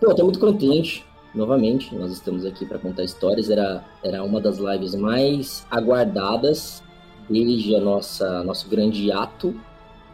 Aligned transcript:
Pô, 0.00 0.14
tô 0.14 0.22
muito 0.24 0.38
contente. 0.38 1.04
Novamente, 1.34 1.94
nós 1.94 2.12
estamos 2.12 2.46
aqui 2.46 2.64
para 2.64 2.78
contar 2.78 3.02
histórias. 3.02 3.50
Era, 3.50 3.84
era 4.02 4.22
uma 4.22 4.40
das 4.40 4.58
lives 4.58 4.94
mais 4.94 5.66
aguardadas 5.70 6.82
desde 7.28 7.74
a 7.74 7.80
nossa 7.80 8.44
nosso 8.44 8.68
grande 8.68 9.10
ato. 9.10 9.54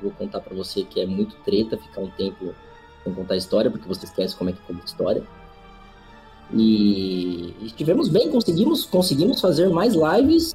Vou 0.02 0.10
contar 0.12 0.40
para 0.40 0.54
você 0.54 0.84
que 0.84 1.00
é 1.00 1.06
muito 1.06 1.36
treta 1.44 1.76
ficar 1.76 2.00
um 2.00 2.10
tempo 2.10 2.54
sem 3.04 3.12
contar 3.12 3.36
história, 3.36 3.70
porque 3.70 3.86
você 3.86 4.06
esquece 4.06 4.34
como 4.34 4.50
é 4.50 4.54
que 4.54 4.60
conta 4.62 4.84
história. 4.86 5.22
E 6.53 7.54
estivemos 7.62 8.08
bem, 8.08 8.30
conseguimos, 8.30 8.87
conseguimos 8.87 9.40
fazer 9.40 9.69
mais 9.69 9.94
lives 9.94 10.54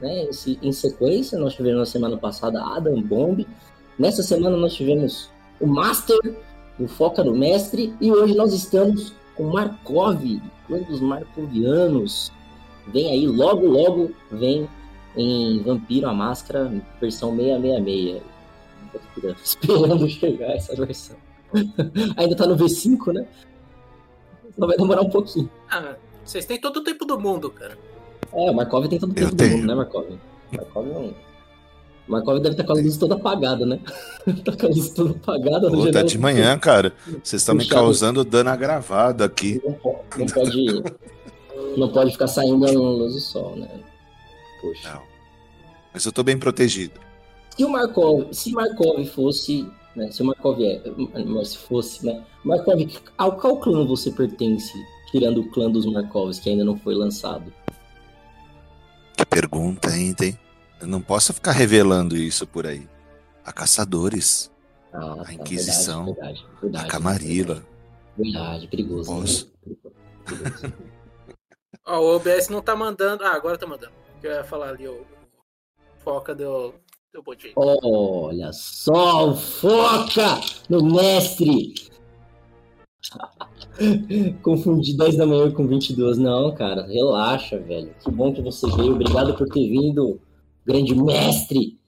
né, 0.00 0.28
em 0.62 0.72
sequência. 0.72 1.36
Nós 1.36 1.54
tivemos 1.54 1.80
na 1.80 1.86
semana 1.86 2.16
passada 2.16 2.64
Adam 2.64 3.00
Bomb. 3.02 3.44
Nessa 3.98 4.22
semana 4.22 4.56
nós 4.56 4.74
tivemos 4.74 5.30
o 5.60 5.66
Master, 5.66 6.18
o 6.84 6.88
Foca 6.88 7.22
do 7.22 7.34
Mestre. 7.34 7.94
E 8.00 8.10
hoje 8.10 8.34
nós 8.34 8.52
estamos 8.52 9.14
com 9.34 9.44
Markov, 9.44 10.40
um 10.68 10.82
dos 10.84 11.00
Markovianos. 11.00 12.32
Vem 12.88 13.10
aí, 13.10 13.26
logo, 13.26 13.66
logo 13.66 14.10
vem 14.30 14.68
em 15.16 15.62
Vampiro 15.62 16.08
a 16.08 16.14
Máscara, 16.14 16.72
versão 17.00 17.36
666. 17.36 18.22
Esperando 19.42 20.08
chegar 20.08 20.52
essa 20.52 20.74
versão. 20.74 21.16
Ainda 22.16 22.36
tá 22.36 22.46
no 22.46 22.56
V5, 22.56 23.12
né? 23.12 23.26
Então 24.48 24.66
vai 24.66 24.76
demorar 24.76 25.02
um 25.02 25.10
pouquinho. 25.10 25.50
Ah, 25.70 25.96
vocês 26.24 26.44
têm 26.44 26.60
todo 26.60 26.78
o 26.78 26.84
tempo 26.84 27.04
do 27.04 27.18
mundo, 27.18 27.50
cara. 27.50 27.78
É, 28.32 28.50
o 28.50 28.54
Markov 28.54 28.86
tem 28.88 28.98
todo 28.98 29.10
o 29.10 29.14
tempo 29.14 29.34
do 29.34 29.44
mundo, 29.44 29.66
né, 29.66 29.74
Markov? 29.74 30.06
Markov 30.52 30.88
é 30.90 30.98
um. 30.98 31.14
Markov 32.06 32.40
deve 32.40 32.54
estar 32.54 32.64
com 32.64 32.72
a 32.72 32.76
luz 32.76 32.96
toda 32.96 33.14
apagada, 33.14 33.64
né? 33.64 33.78
tá 34.44 34.56
com 34.56 34.66
a 34.66 34.68
luz 34.68 34.90
toda 34.90 35.10
apagada. 35.10 35.70
Pô, 35.70 35.90
tá 35.90 36.02
de 36.02 36.18
manhã, 36.18 36.58
cara. 36.58 36.92
Vocês 37.22 37.42
estão 37.42 37.54
me 37.54 37.66
causando 37.66 38.24
dano 38.24 38.50
agravado 38.50 39.24
aqui. 39.24 39.60
Não 39.64 39.72
pode, 39.74 40.18
não 40.18 40.26
pode, 40.26 40.82
não 41.76 41.88
pode 41.88 42.12
ficar 42.12 42.26
saindo 42.26 42.66
a 42.66 42.70
luz 42.70 43.14
do 43.14 43.20
sol, 43.20 43.56
né? 43.56 43.68
Poxa. 44.60 44.92
Não. 44.92 45.02
Mas 45.92 46.04
eu 46.04 46.12
tô 46.12 46.22
bem 46.22 46.38
protegido. 46.38 47.00
Se 47.56 47.64
o 47.64 47.68
Markov, 47.68 48.32
se 48.32 48.50
Markov 48.52 49.04
fosse 49.06 49.66
né? 49.94 50.10
Se 50.10 50.22
o 50.22 50.26
Markov 50.26 50.60
é, 50.62 50.80
mas 51.24 51.48
se 51.48 51.58
fosse, 51.58 52.04
né? 52.04 52.22
Markov, 52.44 52.80
ao 53.18 53.36
qual 53.36 53.58
clã 53.58 53.86
você 53.86 54.10
pertence, 54.10 54.72
tirando 55.10 55.40
o 55.40 55.50
clã 55.50 55.70
dos 55.70 55.86
Markovs, 55.86 56.40
que 56.40 56.50
ainda 56.50 56.64
não 56.64 56.76
foi 56.76 56.94
lançado? 56.94 57.52
Que 59.16 59.24
pergunta, 59.26 59.94
hein, 59.94 60.14
tem? 60.14 60.38
Eu 60.82 60.88
não 60.88 61.00
posso 61.00 61.32
ficar 61.32 61.52
revelando 61.52 62.16
isso 62.16 62.44
por 62.44 62.66
aí. 62.66 62.88
A 63.44 63.52
Caçadores, 63.52 64.50
ah, 64.92 65.12
a 65.12 65.24
tá, 65.24 65.32
Inquisição, 65.32 66.06
verdade, 66.06 66.40
verdade, 66.40 66.60
verdade, 66.60 66.84
a 66.84 66.88
Camarilla. 66.88 67.66
Verdade, 68.18 68.66
perigoso. 68.66 69.14
Posso. 69.14 69.52
Né? 69.70 70.72
Ó, 71.86 72.00
o 72.00 72.16
OBS 72.16 72.48
não 72.48 72.60
tá 72.60 72.74
mandando. 72.74 73.22
Ah, 73.22 73.36
agora 73.36 73.56
tá 73.56 73.64
mandando. 73.64 73.92
Eu 74.20 74.32
ia 74.32 74.42
falar 74.42 74.70
ali, 74.70 74.88
o 74.88 75.06
Foca 76.02 76.34
deu, 76.34 76.74
botei. 77.24 77.52
Olha 77.54 78.52
só 78.52 79.30
o 79.30 79.36
foca 79.36 80.40
no 80.68 80.84
mestre. 80.84 81.74
Confundi 84.42 84.96
10 84.96 85.16
da 85.16 85.26
manhã 85.26 85.48
com 85.52 85.64
22. 85.64 86.18
Não, 86.18 86.52
cara, 86.56 86.88
relaxa, 86.88 87.56
velho. 87.56 87.94
Que 88.02 88.10
bom 88.10 88.32
que 88.32 88.42
você 88.42 88.68
veio. 88.72 88.94
Obrigado 88.94 89.36
por 89.36 89.48
ter 89.48 89.68
vindo, 89.68 90.20
grande 90.64 90.94
mestre. 90.94 91.80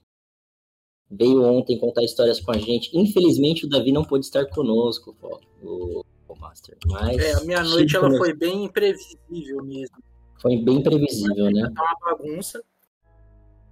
Veio 1.10 1.42
ontem 1.42 1.78
contar 1.78 2.02
histórias 2.02 2.40
com 2.40 2.50
a 2.50 2.58
gente. 2.58 2.90
Infelizmente, 2.96 3.66
o 3.66 3.68
Davi 3.68 3.92
não 3.92 4.04
pôde 4.04 4.24
estar 4.24 4.46
conosco, 4.46 5.16
o, 5.62 6.04
o 6.26 6.34
Master. 6.36 6.76
Mas. 6.86 7.18
É, 7.18 7.34
a 7.34 7.40
minha 7.42 7.62
noite 7.62 7.94
ela 7.94 8.10
foi 8.16 8.32
bem 8.32 8.64
imprevisível 8.64 9.62
mesmo. 9.62 9.96
Foi 10.40 10.56
bem 10.56 10.82
previsível, 10.82 11.50
né? 11.50 11.70
Tá 11.74 11.82
uma 11.82 12.16
bagunça. 12.16 12.62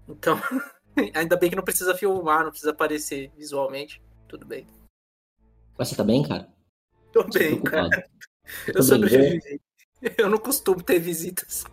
Então. 0.08 0.38
Ainda 1.14 1.36
bem 1.36 1.48
que 1.48 1.56
não 1.56 1.64
precisa 1.64 1.94
filmar, 1.94 2.44
não 2.44 2.50
precisa 2.50 2.70
aparecer 2.70 3.30
visualmente. 3.36 4.00
Tudo 4.28 4.46
bem. 4.46 4.66
Mas 5.76 5.88
você 5.88 5.96
tá 5.96 6.04
bem, 6.04 6.22
cara? 6.22 6.48
Tô 7.12 7.24
bem, 7.24 7.60
cara. 7.62 8.08
Eu, 8.68 8.74
eu 8.74 8.82
sobrevivi. 8.82 9.60
Eu 10.18 10.28
não 10.28 10.38
costumo 10.38 10.82
ter 10.82 10.98
visitas. 10.98 11.64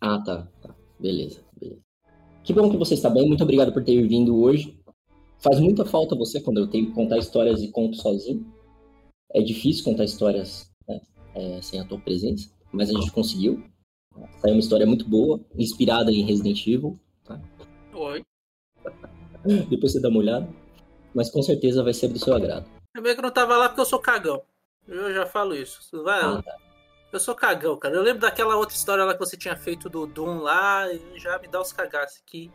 Ah, 0.00 0.22
tá. 0.24 0.48
tá. 0.60 0.74
Beleza. 0.98 1.44
Que 2.44 2.52
bom 2.52 2.70
que 2.70 2.76
você 2.76 2.92
está 2.92 3.08
bem. 3.08 3.26
Muito 3.26 3.42
obrigado 3.42 3.72
por 3.72 3.82
ter 3.82 4.06
vindo 4.06 4.38
hoje. 4.38 4.78
Faz 5.38 5.58
muita 5.58 5.84
falta 5.86 6.14
você 6.14 6.40
quando 6.40 6.58
eu 6.58 6.66
tenho 6.66 6.86
que 6.86 6.92
contar 6.92 7.16
histórias 7.16 7.62
e 7.62 7.68
conto 7.68 7.96
sozinho. 7.96 8.46
É 9.32 9.40
difícil 9.40 9.82
contar 9.82 10.04
histórias 10.04 10.70
né, 10.86 11.00
é, 11.34 11.62
sem 11.62 11.80
a 11.80 11.84
tua 11.84 11.98
presença, 11.98 12.50
mas 12.70 12.90
a 12.90 12.92
gente 12.92 13.10
conseguiu. 13.10 13.64
Saiu 14.40 14.54
uma 14.54 14.60
história 14.60 14.86
muito 14.86 15.08
boa, 15.08 15.40
inspirada 15.56 16.12
em 16.12 16.22
Resident 16.22 16.66
Evil. 16.66 17.00
Tá? 17.24 17.40
Oi. 17.94 18.22
Depois 19.68 19.92
você 19.92 20.00
dá 20.00 20.10
uma 20.10 20.18
olhada. 20.18 20.48
Mas 21.14 21.30
com 21.30 21.42
certeza 21.42 21.82
vai 21.82 21.94
ser 21.94 22.08
do 22.08 22.18
seu 22.18 22.34
agrado. 22.34 22.66
Eu 22.94 23.02
bem 23.02 23.16
que 23.16 23.22
não 23.22 23.30
tava 23.30 23.56
lá 23.56 23.68
porque 23.68 23.80
eu 23.80 23.86
sou 23.86 23.98
cagão. 23.98 24.42
Eu 24.86 25.14
já 25.14 25.24
falo 25.24 25.54
isso. 25.54 25.80
Vai 26.02 26.20
ah, 26.20 26.42
tá. 26.42 26.56
Eu 27.14 27.20
sou 27.20 27.32
cagão, 27.32 27.76
cara. 27.76 27.94
Eu 27.94 28.02
lembro 28.02 28.22
daquela 28.22 28.56
outra 28.56 28.74
história 28.74 29.04
lá 29.04 29.14
que 29.14 29.20
você 29.20 29.36
tinha 29.36 29.54
feito 29.54 29.88
do 29.88 30.04
Doom 30.04 30.40
lá 30.40 30.92
e 30.92 31.16
já 31.16 31.38
me 31.38 31.46
dá 31.46 31.62
os 31.62 31.72
cagaços 31.72 32.20
aqui. 32.26 32.50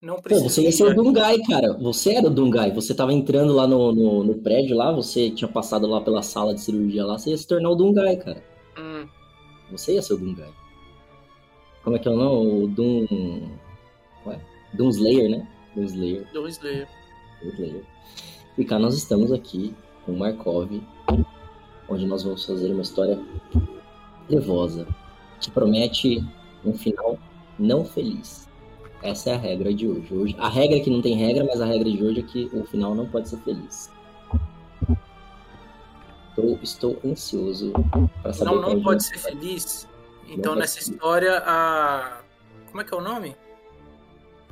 Não 0.00 0.22
precisa. 0.22 0.44
Pô, 0.44 0.48
você 0.48 0.62
ia 0.62 0.70
ser 0.70 0.84
o 0.84 0.94
Dungai, 0.94 1.36
cara. 1.40 1.72
Você 1.78 2.14
era 2.14 2.28
o 2.28 2.30
Dungai. 2.30 2.70
Você 2.70 2.94
tava 2.94 3.12
entrando 3.12 3.52
lá 3.52 3.66
no, 3.66 3.92
no, 3.92 4.22
no, 4.22 4.34
prédio 4.36 4.76
lá, 4.76 4.92
você 4.92 5.32
tinha 5.32 5.50
passado 5.50 5.88
lá 5.88 6.00
pela 6.00 6.22
sala 6.22 6.54
de 6.54 6.60
cirurgia 6.60 7.04
lá, 7.04 7.18
você 7.18 7.30
ia 7.30 7.36
se 7.36 7.44
tornar 7.44 7.70
o 7.70 7.74
Dungai, 7.74 8.16
cara. 8.18 8.40
Hum. 8.78 9.08
Você 9.72 9.94
ia 9.94 10.02
ser 10.02 10.14
o 10.14 10.18
Dungai. 10.18 10.54
Como 11.82 11.96
é 11.96 11.98
que 11.98 12.06
é 12.06 12.10
o 12.12 12.16
nome? 12.16 12.64
O 12.64 12.68
Doom. 12.68 13.48
Ué, 14.26 14.40
Doom 14.74 14.90
Slayer, 14.90 15.28
né? 15.28 15.48
do 15.74 15.82
Slayer. 15.82 16.32
Do 16.32 16.48
Slayer. 16.48 16.88
Do 17.42 17.48
Slayer. 17.48 17.84
E 18.56 18.64
cá 18.64 18.78
nós 18.78 18.94
estamos 18.94 19.32
aqui 19.32 19.74
com 20.06 20.12
Markov, 20.12 20.70
onde 21.90 22.06
nós 22.06 22.22
vamos 22.22 22.44
fazer 22.46 22.72
uma 22.72 22.80
história 22.82 23.18
trevosa, 24.26 24.86
que 25.38 25.50
promete 25.50 26.24
um 26.64 26.72
final 26.72 27.18
não 27.58 27.84
feliz. 27.84 28.48
Essa 29.02 29.30
é 29.30 29.34
a 29.34 29.38
regra 29.38 29.74
de 29.74 29.86
hoje. 29.86 30.14
hoje. 30.14 30.36
A 30.38 30.48
regra 30.48 30.76
é 30.76 30.80
que 30.80 30.90
não 30.90 31.02
tem 31.02 31.14
regra, 31.16 31.44
mas 31.44 31.60
a 31.60 31.66
regra 31.66 31.90
de 31.90 32.02
hoje 32.02 32.20
é 32.20 32.22
que 32.22 32.50
o 32.52 32.64
final 32.64 32.94
não 32.94 33.06
pode 33.06 33.28
ser 33.28 33.38
feliz. 33.38 33.90
Eu 36.36 36.58
estou 36.62 36.98
ansioso 37.04 37.72
para 38.22 38.32
saber. 38.32 38.50
Não, 38.50 38.60
não 38.62 38.82
pode 38.82 39.04
ser 39.04 39.18
feliz. 39.18 39.86
Então, 40.28 40.54
nessa 40.54 40.78
história, 40.78 41.42
a. 41.44 42.20
Como 42.70 42.80
é 42.80 42.84
que 42.84 42.94
é 42.94 42.96
o 42.96 43.00
nome? 43.00 43.34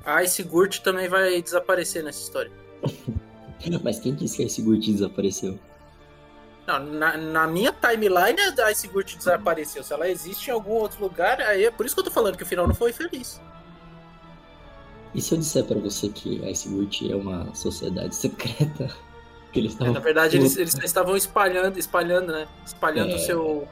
a 0.09 0.22
Ice 0.22 0.43
Gurt 0.43 0.78
também 0.78 1.06
vai 1.06 1.41
desaparecer 1.43 2.03
nessa 2.03 2.22
história. 2.22 2.50
Mas 3.82 3.99
quem 3.99 4.15
disse 4.15 4.38
que 4.38 4.43
a 4.43 4.47
Ice 4.47 4.62
Gurt 4.62 4.87
desapareceu? 4.87 5.59
Não, 6.69 6.79
na, 6.79 7.17
na, 7.17 7.47
minha 7.47 7.73
timeline 7.73 8.39
a 8.62 8.71
Ice 8.71 8.87
Gurt 8.89 9.17
desapareceu. 9.17 9.83
Se 9.83 9.91
ela 9.95 10.06
existe 10.06 10.49
em 10.49 10.53
algum 10.53 10.73
outro 10.73 11.01
lugar, 11.01 11.41
aí 11.41 11.65
é 11.65 11.71
por 11.71 11.87
isso 11.87 11.95
que 11.95 12.01
eu 12.01 12.05
tô 12.05 12.11
falando 12.11 12.37
que 12.37 12.43
o 12.43 12.47
final 12.47 12.69
não 12.69 12.75
foi 12.75 12.93
feliz. 12.93 13.41
E 15.15 15.23
se 15.23 15.33
eu 15.33 15.39
disser 15.39 15.65
para 15.65 15.79
você 15.79 16.11
que 16.11 16.45
a 16.45 16.51
Ice 16.51 16.69
Gurt 16.69 17.01
é 17.11 17.17
uma 17.17 17.55
sociedade 17.55 18.15
secreta? 18.15 18.95
Que 19.51 19.61
eles 19.61 19.81
é, 19.81 19.91
na 19.91 19.99
verdade, 19.99 20.37
eles, 20.37 20.59
eles 20.59 20.75
estavam 20.84 21.17
espalhando, 21.17 21.79
espalhando, 21.79 22.33
né? 22.33 22.47
Espalhando 22.67 23.12
é... 23.12 23.15
o 23.15 23.19
seu 23.19 23.69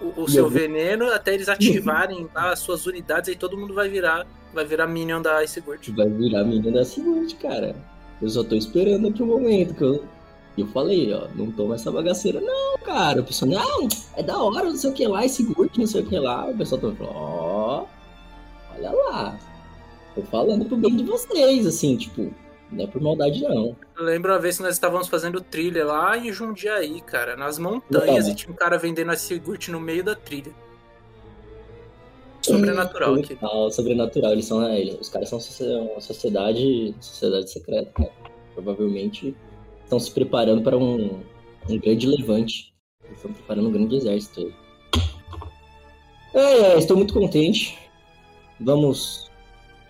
o, 0.00 0.22
o 0.22 0.28
seu 0.28 0.50
veneno 0.50 1.12
até 1.12 1.32
eles 1.32 1.48
ativarem 1.48 2.28
as 2.34 2.58
suas 2.58 2.84
unidades 2.84 3.32
e 3.32 3.36
todo 3.36 3.56
mundo 3.56 3.72
vai 3.72 3.88
virar 3.88 4.26
vai 4.52 4.64
virar 4.64 4.88
minion 4.88 5.22
da 5.22 5.36
Iceguard. 5.36 5.88
Vai 5.92 6.08
virar 6.08 6.42
minion 6.42 6.72
da 6.72 6.80
Iceguard, 6.80 7.32
cara. 7.36 7.76
Eu 8.20 8.28
só 8.28 8.42
tô 8.42 8.56
esperando 8.56 9.06
aqui 9.06 9.22
o 9.22 9.26
um 9.26 9.28
momento 9.28 9.74
que 9.74 9.84
eu 9.84 10.04
eu 10.60 10.66
falei, 10.66 11.12
ó, 11.14 11.28
não 11.34 11.50
toma 11.50 11.76
essa 11.76 11.90
bagaceira, 11.90 12.40
não, 12.40 12.78
cara. 12.78 13.20
O 13.22 13.24
pessoal, 13.24 13.50
não, 13.50 13.88
é 14.16 14.22
da 14.22 14.36
hora, 14.36 14.64
não 14.64 14.76
sei 14.76 14.90
o 14.90 14.92
que 14.92 15.06
lá, 15.06 15.24
esse 15.24 15.44
curte, 15.54 15.78
não 15.78 15.86
sei 15.86 16.02
o 16.02 16.06
que 16.06 16.18
lá. 16.18 16.46
O 16.46 16.56
pessoal 16.56 16.80
tá 16.80 16.92
falando, 16.92 17.16
ó, 17.16 17.86
olha 18.74 18.92
lá. 18.92 19.38
Tô 20.14 20.22
falando 20.22 20.66
pro 20.66 20.76
bem 20.76 20.94
de 20.94 21.04
vocês, 21.04 21.66
assim, 21.66 21.96
tipo, 21.96 22.34
não 22.70 22.84
é 22.84 22.86
por 22.86 23.00
maldade, 23.00 23.42
não. 23.42 23.74
Eu 23.96 24.04
lembro 24.04 24.30
uma 24.30 24.38
vez 24.38 24.58
que 24.58 24.62
nós 24.62 24.74
estávamos 24.74 25.08
fazendo 25.08 25.40
trilha 25.40 25.86
lá 25.86 26.18
em 26.18 26.30
Jundiaí, 26.30 27.00
cara, 27.00 27.34
nas 27.34 27.58
montanhas, 27.58 28.28
e 28.28 28.34
tinha 28.34 28.52
um 28.52 28.56
cara 28.56 28.76
vendendo 28.76 29.10
esse 29.12 29.32
iogurte 29.32 29.70
no 29.70 29.80
meio 29.80 30.04
da 30.04 30.14
trilha. 30.14 30.52
Sobrenatural 32.42 33.14
aqui. 33.14 33.38
Ah, 33.40 33.68
sobrenatural, 33.70 34.32
eles 34.32 34.44
são. 34.44 34.66
Eles, 34.74 35.00
os 35.00 35.08
caras 35.08 35.28
são 35.28 35.38
uma 35.38 36.00
sociedade, 36.00 36.94
sociedade 37.00 37.50
secreta, 37.50 37.92
cara. 37.92 38.10
Provavelmente 38.54 39.34
estão 39.92 40.00
se 40.00 40.10
preparando 40.10 40.62
para 40.62 40.76
um, 40.76 41.20
um 41.68 41.78
grande 41.78 42.06
levante. 42.06 42.72
Estão 43.12 43.32
preparando 43.32 43.68
um 43.68 43.72
grande 43.72 43.96
exército. 43.96 44.52
É, 46.32 46.40
é, 46.40 46.78
estou 46.78 46.96
muito 46.96 47.12
contente. 47.12 47.78
Vamos 48.58 49.30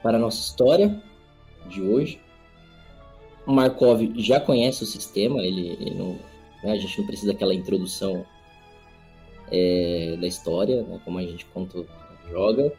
para 0.03 0.17
a 0.17 0.21
nossa 0.21 0.41
história 0.41 1.01
de 1.69 1.81
hoje. 1.81 2.21
O 3.47 3.53
Markov 3.53 4.13
já 4.17 4.41
conhece 4.41 4.83
o 4.83 4.87
sistema, 4.87 5.41
ele, 5.41 5.69
ele 5.69 5.95
não, 5.95 6.19
Né? 6.65 6.73
A 6.73 6.77
gente 6.77 6.99
não 6.99 7.07
precisa 7.07 7.33
daquela 7.33 7.55
introdução 7.55 8.25
é, 9.53 10.17
da 10.21 10.27
história, 10.27 10.83
né? 10.83 11.01
como 11.05 11.19
a 11.19 11.23
gente 11.23 11.45
conta, 11.47 11.85
joga. 12.29 12.73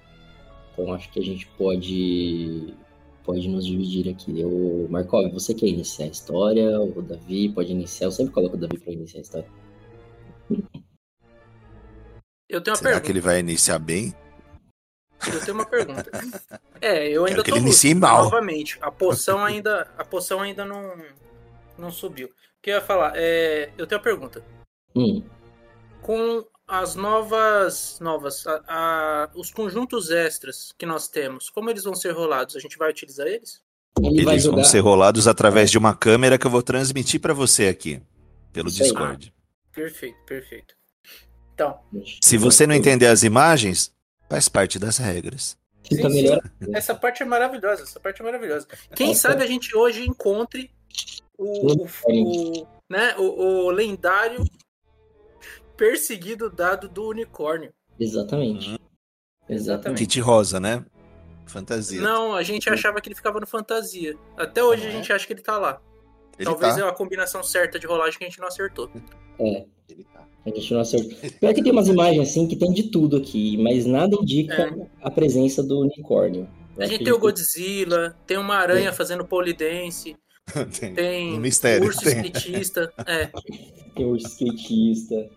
Então 0.74 0.94
acho 0.94 1.10
que 1.10 1.20
a 1.20 1.24
gente 1.24 1.48
pode 1.58 2.74
pode 3.24 3.48
nos 3.48 3.66
dividir 3.66 4.10
aqui. 4.10 4.44
O 4.44 4.88
Markov, 4.90 5.32
você 5.32 5.54
quer 5.54 5.68
iniciar 5.68 6.06
a 6.06 6.10
história? 6.10 6.80
O 6.80 7.02
Davi 7.02 7.50
pode 7.50 7.72
iniciar. 7.72 8.08
Eu 8.08 8.12
sempre 8.12 8.34
coloco 8.34 8.56
o 8.56 8.60
Davi 8.60 8.78
para 8.78 8.92
iniciar 8.94 9.20
a 9.20 9.22
história. 9.22 9.48
Eu 12.50 12.62
tenho 12.62 12.74
uma 12.74 12.78
Será 12.78 12.90
pergunta. 12.92 13.02
que 13.06 13.12
ele 13.12 13.22
vai 13.22 13.40
iniciar 13.40 13.80
bem? 13.80 14.14
Eu 15.32 15.40
tenho 15.40 15.54
uma 15.58 15.66
pergunta. 15.66 16.12
É, 16.82 17.08
eu 17.10 17.26
ainda 17.26 17.38
Quero 17.42 17.44
que 17.46 17.50
tô 17.52 17.56
ele 17.58 17.66
inicie 17.66 17.96
mal. 17.96 18.26
novamente. 18.26 18.78
A 18.82 18.92
poção 18.92 19.44
ainda, 19.44 19.90
a 19.98 20.04
poção 20.04 20.42
ainda 20.42 20.66
não 20.66 20.94
não 21.78 21.90
subiu. 21.92 22.28
O 22.28 22.32
que 22.62 22.70
eu 22.70 22.76
ia 22.76 22.82
falar? 22.82 23.14
É, 23.16 23.72
eu 23.78 23.88
tenho 23.88 24.00
uma 24.00 24.04
pergunta. 24.04 24.44
Hum, 24.96 25.24
Com 26.02 26.46
as 26.82 26.96
novas 26.96 28.00
novas 28.00 28.48
a- 28.48 28.64
a- 28.68 29.30
os 29.36 29.52
conjuntos 29.52 30.10
extras 30.10 30.74
que 30.78 30.86
nós 30.88 31.08
temos, 31.08 31.50
como 31.50 31.70
eles 31.70 31.84
vão 31.84 31.94
ser 31.94 32.12
rolados? 32.12 32.56
A 32.56 32.60
gente 32.60 32.78
vai 32.78 32.90
utilizar 32.90 33.28
eles? 33.28 33.62
ele 34.02 34.22
Eles 34.28 34.46
vão 34.46 34.64
ser 34.64 34.80
rolados 34.80 35.28
através 35.28 35.70
de 35.70 35.78
uma 35.78 35.96
câmera 35.96 36.36
que 36.38 36.48
eu 36.48 36.52
vou 36.52 36.64
transmitir 36.64 37.22
para 37.22 37.34
você 37.34 37.68
aqui, 37.68 38.02
pelo 38.52 38.70
aí. 38.70 38.74
Discord. 38.74 39.32
Perfeito, 39.72 40.18
perfeito. 40.26 40.76
Então, 41.54 41.80
Se 42.22 42.38
você 42.38 42.66
não 42.66 42.74
entender 42.74 43.06
as 43.06 43.22
imagens, 43.22 43.94
faz 44.28 44.50
parte 44.50 44.80
das 44.80 44.98
regras. 44.98 45.56
Fica 45.88 46.10
Sim, 46.10 46.16
melhor. 46.24 46.42
essa 46.74 46.96
parte 46.96 47.22
é 47.22 47.26
maravilhosa, 47.26 47.84
essa 47.84 48.00
parte 48.00 48.20
é 48.22 48.26
maravilhosa. 48.26 48.68
Quem 48.96 49.14
sabe 49.14 49.44
a 49.44 49.48
gente 49.48 49.76
hoje 49.78 50.08
encontre 50.08 50.72
o, 51.38 51.84
o, 51.84 51.88
o- 52.08 52.68
né, 52.90 53.16
o, 53.18 53.66
o 53.66 53.70
lendário 53.70 54.44
perseguido 55.78 56.50
dado 56.50 56.88
do 56.88 57.08
unicórnio. 57.08 57.72
Exatamente. 58.00 58.70
Uhum. 58.72 58.78
Exatamente. 59.50 60.00
Kit 60.00 60.20
rosa, 60.20 60.60
né? 60.60 60.84
Fantasia. 61.46 62.02
Não, 62.02 62.34
a 62.36 62.42
gente 62.44 62.70
achava 62.70 63.00
que 63.02 63.10
ele 63.10 63.16
ficava 63.16 63.40
no 63.40 63.46
fantasia. 63.46 64.16
Até 64.38 64.64
hoje 64.64 64.86
a 64.86 64.90
é? 64.90 64.92
gente 64.92 65.12
acha 65.12 65.28
que 65.28 65.34
ele 65.34 65.42
tá 65.42 65.58
lá. 65.58 65.82
Ele 66.40 66.46
Talvez 66.50 66.76
tá. 66.76 66.82
é 66.82 66.84
uma 66.84 66.94
combinação 66.96 67.44
certa 67.44 67.78
de 67.78 67.86
rolagem 67.86 68.18
que 68.18 68.26
a 68.26 68.28
gente 68.30 68.40
não 68.40 68.48
acertou. 68.48 68.90
É, 69.40 69.66
Ele 69.90 70.04
tá. 70.06 70.26
a 70.46 70.50
gente 70.50 70.74
não 70.74 70.80
acertou. 70.82 71.12
Pior 71.40 71.54
que 71.54 71.62
tem 71.62 71.72
umas 71.72 71.88
imagens 71.88 72.30
assim 72.30 72.48
que 72.48 72.56
tem 72.56 72.72
de 72.72 72.90
tudo 72.90 73.18
aqui, 73.18 73.58
mas 73.58 73.86
nada 73.86 74.16
indica 74.20 74.54
É. 74.64 74.88
a 75.02 75.12
presença 75.12 75.62
do 75.62 75.82
unicórnio. 75.82 76.50
Eu 76.76 76.84
A 76.84 76.86
gente 76.88 77.04
tem 77.04 77.14
o 77.14 77.20
Godzilla, 77.20 78.18
tem 78.26 78.38
uma 78.38 78.56
aranha 78.56 78.92
fazendo 78.92 79.24
polidense, 79.26 80.16
Tem. 80.80 80.94
tem 80.96 81.34
Um 81.36 81.40
mistério, 81.40 81.86
urso 81.86 82.02
tem. 82.02 82.22
skatista. 82.26 82.92
É, 83.06 83.30
Tem 83.96 84.06
o 84.06 84.16
skatista, 84.16 85.30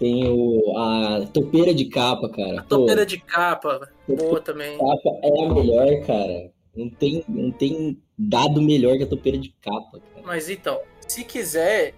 tem 0.00 0.26
o, 0.26 0.76
a 0.78 1.26
topeira 1.26 1.74
de 1.74 1.84
capa, 1.84 2.28
cara. 2.30 2.60
a 2.60 2.64
topeira 2.64 3.02
Pô, 3.02 3.06
de 3.06 3.18
capa, 3.18 3.88
boa 4.08 4.40
também. 4.40 4.78
capa 4.78 5.10
é 5.22 5.44
a 5.44 5.52
melhor, 5.52 6.06
cara. 6.06 6.50
Não 6.74 6.88
tem, 6.88 7.22
não 7.28 7.50
tem 7.50 8.00
dado 8.18 8.62
melhor 8.62 8.96
que 8.96 9.02
a 9.04 9.06
topeira 9.06 9.36
de 9.36 9.54
capa, 9.60 10.00
cara. 10.00 10.24
Mas 10.24 10.48
então, 10.48 10.80
se 11.06 11.22
quiser, 11.22 11.94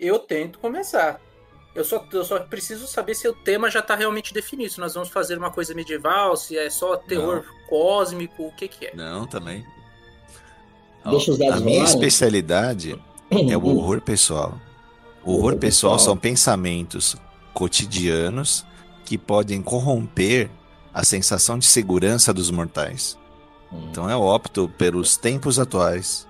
eu 0.00 0.18
tento 0.18 0.58
começar. 0.58 1.20
Eu 1.74 1.84
só, 1.84 2.02
eu 2.12 2.24
só 2.24 2.38
preciso 2.38 2.86
saber 2.86 3.14
se 3.14 3.28
o 3.28 3.34
tema 3.34 3.70
já 3.70 3.82
tá 3.82 3.94
realmente 3.94 4.32
definido. 4.32 4.72
Se 4.72 4.80
nós 4.80 4.94
vamos 4.94 5.10
fazer 5.10 5.36
uma 5.36 5.50
coisa 5.50 5.74
medieval, 5.74 6.36
se 6.36 6.56
é 6.56 6.70
só 6.70 6.96
terror 6.96 7.44
cósmico, 7.68 8.46
o 8.46 8.52
que 8.52 8.68
que 8.68 8.86
é. 8.86 8.94
Não, 8.94 9.26
também. 9.26 9.66
Deixa 11.10 11.32
os 11.32 11.38
dados 11.38 11.56
a 11.56 11.60
minha 11.60 11.80
rolarem. 11.80 11.94
especialidade 11.94 12.98
é 13.50 13.56
o 13.56 13.66
horror 13.66 14.00
pessoal. 14.00 14.58
O 15.22 15.34
horror 15.34 15.56
pessoal. 15.56 15.98
são 15.98 16.16
pensamentos 16.16 17.16
cotidianos 17.54 18.66
que 19.04 19.16
podem 19.16 19.62
corromper 19.62 20.50
a 20.92 21.02
sensação 21.04 21.58
de 21.58 21.64
segurança 21.66 22.32
dos 22.34 22.50
mortais. 22.50 23.16
Hum, 23.72 23.88
Então 23.90 24.10
eu 24.10 24.20
opto 24.20 24.68
pelos 24.76 25.16
tempos 25.16 25.58
atuais 25.58 26.26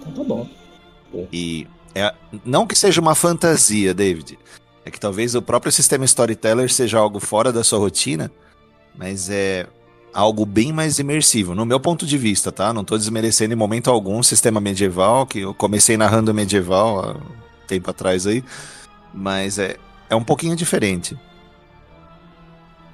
então 0.00 0.12
tá 0.12 0.24
bom. 0.24 0.48
e 1.32 1.66
é- 1.94 2.14
não 2.44 2.66
que 2.66 2.74
seja 2.76 3.00
uma 3.00 3.14
fantasia, 3.14 3.94
David. 3.94 4.38
É 4.84 4.90
que 4.90 5.00
talvez 5.00 5.34
o 5.34 5.40
próprio 5.40 5.72
sistema 5.72 6.04
Storyteller 6.04 6.70
seja 6.70 6.98
algo 6.98 7.18
fora 7.20 7.50
da 7.52 7.64
sua 7.64 7.78
rotina, 7.78 8.30
mas 8.94 9.30
é 9.30 9.66
algo 10.12 10.44
bem 10.44 10.72
mais 10.72 10.98
imersivo, 10.98 11.54
no 11.54 11.64
meu 11.64 11.80
ponto 11.80 12.04
de 12.04 12.18
vista, 12.18 12.52
tá? 12.52 12.72
Não 12.72 12.84
tô 12.84 12.98
desmerecendo 12.98 13.54
em 13.54 13.56
momento 13.56 13.90
algum 13.90 14.18
o 14.18 14.24
sistema 14.24 14.60
medieval, 14.60 15.26
que 15.26 15.40
eu 15.40 15.54
comecei 15.54 15.96
narrando 15.96 16.34
medieval 16.34 17.00
há 17.00 17.16
tempo 17.66 17.90
atrás 17.90 18.26
aí, 18.26 18.44
mas 19.14 19.58
é, 19.58 19.76
é 20.10 20.16
um 20.16 20.24
pouquinho 20.24 20.56
diferente. 20.56 21.16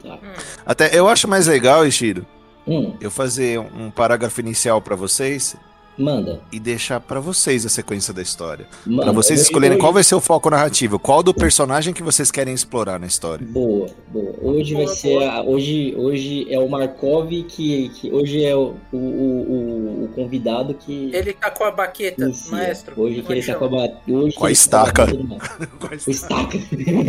Tá. 0.02 0.18
Até 0.64 0.96
eu 0.96 1.08
acho 1.08 1.26
mais 1.26 1.46
legal, 1.46 1.86
Ishiro, 1.86 2.26
Hum, 2.66 2.96
eu 3.00 3.10
fazer 3.10 3.58
um 3.58 3.90
parágrafo 3.90 4.40
inicial 4.40 4.80
pra 4.80 4.94
vocês 4.94 5.56
manda. 5.98 6.40
e 6.50 6.58
deixar 6.58 6.98
pra 7.00 7.20
vocês 7.20 7.66
a 7.66 7.68
sequência 7.68 8.12
da 8.14 8.22
história. 8.22 8.66
Pra 8.96 9.12
vocês 9.12 9.40
escolherem 9.40 9.76
hoje- 9.76 9.80
qual 9.80 9.92
vai 9.92 10.02
ser 10.04 10.14
o 10.14 10.20
foco 10.20 10.48
narrativo, 10.50 10.98
qual 10.98 11.22
do 11.22 11.34
personagem 11.34 11.92
que 11.92 12.02
vocês 12.02 12.30
querem 12.30 12.54
explorar 12.54 12.98
na 12.98 13.06
história. 13.06 13.46
Boa, 13.46 13.88
boa. 14.08 14.34
Hoje 14.42 14.74
vai 14.74 14.86
ser. 14.88 15.22
a- 15.24 15.42
hoje, 15.42 15.94
hoje 15.96 16.46
é 16.52 16.58
o 16.58 16.68
Markov 16.68 17.28
que, 17.44 17.88
que 17.90 18.10
hoje 18.12 18.44
é 18.44 18.54
o, 18.56 18.74
o, 18.92 18.96
o, 18.96 20.04
o 20.04 20.08
convidado 20.14 20.74
que. 20.74 21.10
Ele 21.12 21.32
tá 21.32 21.50
com 21.50 21.64
a 21.64 21.70
baqueta, 21.70 22.24
inicia. 22.24 22.50
maestro. 22.52 23.00
Hoje 23.00 23.22
que 23.22 23.32
ele 23.32 23.42
tá 23.42 23.54
com 23.54 23.64
a, 23.64 23.68
ba- 23.68 23.92
hoje 24.08 24.34
Com 24.36 24.44
a 24.44 24.48
tá 24.48 24.52
estaca. 24.52 25.06
Com 25.06 25.86
a 25.86 25.94
estaca. 26.08 26.58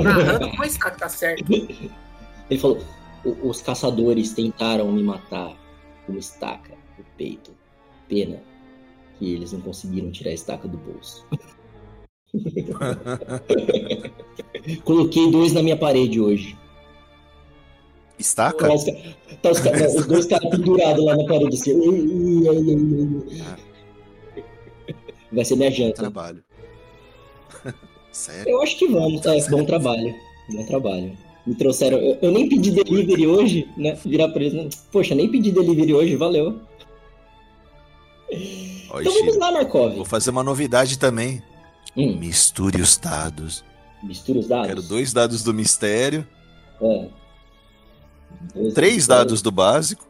Narrando 0.03 0.49
com 0.55 0.63
a 0.63 0.65
estaca, 0.67 0.97
tá 0.97 1.09
certo. 1.09 1.45
Ele 2.49 2.59
falou: 2.59 2.79
"O- 3.23 3.49
os 3.49 3.61
caçadores 3.61 4.33
tentaram 4.33 4.91
me 4.91 5.01
matar 5.01 5.53
com 6.05 6.17
estaca 6.17 6.73
no 6.97 7.05
peito. 7.17 7.51
Pena 8.09 8.37
que 9.21 9.35
eles 9.35 9.53
não 9.53 9.62
conseguiram 9.62 10.09
tirar 10.09 10.31
a 10.31 10.33
estaca 10.33 10.68
do 10.68 10.79
bolso. 10.79 11.23
Coloquei 14.83 15.29
dois 15.29 15.53
na 15.53 15.62
minha 15.62 15.77
parede 15.77 16.19
hoje. 16.19 16.57
Estaca? 18.18 18.68
Tá 18.68 18.73
os, 18.73 18.83
tá 18.83 19.51
os 19.51 19.59
ca- 19.59 19.71
os 19.95 20.07
dois 20.07 20.25
caras 20.25 20.50
pendurados 20.50 21.06
lá 21.06 21.15
na 21.15 21.23
parede 21.25 21.56
assim. 21.56 21.73
Ui. 21.73 23.23
Vai 25.31 25.45
ser 25.45 25.56
minha 25.56 25.69
janta. 25.69 26.01
Trabalho. 26.01 26.44
Sério? 28.12 28.51
Eu 28.51 28.62
acho 28.63 28.79
que 28.79 28.88
vamos, 28.88 29.24
é, 29.25 29.50
bom 29.50 29.63
trabalho. 29.65 30.15
Bom 30.50 30.65
trabalho. 30.65 31.15
Me 31.45 31.53
trouxeram. 31.55 32.00
Eu, 32.00 32.17
eu 32.24 32.31
nem 32.31 32.50
pedi 32.50 32.72
delivery 32.72 33.27
hoje, 33.27 33.69
né? 33.77 33.95
Virar 34.03 34.29
né? 34.29 34.69
Poxa, 34.91 35.13
nem 35.13 35.29
pedi 35.29 35.51
delivery 35.51 35.93
hoje, 35.93 36.15
valeu. 36.15 36.60
Ó, 38.89 39.00
Então 39.01 39.11
vamos 39.13 39.17
Ishiro, 39.27 39.39
lá, 39.39 39.51
Markov. 39.51 39.95
vou 39.95 40.05
fazer 40.05 40.29
uma 40.29 40.43
novidade 40.43 40.97
também. 40.97 41.41
Hum, 41.95 42.17
Misture 42.17 42.81
os 42.81 42.97
dados. 42.97 43.63
mistura 44.03 44.39
os 44.39 44.47
dados. 44.47 44.67
Quero 44.67 44.81
dois 44.81 45.11
dados 45.13 45.43
do 45.43 45.53
mistério, 45.53 46.27
É. 46.81 47.09
Dois 48.55 48.73
três 48.73 49.05
dados 49.05 49.41
do 49.41 49.51
básico. 49.51 50.05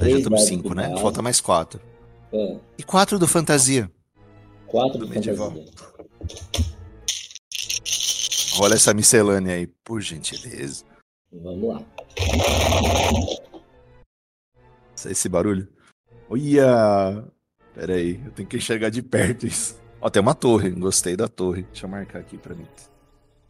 Já 0.00 0.08
estamos 0.10 0.42
cinco, 0.44 0.74
né? 0.74 0.82
básico. 0.84 1.00
Falta 1.00 1.22
mais 1.22 1.40
quatro. 1.40 1.80
É. 2.32 2.56
E 2.78 2.82
quatro 2.82 3.18
do 3.18 3.26
fantasia. 3.26 3.90
Quatro 4.66 4.98
Do 4.98 5.06
do 5.06 5.10
medieval. 5.12 5.50
fantasia. 5.50 6.70
Olha 8.60 8.74
essa 8.74 8.92
miscelânea 8.92 9.54
aí, 9.54 9.66
por 9.84 10.00
gentileza. 10.00 10.84
Vamos 11.32 11.68
lá. 11.74 11.82
Esse 15.06 15.28
barulho. 15.28 15.66
Olha! 16.30 17.24
Pera 17.74 17.94
aí, 17.94 18.20
eu 18.24 18.30
tenho 18.32 18.48
que 18.48 18.56
enxergar 18.56 18.88
de 18.88 19.02
perto 19.02 19.46
isso. 19.46 19.78
Ó, 20.00 20.08
tem 20.08 20.22
uma 20.22 20.34
torre, 20.34 20.70
gostei 20.70 21.16
da 21.16 21.26
torre. 21.28 21.62
Deixa 21.64 21.86
eu 21.86 21.90
marcar 21.90 22.20
aqui 22.20 22.38
pra 22.38 22.54
mim. 22.54 22.66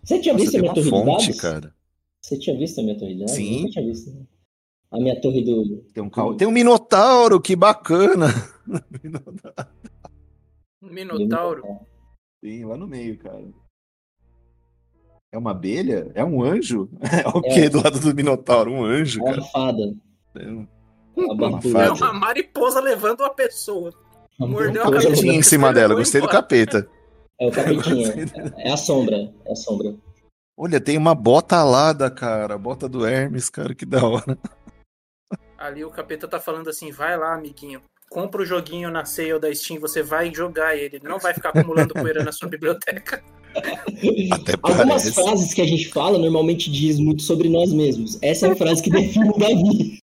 Você 0.03 0.19
tinha 0.19 0.33
Nossa, 0.33 0.45
visto 0.45 0.49
a 0.49 0.53
tem 0.53 0.61
minha 0.63 0.75
torre 0.75 0.85
de 0.85 0.91
fonte, 0.91 1.27
dados? 1.27 1.41
cara. 1.41 1.75
Você 2.23 2.39
tinha 2.39 2.57
visto 2.59 2.81
a 2.81 2.83
minha 2.83 2.99
torre 2.99 3.13
de 3.13 3.19
dados? 3.21 3.35
Sim. 3.35 3.53
Eu 3.57 3.61
nunca 3.63 3.71
tinha 3.73 3.85
visto. 3.87 4.11
né? 4.15 4.27
A 4.91 4.99
minha 4.99 5.21
torre 5.21 5.45
do. 5.45 5.83
Tem 5.95 6.03
um, 6.03 6.11
cal... 6.11 6.35
tem 6.35 6.49
um 6.49 6.51
minotauro, 6.51 7.41
que 7.41 7.55
bacana! 7.55 8.27
Minotauro. 10.81 11.63
Sim, 12.43 12.65
lá 12.65 12.77
no 12.77 12.87
meio, 12.89 13.19
cara. 13.19 13.47
É 15.33 15.39
uma 15.39 15.53
abelha? 15.53 16.11
É 16.15 16.25
um 16.25 16.43
anjo? 16.43 16.89
É 17.03 17.29
o 17.29 17.39
É. 17.45 17.55
que 17.55 17.69
do 17.69 17.83
lado 17.83 18.01
do 18.01 18.15
minotauro? 18.15 18.73
Um 18.73 18.85
anjo, 18.85 19.21
É 19.21 19.25
cara. 19.25 19.37
uma 19.41 19.47
fada. 19.49 19.95
É 20.37 20.47
um-. 20.49 20.67
É 21.79 21.91
uma 21.91 22.13
mariposa 22.13 22.81
levando 22.81 23.21
uma 23.21 23.35
pessoa. 23.35 23.93
Uma 24.39 24.49
Mordeu 24.49 24.83
a. 24.83 24.91
Capetinha 24.91 25.35
em 25.35 25.43
cima 25.43 25.73
dela, 25.73 25.95
gostei 25.95 26.21
do 26.21 26.29
capeta. 26.29 26.89
É 27.41 27.47
o 27.47 27.51
capetinha. 27.51 28.13
É 28.59 28.73
a 28.73 28.77
sombra. 28.77 29.33
É 29.45 29.53
a 29.53 29.57
sombra. 29.57 29.95
Olha, 30.57 30.81
tem 30.81 30.99
uma 30.99 31.15
bota 31.15 31.57
alada, 31.57 32.11
cara. 32.11 32.59
Bota 32.59 32.89
do 32.89 33.07
Hermes, 33.07 33.49
cara, 33.49 33.75
que 33.75 33.87
da 33.87 34.05
hora. 34.05 34.39
Ali 35.57 35.85
o 35.85 35.91
capeta 35.91 36.27
tá 36.27 36.41
falando 36.41 36.69
assim, 36.69 36.91
vai 36.91 37.17
lá, 37.19 37.35
amiguinho. 37.35 37.83
compra 38.11 38.43
o 38.43 38.47
joguinho 38.47 38.91
na 38.91 39.05
sale 39.05 39.39
da 39.39 39.55
Steam, 39.55 39.79
você 39.79 40.03
vai 40.03 40.35
jogar 40.35 40.77
ele, 40.77 40.99
não 41.03 41.19
vai 41.19 41.33
ficar 41.33 41.51
acumulando 41.51 41.95
poeira 41.95 42.25
na 42.25 42.33
sua 42.33 42.49
biblioteca. 42.49 43.23
Até 44.33 44.55
Algumas 44.63 45.15
frases 45.15 45.55
que 45.55 45.61
a 45.61 45.67
gente 45.67 45.89
fala 45.89 46.19
normalmente 46.19 46.71
diz 46.71 46.99
muito 46.99 47.23
sobre 47.23 47.49
nós 47.49 47.73
mesmos. 47.73 48.19
Essa 48.23 48.49
é 48.49 48.51
a 48.51 48.57
frase 48.57 48.83
que 48.83 48.91
define 48.91 49.31
o 49.31 49.39
Davi. 49.39 49.99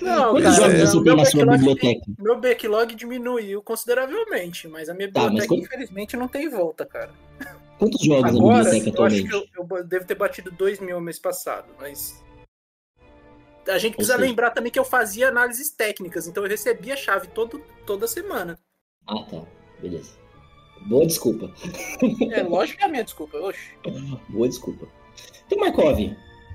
Não, 0.00 0.32
Quantos 0.32 0.42
cara, 0.58 0.76
jogos 0.76 0.90
você 0.92 1.00
meu 1.02 1.16
na 1.16 1.24
sua 1.24 1.44
backlog, 1.46 1.58
biblioteca? 1.74 2.12
meu 2.18 2.40
backlog 2.40 2.94
diminuiu 2.94 3.62
consideravelmente, 3.62 4.68
mas 4.68 4.88
a 4.88 4.94
minha 4.94 5.10
Tá, 5.12 5.20
biblioteca, 5.24 5.48
quando- 5.48 5.62
infelizmente, 5.64 6.16
não 6.16 6.28
tem 6.28 6.48
volta, 6.48 6.84
cara. 6.86 7.10
Quantos 7.78 8.00
jogos 8.04 8.22
na 8.22 8.28
Agora, 8.38 8.64
biblioteca 8.64 8.98
eu 8.98 9.04
acho 9.04 9.16
atualmente? 9.16 9.50
que 9.52 9.58
eu, 9.58 9.68
eu 9.78 9.84
devo 9.84 10.06
ter 10.06 10.14
batido 10.14 10.50
2 10.50 10.78
mil 10.80 11.00
mês 11.00 11.18
passado, 11.18 11.66
mas. 11.78 12.22
A 13.68 13.78
gente 13.78 13.94
precisa 13.94 14.16
seja- 14.18 14.26
lembrar 14.28 14.50
também 14.50 14.72
que 14.72 14.78
eu 14.78 14.84
fazia 14.84 15.28
análises 15.28 15.70
técnicas, 15.70 16.26
então 16.26 16.42
eu 16.44 16.48
recebia 16.50 16.94
a 16.94 16.96
chave 16.96 17.28
todo, 17.28 17.60
toda 17.86 18.08
semana. 18.08 18.58
Ah, 19.06 19.22
tá. 19.30 19.42
Beleza. 19.80 20.10
Boa 20.86 21.06
desculpa. 21.06 21.52
É, 22.32 22.42
lógico 22.42 22.78
que 22.78 22.84
é 22.84 22.86
a 22.86 22.90
minha 22.90 23.04
desculpa. 23.04 23.38
Oxe. 23.38 23.70
Boa 24.28 24.48
desculpa. 24.48 24.88
Então, 25.46 25.58
Markov, 25.58 25.96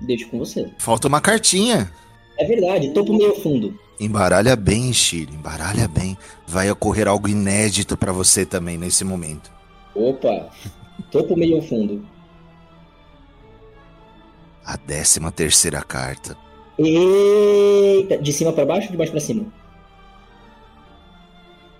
deixo 0.02 0.28
com 0.28 0.38
você. 0.38 0.70
Falta 0.78 1.08
uma 1.08 1.20
cartinha. 1.20 1.90
É 2.38 2.44
verdade, 2.44 2.90
topo 2.94 3.12
meio 3.12 3.34
fundo. 3.34 3.78
Embaralha 3.98 4.54
bem, 4.54 4.92
Chile, 4.92 5.34
embaralha 5.34 5.88
bem. 5.88 6.16
Vai 6.46 6.70
ocorrer 6.70 7.08
algo 7.08 7.28
inédito 7.28 7.96
para 7.96 8.12
você 8.12 8.46
também 8.46 8.78
nesse 8.78 9.04
momento. 9.04 9.50
Opa, 9.92 10.48
topo 11.10 11.36
meio 11.36 11.60
fundo. 11.60 12.06
A 14.64 14.76
décima 14.76 15.32
terceira 15.32 15.82
carta. 15.82 16.36
Eita, 16.78 18.18
de 18.18 18.32
cima 18.32 18.52
para 18.52 18.64
baixo 18.64 18.86
ou 18.86 18.92
de 18.92 18.96
baixo 18.96 19.10
para 19.10 19.20
cima? 19.20 19.46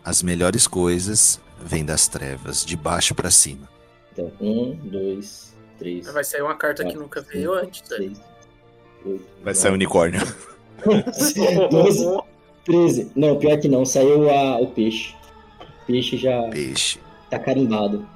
As 0.04 0.22
melhores 0.24 0.66
coisas 0.66 1.40
vêm 1.62 1.84
das 1.84 2.08
trevas, 2.08 2.64
de 2.64 2.76
baixo 2.76 3.14
para 3.14 3.30
cima. 3.30 3.68
Então, 4.12 4.32
um, 4.40 4.74
dois, 4.74 5.54
três. 5.78 6.12
Vai 6.12 6.24
sair 6.24 6.42
uma 6.42 6.56
carta 6.56 6.82
quatro, 6.82 6.98
que 6.98 7.04
nunca 7.04 7.20
veio 7.20 7.52
antes. 7.52 7.82
Né? 7.82 7.96
Três, 7.96 8.20
8. 9.12 9.24
Vai 9.44 9.52
9, 9.52 9.54
sair 9.54 9.70
um 9.70 9.74
unicórnio. 9.74 10.20
12, 11.70 12.18
13. 12.64 13.12
Não, 13.16 13.36
pior 13.36 13.58
que 13.58 13.68
não. 13.68 13.84
Saiu 13.84 14.30
a, 14.30 14.58
o 14.58 14.66
peixe. 14.68 15.14
O 15.60 15.86
peixe 15.86 16.16
já. 16.16 16.42
Peixe. 16.50 16.98
Tá 17.30 17.38
carimbado. 17.38 18.06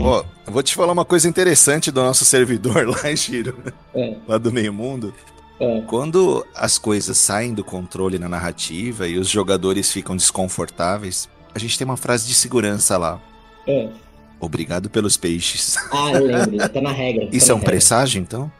Ó, 0.00 0.24
vou 0.46 0.62
te 0.62 0.74
falar 0.74 0.92
uma 0.92 1.04
coisa 1.04 1.28
interessante 1.28 1.90
do 1.90 2.02
nosso 2.02 2.24
servidor 2.24 2.86
lá, 2.88 3.14
Giro. 3.14 3.56
É. 3.94 4.16
Lá 4.26 4.38
do 4.38 4.52
meio 4.52 4.72
mundo. 4.72 5.14
É. 5.58 5.82
Quando 5.82 6.46
as 6.54 6.78
coisas 6.78 7.18
saem 7.18 7.52
do 7.52 7.62
controle 7.62 8.18
na 8.18 8.28
narrativa 8.28 9.06
e 9.06 9.18
os 9.18 9.28
jogadores 9.28 9.92
ficam 9.92 10.16
desconfortáveis, 10.16 11.28
a 11.54 11.58
gente 11.58 11.76
tem 11.76 11.84
uma 11.84 11.98
frase 11.98 12.26
de 12.26 12.34
segurança 12.34 12.96
lá. 12.96 13.20
É. 13.66 13.88
Obrigado 14.40 14.88
pelos 14.88 15.18
peixes. 15.18 15.76
Ah, 15.92 16.12
eu 16.12 16.24
lembro. 16.24 16.68
Tá 16.70 16.80
na 16.80 16.92
regra. 16.92 17.28
Isso 17.30 17.48
tá 17.48 17.52
é 17.52 17.54
um 17.54 17.58
regra. 17.58 17.72
presságio, 17.72 18.22
então? 18.22 18.50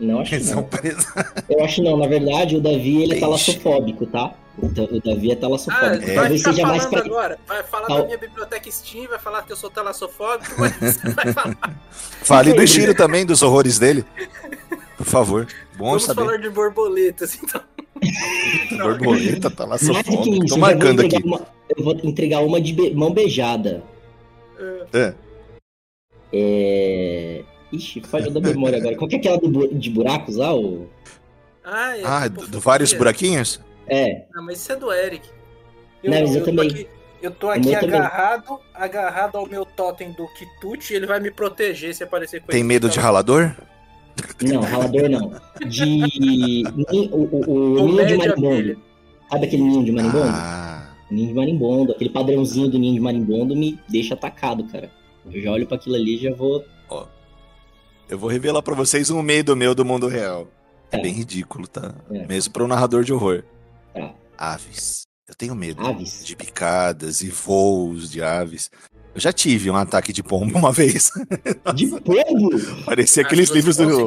Não, 0.00 0.20
acho 0.20 0.30
que 0.30 0.36
é 0.36 0.52
um 0.52 0.56
não. 0.56 0.62
presságio. 0.64 1.32
Eu 1.50 1.64
acho 1.64 1.82
não, 1.82 1.96
na 1.96 2.06
verdade, 2.06 2.56
o 2.56 2.60
Davi, 2.60 3.02
ele 3.02 3.16
é 3.16 3.20
talassofóbico, 3.20 4.06
tá? 4.06 4.32
O 4.60 4.68
Da- 4.68 4.82
o 4.84 5.00
Davi 5.00 5.30
é 5.30 5.34
Ah, 5.34 5.36
talassofóbico. 5.36 6.04
É. 6.04 6.06
vai 6.06 6.14
Talvez 6.14 6.42
seja 6.42 6.66
mais 6.66 6.86
pra... 6.86 7.00
agora. 7.00 7.38
Vai 7.46 7.62
falar 7.64 7.86
Tal- 7.86 7.98
da 7.98 8.04
minha 8.06 8.18
biblioteca 8.18 8.70
Steam, 8.70 9.08
vai 9.08 9.18
falar 9.18 9.42
que 9.42 9.52
eu 9.52 9.56
sou 9.56 9.70
talassofóbico, 9.70 10.54
mas 10.58 10.72
você 10.78 11.08
vai 11.10 11.32
falar. 11.32 11.80
Fale 11.90 12.52
do 12.52 12.66
Shiro 12.66 12.94
também, 12.94 13.24
dos 13.26 13.42
horrores 13.42 13.78
dele. 13.78 14.04
Por 14.96 15.06
favor. 15.06 15.46
Bom 15.76 15.86
Vamos 15.86 16.04
saber. 16.04 16.24
falar 16.24 16.36
de 16.38 16.50
borboletas, 16.50 17.38
então. 17.42 17.60
Borboleta 18.80 19.50
sofrendo. 19.78 20.44
isso, 20.44 20.54
Tô 20.54 20.56
marcando 20.58 21.00
aqui. 21.00 21.16
uma- 21.24 21.42
eu 21.76 21.84
vou 21.84 21.94
entregar 22.04 22.40
uma 22.40 22.60
de 22.60 22.72
be- 22.72 22.94
mão 22.94 23.12
beijada. 23.12 23.82
É. 24.92 25.14
É... 26.32 27.44
Ixi, 27.72 28.00
falhou 28.00 28.30
da 28.30 28.40
memória 28.40 28.78
agora. 28.78 28.96
Qual 28.96 29.08
que 29.08 29.16
é 29.16 29.18
aquela 29.18 29.38
do 29.38 29.48
bu- 29.48 29.68
de 29.74 29.90
buracos 29.90 30.36
lá? 30.36 30.54
O... 30.54 30.88
Ah, 31.64 31.96
é 31.98 32.02
Ah, 32.04 32.22
tipo 32.28 32.40
do, 32.42 32.46
do 32.52 32.60
vários 32.60 32.92
buraquinhos? 32.94 33.60
É, 33.86 34.24
Não, 34.34 34.42
mas 34.44 34.58
isso 34.60 34.72
é 34.72 34.76
do 34.76 34.92
Eric. 34.92 35.28
Não, 36.04 36.20
mas 36.20 36.34
eu 36.34 36.40
tô 36.44 36.46
também. 36.50 36.70
aqui, 36.70 36.86
eu 37.22 37.30
tô 37.30 37.50
aqui 37.50 37.68
meu 37.68 37.80
também. 37.80 37.96
agarrado, 37.98 38.58
agarrado 38.74 39.36
ao 39.36 39.46
meu 39.46 39.64
totem 39.66 40.12
do 40.12 40.26
Kitute 40.28 40.92
e 40.92 40.96
ele 40.96 41.06
vai 41.06 41.20
me 41.20 41.30
proteger 41.30 41.94
se 41.94 42.02
aparecer 42.04 42.40
coisa. 42.40 42.52
Tem 42.52 42.62
medo 42.64 42.88
de 42.88 42.98
ralador? 42.98 43.54
não, 44.42 44.60
ralador 44.62 45.08
não. 45.08 45.32
De. 45.66 46.62
O, 47.12 47.16
o, 47.50 47.82
o 47.82 47.86
ninho 47.88 48.06
de 48.06 48.16
marimbondo. 48.16 48.48
abelha. 48.54 48.76
Sabe 49.30 49.46
aquele 49.46 49.62
ninho 49.62 49.84
de 49.84 49.92
marimbondo? 49.92 50.28
Ah, 50.30 50.88
O 51.10 51.14
ninho 51.14 51.28
de 51.28 51.34
marimbondo, 51.34 51.92
aquele 51.92 52.10
padrãozinho 52.10 52.68
do 52.68 52.78
ninho 52.78 52.94
de 52.94 53.00
marimbondo 53.00 53.54
me 53.54 53.78
deixa 53.88 54.14
atacado, 54.14 54.64
cara. 54.64 54.90
Eu 55.30 55.40
já 55.42 55.52
olho 55.52 55.66
pra 55.66 55.76
aquilo 55.76 55.96
ali 55.96 56.14
e 56.16 56.18
já 56.18 56.32
vou. 56.34 56.64
Eu 58.08 58.18
vou 58.18 58.28
revelar 58.30 58.62
pra 58.62 58.74
vocês 58.74 59.10
um 59.10 59.22
medo 59.22 59.56
meu 59.56 59.74
do 59.74 59.84
mundo 59.84 60.06
real. 60.08 60.48
É 60.90 60.96
Tá. 60.96 61.02
bem 61.02 61.12
ridículo, 61.12 61.66
tá? 61.68 61.94
É. 62.10 62.26
Mesmo 62.26 62.52
pra 62.52 62.64
um 62.64 62.68
narrador 62.68 63.04
de 63.04 63.12
horror. 63.12 63.42
Tá. 63.94 64.14
Aves. 64.36 65.02
Eu 65.28 65.34
tenho 65.34 65.54
medo 65.54 65.86
Aves. 65.86 66.24
de 66.24 66.34
picadas 66.34 67.20
e 67.20 67.28
voos 67.28 68.10
de 68.10 68.22
aves. 68.22 68.70
Eu 69.14 69.20
já 69.20 69.32
tive 69.32 69.70
um 69.70 69.76
ataque 69.76 70.12
de 70.12 70.22
pombo 70.22 70.56
uma 70.58 70.70
vez. 70.72 71.10
De 71.74 71.86
pombo! 72.00 72.50
Parecia 72.86 73.22
Ah, 73.22 73.26
aqueles 73.26 73.50
livros 73.50 73.76
do. 73.76 73.84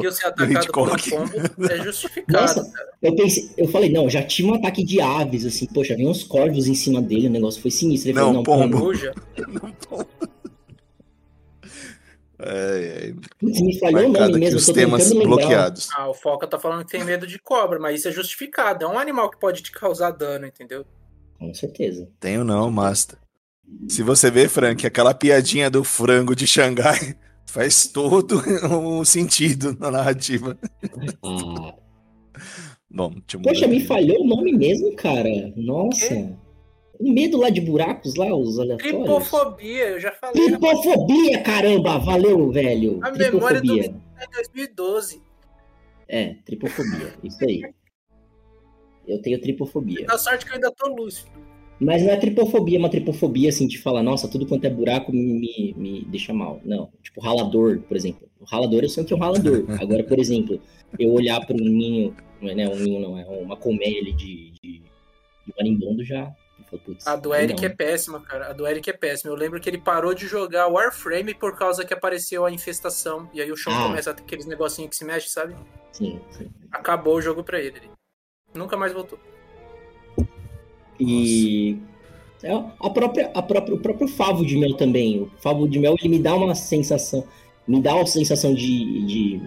Hitchcock. 0.50 1.10
pombo, 1.10 1.70
é 1.70 1.84
justificado, 1.84 2.40
Nossa. 2.60 2.72
cara. 2.72 2.88
Eu 3.02 3.14
pensei, 3.14 3.50
eu 3.56 3.68
falei, 3.68 3.90
não, 3.92 4.08
já 4.08 4.22
tinha 4.22 4.50
um 4.50 4.54
ataque 4.54 4.82
de 4.82 5.00
aves, 5.00 5.44
assim, 5.44 5.66
poxa, 5.66 5.94
vinha 5.94 6.08
uns 6.08 6.24
corvos 6.24 6.66
em 6.66 6.74
cima 6.74 7.00
dele, 7.02 7.26
o 7.28 7.30
negócio 7.30 7.60
foi 7.60 7.70
sinistro. 7.70 8.10
Ele 8.10 8.18
Não, 8.18 8.26
falou, 8.26 8.34
não, 8.34 8.42
pombo. 8.42 8.78
Coruja. 8.78 9.12
É, 12.44 13.10
é, 13.10 13.14
me 13.40 13.78
falhou 13.78 14.08
o 14.08 14.12
nome 14.12 14.38
mesmo, 14.38 14.58
os 14.58 14.66
temas 14.66 15.12
bloqueados. 15.12 15.88
Ah, 15.96 16.08
o 16.08 16.14
Foca 16.14 16.46
tá 16.46 16.58
falando 16.58 16.84
que 16.84 16.90
tem 16.90 17.04
medo 17.04 17.26
de 17.26 17.38
cobra, 17.38 17.78
mas 17.78 18.00
isso 18.00 18.08
é 18.08 18.12
justificado. 18.12 18.84
É 18.84 18.88
um 18.88 18.98
animal 18.98 19.30
que 19.30 19.38
pode 19.38 19.62
te 19.62 19.70
causar 19.70 20.10
dano, 20.10 20.46
entendeu? 20.46 20.84
Com 21.38 21.54
certeza. 21.54 22.08
Tenho 22.18 22.42
não, 22.42 22.70
Master. 22.70 23.18
Se 23.88 24.02
você 24.02 24.30
vê, 24.30 24.48
Frank, 24.48 24.86
aquela 24.86 25.14
piadinha 25.14 25.70
do 25.70 25.84
frango 25.84 26.34
de 26.34 26.46
Xangai 26.46 27.16
faz 27.46 27.86
todo 27.86 28.42
o 28.70 29.04
sentido 29.04 29.76
na 29.78 29.90
narrativa. 29.90 30.58
Ah, 31.24 31.74
Bom, 32.90 33.10
deixa 33.10 33.36
eu 33.36 33.40
poxa, 33.40 33.66
me 33.66 33.86
falhou 33.86 34.20
o 34.20 34.26
nome 34.26 34.52
mesmo, 34.52 34.94
cara. 34.96 35.52
Nossa. 35.56 36.38
O 37.02 37.12
medo 37.12 37.36
lá 37.36 37.50
de 37.50 37.60
buracos 37.60 38.14
lá, 38.14 38.32
os 38.32 38.60
aleatórios. 38.60 38.96
Tripofobia, 38.96 39.88
eu 39.88 40.00
já 40.00 40.12
falei. 40.12 40.50
rapaz. 40.50 40.80
Tripofobia, 40.80 41.42
caramba! 41.42 41.98
Valeu, 41.98 42.52
velho. 42.52 43.00
A 43.02 43.10
memória 43.10 43.60
do 43.60 43.66
Tripofobia. 43.66 43.94
É 44.20 44.26
2012. 44.36 45.22
É, 46.08 46.34
tripofobia. 46.44 47.12
Isso 47.24 47.44
aí. 47.44 47.62
Eu 49.08 49.20
tenho 49.20 49.40
tripofobia. 49.40 50.06
Dá 50.06 50.16
sorte 50.16 50.44
que 50.44 50.52
eu 50.52 50.54
ainda 50.54 50.70
tô 50.70 50.94
lúcido. 50.94 51.28
Mas 51.80 52.04
não 52.04 52.12
é 52.12 52.16
tripofobia, 52.16 52.76
é 52.76 52.78
uma 52.78 52.88
tripofobia 52.88 53.48
assim 53.48 53.66
de 53.66 53.78
falar, 53.78 54.04
nossa, 54.04 54.28
tudo 54.28 54.46
quanto 54.46 54.64
é 54.64 54.70
buraco 54.70 55.10
me, 55.10 55.74
me 55.76 56.04
deixa 56.04 56.32
mal. 56.32 56.60
Não. 56.64 56.88
Tipo, 57.02 57.20
ralador, 57.20 57.80
por 57.80 57.96
exemplo. 57.96 58.28
O 58.38 58.44
ralador 58.44 58.84
eu 58.84 58.88
sei 58.88 59.02
que 59.02 59.12
é 59.12 59.16
um 59.16 59.18
ralador. 59.18 59.64
Agora, 59.82 60.04
por 60.04 60.20
exemplo, 60.20 60.60
eu 60.96 61.10
olhar 61.10 61.44
para 61.44 61.56
um 61.56 61.64
ninho, 61.64 62.14
não 62.40 62.50
é 62.50 62.54
né, 62.54 62.68
um 62.68 62.76
ninho, 62.76 63.00
não, 63.00 63.18
é 63.18 63.24
uma 63.26 63.56
colmeia 63.56 64.00
ali 64.00 64.12
de, 64.12 64.52
de, 64.62 64.82
de 64.82 65.54
marimbondo 65.58 66.04
já. 66.04 66.32
Putz, 66.78 67.06
A 67.06 67.16
do 67.16 67.34
Eric 67.34 67.60
não. 67.60 67.68
é 67.68 67.72
péssima, 67.74 68.20
cara. 68.20 68.48
A 68.48 68.52
do 68.52 68.66
Eric 68.66 68.88
é 68.88 68.92
péssima. 68.92 69.30
Eu 69.32 69.36
lembro 69.36 69.60
que 69.60 69.68
ele 69.68 69.78
parou 69.78 70.14
de 70.14 70.26
jogar 70.26 70.68
Warframe 70.68 71.34
por 71.34 71.56
causa 71.56 71.84
que 71.84 71.92
apareceu 71.94 72.44
a 72.44 72.50
infestação. 72.52 73.28
E 73.32 73.40
aí 73.42 73.50
o 73.52 73.56
chão 73.56 73.72
Ah. 73.72 73.84
começa 73.84 74.10
a 74.10 74.14
ter 74.14 74.22
aqueles 74.22 74.46
negocinhos 74.46 74.90
que 74.90 74.96
se 74.96 75.04
mexe, 75.04 75.28
sabe? 75.28 75.54
Sim, 75.92 76.20
sim. 76.30 76.48
Acabou 76.70 77.16
o 77.16 77.22
jogo 77.22 77.42
pra 77.44 77.60
ele. 77.60 77.82
Nunca 78.54 78.76
mais 78.76 78.92
voltou. 78.92 79.18
E 80.98 81.78
é 82.42 82.52
a 82.52 82.90
própria, 82.90 83.30
a 83.34 83.42
própria, 83.42 83.74
o 83.74 83.78
próprio 83.78 84.08
favo 84.08 84.44
de 84.44 84.56
mel 84.56 84.74
também. 84.76 85.22
O 85.22 85.30
favo 85.38 85.68
de 85.68 85.78
mel 85.78 85.96
ele 85.98 86.08
me 86.08 86.18
dá 86.18 86.34
uma 86.34 86.54
sensação, 86.54 87.26
me 87.66 87.80
dá 87.80 87.94
uma 87.94 88.06
sensação 88.06 88.54
de, 88.54 89.06
de 89.06 89.42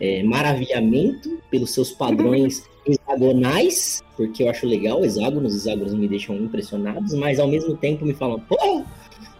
é, 0.00 0.22
maravilhamento 0.22 1.38
pelos 1.50 1.72
seus 1.72 1.90
padrões 1.90 2.68
hexagonais, 2.92 4.02
porque 4.16 4.42
eu 4.42 4.50
acho 4.50 4.66
legal 4.66 5.04
hexágonos, 5.04 5.54
hexágonos 5.54 5.94
me 5.94 6.06
deixam 6.08 6.36
impressionados, 6.36 7.14
mas 7.14 7.38
ao 7.38 7.48
mesmo 7.48 7.76
tempo 7.76 8.04
me 8.04 8.14
falam, 8.14 8.40
pô, 8.40 8.84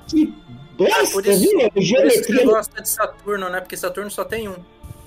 que 0.09 0.33
bosta, 0.77 0.97
Ah, 1.03 1.07
por 1.13 1.27
isso- 1.27 1.41
viu? 1.41 1.71
Por 1.71 1.83
isso 1.83 1.89
Geometria 1.89 2.37
você 2.37 2.45
gosta 2.45 2.83
de 2.83 2.89
Saturno, 2.89 3.49
né? 3.51 3.61
Porque 3.61 3.77
Saturno 3.77 4.11
só 4.11 4.25
tem 4.25 4.49
um. 4.49 4.55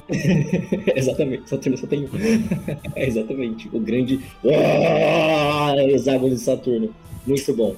Exatamente, 0.96 1.50
Saturno 1.50 1.78
só 1.78 1.88
tem 1.88 2.06
um. 2.06 2.10
É, 2.96 3.08
exatamente, 3.08 3.70
o 3.74 3.80
grande 3.80 4.20
ah, 4.46 5.74
hexágono 5.90 6.36
de 6.36 6.42
Saturno. 6.42 6.94
Muito 7.26 7.54
bom. 7.56 7.76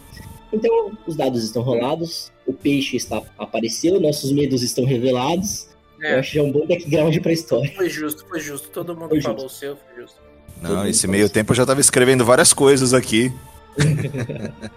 Então, 0.52 0.92
os 1.06 1.16
dados 1.16 1.44
estão 1.44 1.62
rolados, 1.62 2.32
o 2.48 2.54
peixe 2.54 2.96
está 2.98 3.22
apareceu, 3.38 4.00
nossos 4.00 4.32
medos 4.32 4.62
estão 4.64 4.86
revelados. 4.86 5.68
Eu 6.00 6.10
É, 6.10 6.20
acho 6.20 6.32
que 6.34 6.40
é 6.40 6.42
um 6.44 6.52
bom 6.52 6.66
background 6.66 7.18
pra 7.20 7.32
história. 7.32 7.72
foi 7.76 7.90
justo, 7.90 8.26
foi 8.28 8.40
justo. 8.40 8.70
Todo 8.70 8.96
mundo 8.96 9.10
Foi 9.10 9.22
falou 9.22 9.40
justo. 9.42 9.56
o 9.56 9.60
seu, 9.60 9.76
foi 9.78 10.02
justo. 10.04 10.18
Não, 10.62 10.88
esse 10.88 11.08
meio 11.08 11.30
tempo 11.30 11.52
eu 11.52 11.56
já 11.56 11.66
tava 11.66 11.82
escrevendo 11.82 12.26
várias 12.26 12.54
coisas 12.54 12.94
aqui. 12.94 13.32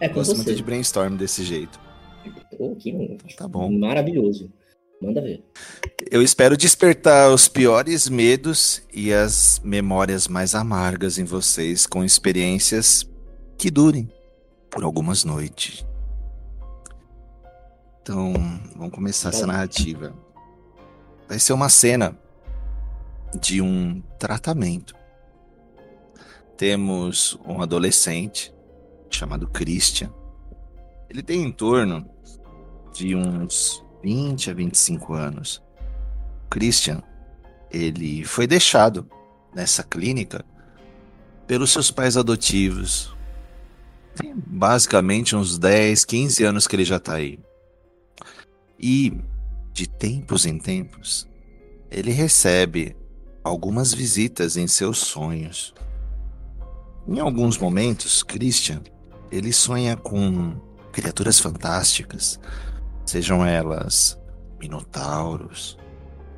É 0.00 0.08
com 0.08 0.14
Gosto 0.14 0.30
você. 0.30 0.36
muito 0.36 0.54
de 0.54 0.62
brainstorm 0.62 1.14
desse 1.14 1.44
jeito. 1.44 1.78
Pô, 2.56 2.74
que 2.74 3.18
Tá 3.36 3.46
bom. 3.46 3.70
Maravilhoso. 3.70 4.50
Manda 5.00 5.20
ver. 5.20 5.42
Eu 6.10 6.22
espero 6.22 6.56
despertar 6.56 7.30
os 7.30 7.48
piores 7.48 8.08
medos 8.08 8.82
e 8.92 9.12
as 9.12 9.60
memórias 9.64 10.28
mais 10.28 10.54
amargas 10.54 11.18
em 11.18 11.24
vocês 11.24 11.86
com 11.86 12.04
experiências 12.04 13.06
que 13.58 13.70
durem 13.70 14.08
por 14.70 14.84
algumas 14.84 15.24
noites. 15.24 15.84
Então, 18.00 18.32
vamos 18.76 18.92
começar 18.92 19.30
essa 19.30 19.46
narrativa. 19.46 20.14
Vai 21.28 21.38
ser 21.38 21.52
uma 21.52 21.68
cena 21.68 22.16
de 23.40 23.60
um 23.60 24.02
tratamento. 24.18 24.94
Temos 26.56 27.38
um 27.46 27.60
adolescente 27.60 28.52
chamado 29.10 29.48
Christian. 29.48 30.12
Ele 31.08 31.22
tem 31.22 31.42
em 31.42 31.52
torno 31.52 32.08
de 32.92 33.14
uns 33.14 33.84
20 34.02 34.50
a 34.50 34.54
25 34.54 35.14
anos. 35.14 35.62
Christian, 36.50 37.02
ele 37.70 38.24
foi 38.24 38.46
deixado 38.46 39.08
nessa 39.54 39.82
clínica 39.82 40.44
pelos 41.46 41.70
seus 41.70 41.90
pais 41.90 42.16
adotivos. 42.16 43.14
Tem 44.14 44.34
basicamente 44.34 45.34
uns 45.34 45.58
10, 45.58 46.04
15 46.04 46.44
anos 46.44 46.66
que 46.66 46.76
ele 46.76 46.84
já 46.84 47.00
tá 47.00 47.14
aí. 47.14 47.38
E 48.78 49.12
de 49.72 49.88
tempos 49.88 50.44
em 50.44 50.58
tempos, 50.58 51.26
ele 51.90 52.10
recebe 52.10 52.96
algumas 53.42 53.92
visitas 53.92 54.56
em 54.56 54.66
seus 54.66 54.98
sonhos. 54.98 55.74
Em 57.06 57.18
alguns 57.18 57.58
momentos, 57.58 58.22
Christian, 58.22 58.82
ele 59.30 59.52
sonha 59.52 59.96
com 59.96 60.54
criaturas 60.92 61.38
fantásticas, 61.40 62.38
sejam 63.04 63.44
elas 63.44 64.18
minotauros 64.60 65.76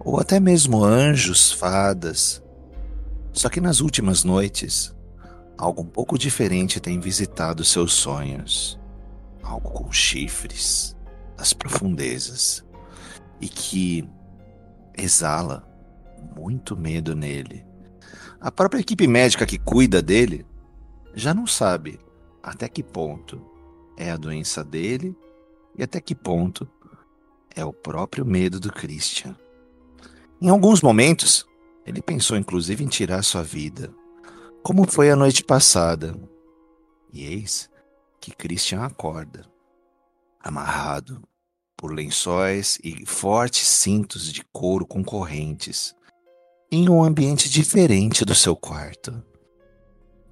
ou 0.04 0.20
até 0.20 0.38
mesmo 0.38 0.84
anjos, 0.84 1.50
fadas. 1.50 2.42
Só 3.32 3.48
que 3.48 3.60
nas 3.60 3.80
últimas 3.80 4.22
noites, 4.22 4.94
algo 5.56 5.82
um 5.82 5.86
pouco 5.86 6.18
diferente 6.18 6.78
tem 6.78 7.00
visitado 7.00 7.64
seus 7.64 7.94
sonhos. 7.94 8.78
Algo 9.42 9.70
com 9.70 9.90
chifres, 9.90 10.96
das 11.36 11.52
profundezas, 11.52 12.64
e 13.40 13.48
que 13.48 14.08
exala 14.96 15.66
muito 16.36 16.76
medo 16.76 17.14
nele. 17.14 17.64
A 18.40 18.50
própria 18.50 18.80
equipe 18.80 19.06
médica 19.06 19.46
que 19.46 19.58
cuida 19.58 20.02
dele 20.02 20.46
já 21.14 21.32
não 21.32 21.46
sabe 21.46 21.98
até 22.42 22.68
que 22.68 22.82
ponto 22.82 23.40
é 23.96 24.10
a 24.10 24.16
doença 24.16 24.62
dele 24.62 25.16
e 25.76 25.82
até 25.82 26.00
que 26.00 26.14
ponto 26.14 26.68
é 27.54 27.64
o 27.64 27.72
próprio 27.72 28.24
medo 28.24 28.58
do 28.58 28.72
Christian. 28.72 29.36
Em 30.40 30.48
alguns 30.48 30.82
momentos, 30.82 31.46
ele 31.86 32.02
pensou 32.02 32.36
inclusive 32.36 32.84
em 32.84 32.88
tirar 32.88 33.22
sua 33.22 33.42
vida, 33.42 33.94
como 34.62 34.90
foi 34.90 35.10
a 35.10 35.16
noite 35.16 35.44
passada. 35.44 36.18
E 37.12 37.24
eis 37.24 37.70
que 38.20 38.34
Christian 38.34 38.82
acorda, 38.82 39.46
amarrado 40.40 41.22
por 41.76 41.92
lençóis 41.92 42.78
e 42.82 43.06
fortes 43.06 43.66
cintos 43.68 44.32
de 44.32 44.42
couro 44.52 44.86
com 44.86 45.04
correntes, 45.04 45.94
em 46.74 46.88
um 46.88 47.04
ambiente 47.04 47.48
diferente 47.48 48.24
do 48.24 48.34
seu 48.34 48.56
quarto. 48.56 49.22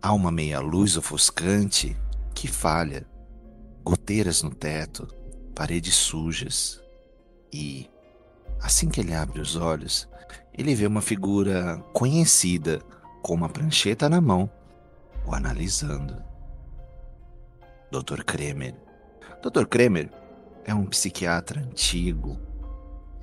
Há 0.02 0.12
uma 0.12 0.32
meia 0.32 0.58
luz 0.58 0.96
ofuscante 0.96 1.96
que 2.34 2.48
falha, 2.48 3.06
goteiras 3.84 4.42
no 4.42 4.52
teto, 4.52 5.06
paredes 5.54 5.94
sujas. 5.94 6.82
E, 7.52 7.88
assim 8.60 8.88
que 8.88 8.98
ele 9.00 9.14
abre 9.14 9.40
os 9.40 9.54
olhos, 9.54 10.08
ele 10.52 10.74
vê 10.74 10.84
uma 10.84 11.00
figura 11.00 11.76
conhecida 11.92 12.82
com 13.22 13.34
uma 13.34 13.48
prancheta 13.48 14.08
na 14.08 14.20
mão, 14.20 14.50
o 15.24 15.32
analisando. 15.32 16.20
Dr. 17.88 18.24
Kremer. 18.24 18.74
Dr. 19.40 19.64
Kremer 19.66 20.10
é 20.64 20.74
um 20.74 20.86
psiquiatra 20.86 21.60
antigo. 21.60 22.36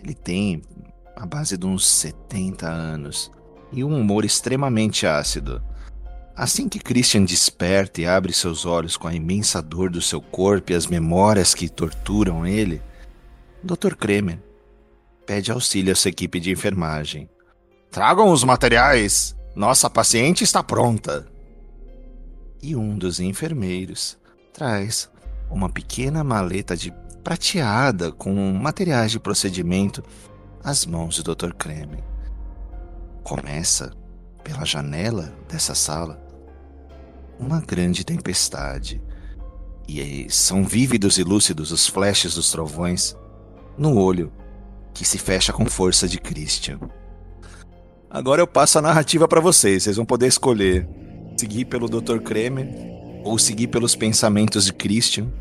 Ele 0.02 0.14
tem 0.14 0.62
a 1.20 1.26
base 1.26 1.58
de 1.58 1.66
uns 1.66 1.86
70 1.86 2.66
anos 2.66 3.30
e 3.74 3.84
um 3.84 4.00
humor 4.00 4.24
extremamente 4.24 5.06
ácido. 5.06 5.62
Assim 6.34 6.70
que 6.70 6.80
Christian 6.80 7.26
desperta 7.26 8.00
e 8.00 8.08
abre 8.08 8.32
seus 8.32 8.66
olhos 8.66 8.96
com 8.96 9.06
a 9.06 9.14
imensa 9.14 9.62
dor 9.62 9.90
do 9.90 10.02
seu 10.02 10.22
corpo 10.22 10.72
e 10.72 10.76
as 10.76 10.88
memórias 10.88 11.54
que 11.54 11.68
torturam 11.68 12.48
ele, 12.48 12.82
Dr. 13.62 13.96
Kremer 13.96 14.40
pede 15.26 15.52
auxílio 15.52 15.92
à 15.92 15.96
sua 15.96 16.10
equipe 16.10 16.40
de 16.40 16.52
enfermagem. 16.52 17.30
Tragam 17.92 18.32
os 18.32 18.46
materiais! 18.46 19.36
Nossa 19.54 19.90
paciente 19.90 20.46
está 20.46 20.64
pronta! 20.64 21.28
E 22.64 22.78
um 22.78 22.98
dos 22.98 23.20
enfermeiros 23.20 24.18
traz 24.54 25.10
uma 25.52 25.70
pequena 25.70 26.24
maleta 26.24 26.78
de 26.78 26.94
prateada 27.24 28.12
com 28.14 28.34
materiais 28.54 29.12
de 29.12 29.20
procedimento 29.20 30.02
às 30.64 30.86
mãos 30.86 31.22
do 31.22 31.36
Dr. 31.36 31.54
Kremer. 31.54 32.04
Começa 33.24 33.94
pela 34.44 34.66
janela 34.66 35.34
dessa 35.48 35.76
sala 35.76 36.22
uma 37.40 37.62
grande 37.62 38.04
tempestade. 38.04 39.02
E 39.88 40.28
são 40.30 40.64
vívidos 40.64 41.18
e 41.18 41.24
lúcidos 41.24 41.72
os 41.72 41.88
flashes 41.88 42.36
dos 42.36 42.52
trovões 42.52 43.16
no 43.78 43.98
olho 43.98 44.32
que 44.94 45.06
se 45.06 45.18
fecha 45.18 45.54
com 45.54 45.66
força 45.66 46.08
de 46.08 46.20
Christian. 46.20 46.80
Agora 48.10 48.42
eu 48.42 48.48
passo 48.48 48.78
a 48.78 48.82
narrativa 48.82 49.28
para 49.28 49.40
vocês. 49.40 49.84
Vocês 49.84 49.96
vão 49.96 50.06
poder 50.06 50.28
escolher 50.28 50.88
seguir 51.38 51.66
pelo 51.66 51.88
Dr. 51.88 52.20
Kremer 52.20 52.68
ou 53.24 53.40
seguir 53.40 53.68
pelos 53.68 53.96
pensamentos 53.96 54.66
de 54.66 54.74
Christian 54.74 55.32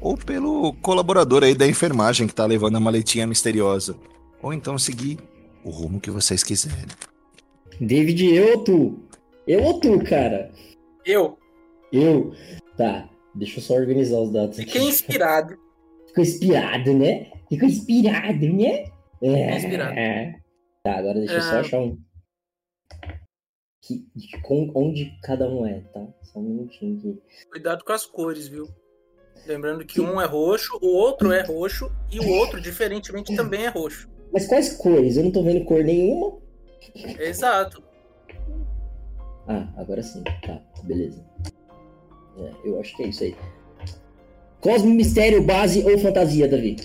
ou 0.00 0.16
pelo 0.16 0.72
colaborador 0.74 1.42
aí 1.42 1.54
da 1.54 1.66
enfermagem 1.66 2.26
que 2.26 2.34
tá 2.34 2.46
levando 2.46 2.76
a 2.76 2.80
maletinha 2.80 3.26
misteriosa. 3.26 3.96
Ou 4.42 4.52
então 4.52 4.78
seguir 4.78 5.18
o 5.64 5.70
rumo 5.70 6.00
que 6.00 6.10
vocês 6.10 6.42
quiserem. 6.42 6.86
David, 7.80 8.24
eu 8.34 8.58
ou 8.58 8.64
tu? 8.64 8.98
Eu 9.46 9.62
ou 9.64 9.80
tu, 9.80 10.02
cara? 10.04 10.50
Eu 11.04 11.38
Eu. 11.92 12.32
Tá, 12.76 13.08
deixa 13.34 13.58
eu 13.58 13.62
só 13.62 13.74
organizar 13.74 14.18
os 14.18 14.32
dados 14.32 14.58
aqui. 14.58 14.70
fiquei 14.70 14.88
inspirado. 14.88 15.58
Ficou 16.06 16.22
inspirado, 16.24 16.94
né? 16.94 17.30
Ficou 17.48 17.68
inspirado, 17.68 18.46
né? 18.52 18.84
É. 19.22 19.56
Inspirado. 19.56 19.94
Tá, 20.84 20.96
agora 20.98 21.18
deixa 21.18 21.34
eu 21.34 21.42
só 21.42 21.56
Ah. 21.56 21.60
achar 21.60 21.80
um. 21.80 21.98
Que, 23.82 24.04
com- 24.42 24.70
onde 24.74 25.10
cada 25.22 25.48
um 25.48 25.66
é, 25.66 25.80
tá? 25.92 26.06
Só 26.22 26.38
um 26.38 26.42
minutinho 26.42 26.98
aqui. 26.98 27.22
Cuidado 27.50 27.84
com 27.84 27.92
as 27.92 28.06
cores, 28.06 28.46
viu? 28.46 28.68
Lembrando 29.46 29.84
que 29.86 30.00
um 30.00 30.20
é 30.20 30.26
roxo, 30.26 30.78
o 30.82 30.86
outro 30.88 31.32
é 31.32 31.42
roxo 31.42 31.90
e 32.12 32.20
o 32.20 32.28
outro, 32.28 32.60
diferentemente, 32.60 33.34
também 33.34 33.64
é 33.64 33.68
roxo. 33.68 34.08
Mas 34.32 34.46
quais 34.46 34.72
cores? 34.72 35.16
Eu 35.16 35.24
não 35.24 35.30
tô 35.30 35.42
vendo 35.42 35.64
cor 35.64 35.82
nenhuma. 35.82 36.38
Exato. 37.18 37.82
Ah, 39.46 39.68
agora 39.76 40.02
sim. 40.02 40.22
Tá, 40.46 40.60
beleza. 40.84 41.24
É, 42.38 42.52
eu 42.64 42.80
acho 42.80 42.96
que 42.96 43.02
é 43.02 43.06
isso 43.08 43.24
aí. 43.24 43.36
Cosmo, 44.60 44.90
mistério, 44.90 45.42
base 45.42 45.82
ou 45.84 45.98
fantasia, 45.98 46.46
Davi? 46.46 46.76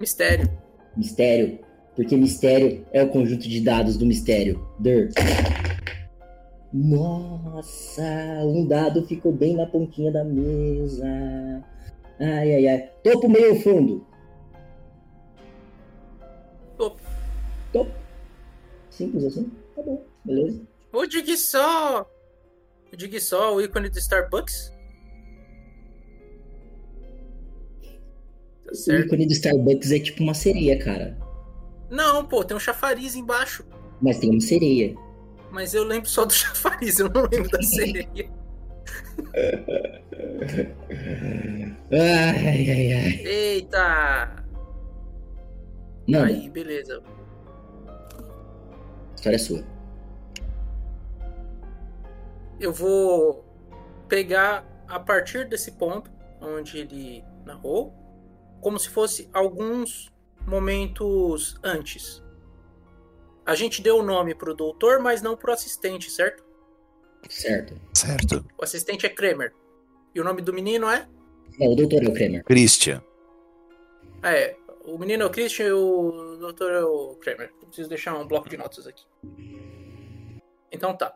Mistério. 0.00 0.48
Mistério. 0.96 1.58
Porque 1.94 2.16
mistério 2.16 2.86
é 2.92 3.02
o 3.02 3.08
conjunto 3.08 3.48
de 3.48 3.60
dados 3.60 3.96
do 3.96 4.06
mistério. 4.06 4.66
Der. 4.78 5.10
Nossa, 6.72 8.02
um 8.44 8.66
dado 8.66 9.06
ficou 9.06 9.30
bem 9.30 9.54
na 9.54 9.66
pontinha 9.66 10.10
da 10.10 10.24
mesa. 10.24 11.06
Ai, 12.18 12.54
ai, 12.54 12.68
ai. 12.68 12.88
Topo, 13.02 13.28
meio 13.28 13.60
fundo? 13.60 14.06
Simples 18.92 19.24
assim? 19.24 19.50
Tá 19.74 19.82
bom, 19.82 20.04
beleza. 20.24 20.60
O 20.92 21.06
Dig 21.06 21.36
só. 21.36 22.02
O 22.92 22.96
Dig 22.96 23.18
só, 23.20 23.54
o 23.54 23.60
ícone 23.60 23.88
do 23.88 23.98
Starbucks. 23.98 24.70
Tá 28.64 28.70
O 28.72 28.74
certo. 28.74 29.06
ícone 29.06 29.26
do 29.26 29.32
Starbucks 29.32 29.90
é 29.92 29.98
tipo 29.98 30.22
uma 30.22 30.34
sereia, 30.34 30.78
cara. 30.78 31.16
Não, 31.90 32.24
pô, 32.26 32.44
tem 32.44 32.56
um 32.56 32.60
chafariz 32.60 33.14
embaixo. 33.16 33.64
Mas 34.00 34.18
tem 34.18 34.30
uma 34.30 34.40
sereia. 34.40 34.94
Mas 35.50 35.72
eu 35.74 35.84
lembro 35.84 36.08
só 36.08 36.24
do 36.24 36.32
chafariz, 36.34 36.98
eu 36.98 37.08
não 37.08 37.22
lembro 37.22 37.48
da 37.50 37.62
sereia. 37.62 38.30
Ai, 41.90 42.70
ai, 42.70 42.92
ai. 42.92 43.26
Eita! 43.26 44.44
Mano, 46.08 46.24
Aí, 46.26 46.48
beleza. 46.48 47.02
História 49.22 49.36
é 49.36 49.38
sua. 49.38 49.64
eu 52.62 52.72
vou 52.72 53.44
pegar 54.08 54.64
a 54.86 55.00
partir 55.00 55.48
desse 55.48 55.72
ponto 55.72 56.08
onde 56.40 56.78
ele 56.78 57.24
narrou, 57.44 57.92
como 58.60 58.78
se 58.78 58.88
fosse 58.88 59.28
alguns 59.32 60.12
momentos 60.46 61.58
antes. 61.62 62.22
A 63.44 63.56
gente 63.56 63.82
deu 63.82 63.96
o 63.96 64.02
nome 64.02 64.34
pro 64.34 64.54
doutor, 64.54 65.00
mas 65.00 65.20
não 65.20 65.36
pro 65.36 65.52
assistente, 65.52 66.08
certo? 66.08 66.44
Certo. 67.28 67.74
Certo. 67.92 68.46
O 68.56 68.62
assistente 68.62 69.06
é 69.06 69.08
Kramer. 69.08 69.52
E 70.14 70.20
o 70.20 70.24
nome 70.24 70.40
do 70.40 70.52
menino 70.52 70.88
é? 70.88 71.08
É, 71.60 71.68
o 71.68 71.74
doutor 71.74 72.04
é 72.04 72.08
o 72.08 72.12
Kramer. 72.12 72.44
Christian. 72.44 73.02
É, 74.22 74.56
o 74.84 74.98
menino 74.98 75.22
é 75.22 75.26
o 75.26 75.30
Christian 75.30 75.66
e 75.66 75.72
o 75.72 76.36
doutor 76.38 76.72
é 76.72 76.84
o 76.84 77.14
Kramer. 77.16 77.52
Preciso 77.66 77.88
deixar 77.88 78.14
um 78.14 78.26
bloco 78.26 78.48
de 78.48 78.56
notas 78.56 78.86
aqui. 78.86 79.04
Então 80.70 80.96
tá. 80.96 81.14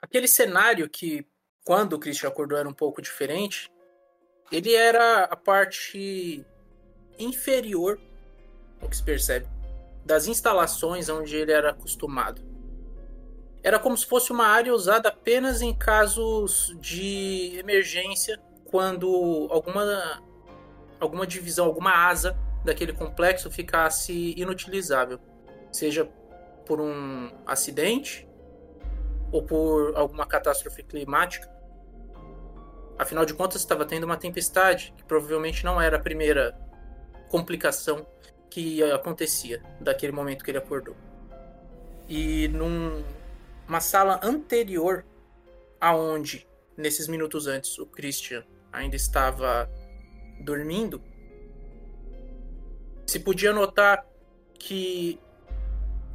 Aquele 0.00 0.28
cenário 0.28 0.88
que, 0.88 1.26
quando 1.64 1.94
o 1.94 1.98
Christian 1.98 2.28
acordou, 2.28 2.58
era 2.58 2.68
um 2.68 2.72
pouco 2.72 3.02
diferente, 3.02 3.70
ele 4.52 4.74
era 4.74 5.24
a 5.24 5.36
parte 5.36 6.44
inferior, 7.18 7.98
o 8.80 8.88
que 8.88 8.96
se 8.96 9.02
percebe, 9.02 9.48
das 10.04 10.26
instalações 10.26 11.08
onde 11.08 11.36
ele 11.36 11.50
era 11.50 11.70
acostumado. 11.70 12.40
Era 13.62 13.80
como 13.80 13.96
se 13.96 14.06
fosse 14.06 14.30
uma 14.30 14.46
área 14.46 14.72
usada 14.72 15.08
apenas 15.08 15.60
em 15.60 15.74
casos 15.74 16.76
de 16.78 17.56
emergência, 17.58 18.40
quando 18.66 19.48
alguma, 19.50 20.22
alguma 21.00 21.26
divisão, 21.26 21.66
alguma 21.66 21.92
asa 22.08 22.36
daquele 22.64 22.92
complexo 22.92 23.50
ficasse 23.50 24.34
inutilizável, 24.36 25.18
seja 25.72 26.08
por 26.64 26.80
um 26.80 27.30
acidente 27.46 28.28
ou 29.30 29.42
por 29.42 29.96
alguma 29.96 30.26
catástrofe 30.26 30.82
climática. 30.82 31.48
Afinal 32.98 33.24
de 33.24 33.34
contas, 33.34 33.60
estava 33.60 33.84
tendo 33.84 34.04
uma 34.04 34.16
tempestade, 34.16 34.92
que 34.96 35.04
provavelmente 35.04 35.64
não 35.64 35.80
era 35.80 35.96
a 35.96 36.00
primeira 36.00 36.58
complicação 37.28 38.06
que 38.48 38.82
acontecia 38.84 39.62
daquele 39.80 40.12
momento 40.12 40.44
que 40.44 40.50
ele 40.50 40.58
acordou. 40.58 40.96
E 42.08 42.48
numa 42.48 43.80
sala 43.80 44.18
anterior 44.22 45.04
aonde 45.80 46.48
nesses 46.76 47.08
minutos 47.08 47.46
antes 47.46 47.78
o 47.78 47.86
Christian 47.86 48.44
ainda 48.72 48.96
estava 48.96 49.70
dormindo, 50.40 51.02
se 53.06 53.20
podia 53.20 53.52
notar 53.52 54.04
que 54.58 55.20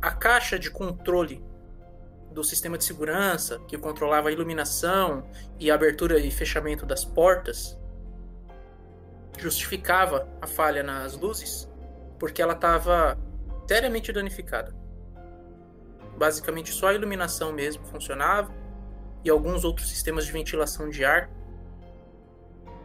a 0.02 0.12
caixa 0.12 0.58
de 0.58 0.70
controle 0.70 1.44
do 2.32 2.44
sistema 2.44 2.78
de 2.78 2.84
segurança, 2.84 3.60
que 3.68 3.78
controlava 3.78 4.30
a 4.30 4.32
iluminação 4.32 5.24
e 5.60 5.70
a 5.70 5.76
abertura 5.76 6.18
e 6.20 6.32
fechamento 6.32 6.86
das 6.86 7.04
portas, 7.04 7.78
justificava 9.38 10.28
a 10.42 10.48
falha 10.48 10.84
nas 10.84 11.18
luzes, 11.18 11.70
porque 12.20 12.42
ela 12.42 12.54
estava 12.54 13.18
seriamente 13.68 14.12
danificada. 14.12 14.76
Basicamente, 16.18 16.72
só 16.72 16.88
a 16.88 16.94
iluminação 16.94 17.52
mesmo 17.52 17.86
funcionava 17.86 18.54
e 19.24 19.30
alguns 19.30 19.64
outros 19.64 19.90
sistemas 19.90 20.26
de 20.26 20.32
ventilação 20.32 20.90
de 20.90 21.04
ar 21.04 21.30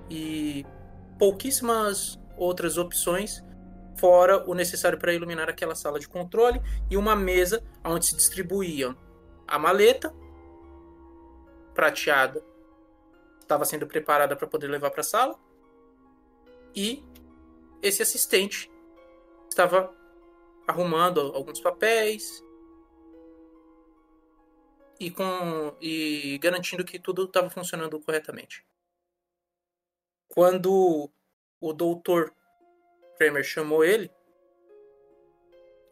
e 0.09 0.65
pouquíssimas 1.19 2.19
outras 2.37 2.77
opções 2.77 3.43
fora 3.99 4.45
o 4.49 4.55
necessário 4.55 4.99
para 4.99 5.13
iluminar 5.13 5.49
aquela 5.49 5.75
sala 5.75 5.99
de 5.99 6.09
controle 6.09 6.61
e 6.91 6.97
uma 6.97 7.17
mesa 7.17 7.65
onde 7.85 8.07
se 8.07 8.17
distribuíam 8.17 8.97
a 9.47 9.59
maleta 9.59 10.15
prateada 11.75 12.45
estava 13.41 13.65
sendo 13.65 13.87
preparada 13.87 14.37
para 14.37 14.47
poder 14.47 14.69
levar 14.69 14.91
para 14.91 15.01
a 15.01 15.05
sala 15.05 15.39
e 16.75 17.03
esse 17.83 18.03
assistente 18.03 18.71
estava 19.49 19.95
arrumando 20.67 21.21
alguns 21.35 21.61
papéis 21.61 22.45
e 24.99 25.11
com 25.11 25.75
e 25.81 26.39
garantindo 26.39 26.85
que 26.85 26.99
tudo 26.99 27.25
estava 27.25 27.49
funcionando 27.51 28.01
corretamente. 28.01 28.65
Quando 30.29 31.11
o 31.61 31.73
doutor 31.73 32.33
Kramer 33.17 33.45
chamou 33.45 33.85
ele, 33.85 34.11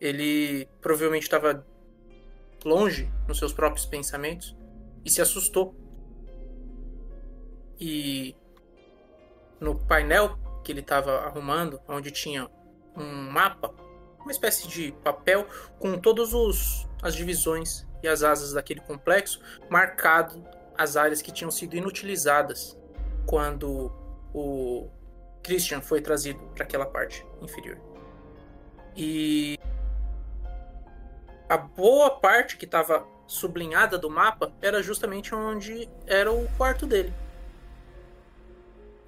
ele 0.01 0.69
provavelmente 0.81 1.23
estava 1.23 1.67
longe 2.65 3.11
nos 3.27 3.39
seus 3.39 3.53
próprios 3.53 3.87
pensamentos 3.87 4.57
e 5.05 5.11
se 5.11 5.21
assustou. 5.21 5.75
E 7.81 8.37
no 9.61 9.79
painel 9.87 10.39
que 10.63 10.73
ele 10.73 10.81
estava 10.81 11.21
arrumando, 11.21 11.81
onde 11.89 12.11
tinha 12.11 12.49
um 12.97 13.31
mapa, 13.31 13.75
uma 14.21 14.31
espécie 14.31 14.67
de 14.69 14.93
papel 15.03 15.47
com 15.79 15.99
todas 15.99 16.33
as 17.03 17.15
divisões 17.15 17.87
e 18.03 18.09
as 18.09 18.23
asas 18.23 18.53
daquele 18.53 18.81
complexo, 18.81 19.41
marcado 19.69 20.43
as 20.77 20.97
áreas 20.97 21.23
que 21.23 21.33
tinham 21.33 21.51
sido 21.51 21.77
inutilizadas 21.77 22.79
quando 23.27 23.91
o 24.35 24.91
Christian 25.43 25.81
foi 25.81 26.01
trazido 26.01 26.41
para 26.55 26.65
aquela 26.65 26.85
parte 26.85 27.25
inferior. 27.41 27.79
E 28.97 29.59
a 31.49 31.57
boa 31.57 32.11
parte 32.11 32.57
que 32.57 32.65
estava 32.65 33.07
sublinhada 33.27 33.97
do 33.97 34.11
mapa 34.11 34.53
era 34.61 34.83
justamente 34.83 35.35
onde 35.35 35.89
era 36.07 36.33
o 36.33 36.49
quarto 36.57 36.87
dele. 36.87 37.13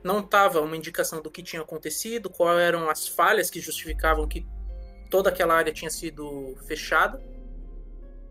Não 0.02 0.20
estava 0.20 0.60
uma 0.60 0.76
indicação 0.76 1.20
do 1.20 1.30
que 1.30 1.42
tinha 1.42 1.62
acontecido, 1.62 2.30
quais 2.30 2.60
eram 2.60 2.88
as 2.88 3.08
falhas 3.08 3.50
que 3.50 3.60
justificavam 3.60 4.28
que 4.28 4.46
toda 5.10 5.30
aquela 5.30 5.54
área 5.54 5.72
tinha 5.72 5.90
sido 5.90 6.56
fechada. 6.66 7.20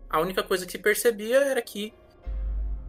A 0.08 0.20
única 0.20 0.42
coisa 0.42 0.64
que 0.64 0.72
se 0.72 0.78
percebia 0.78 1.38
era 1.38 1.60
que 1.60 1.92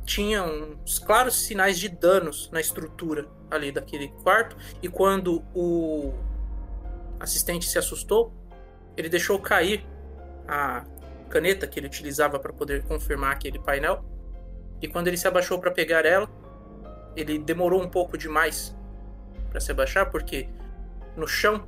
tinha 0.07 0.41
uns 0.41 0.97
claros 0.97 1.35
sinais 1.35 1.77
de 1.77 1.89
danos 1.89 2.49
na 2.49 2.61
estrutura 2.61 3.27
ali 3.51 3.73
daquele 3.73 4.07
quarto. 4.23 4.55
E 4.81 4.87
quando 4.87 5.43
o 5.53 6.13
assistente 7.19 7.67
se 7.67 7.77
assustou, 7.77 8.33
ele 8.95 9.09
deixou 9.09 9.37
cair 9.37 9.85
a 10.47 10.85
caneta 11.29 11.67
que 11.67 11.77
ele 11.77 11.87
utilizava 11.87 12.39
para 12.39 12.53
poder 12.53 12.83
confirmar 12.83 13.33
aquele 13.33 13.59
painel. 13.59 14.05
E 14.81 14.87
quando 14.87 15.09
ele 15.09 15.17
se 15.17 15.27
abaixou 15.27 15.59
para 15.59 15.71
pegar 15.71 16.05
ela, 16.05 16.29
ele 17.13 17.37
demorou 17.37 17.83
um 17.83 17.89
pouco 17.89 18.17
demais 18.17 18.73
para 19.49 19.59
se 19.59 19.71
abaixar, 19.71 20.09
porque 20.09 20.47
no 21.17 21.27
chão, 21.27 21.67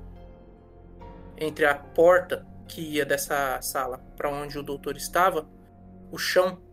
entre 1.37 1.65
a 1.65 1.75
porta 1.75 2.47
que 2.69 2.81
ia 2.81 3.05
dessa 3.05 3.59
sala 3.61 3.97
para 4.15 4.29
onde 4.29 4.57
o 4.57 4.63
doutor 4.63 4.95
estava, 4.95 5.45
o 6.09 6.17
chão 6.17 6.68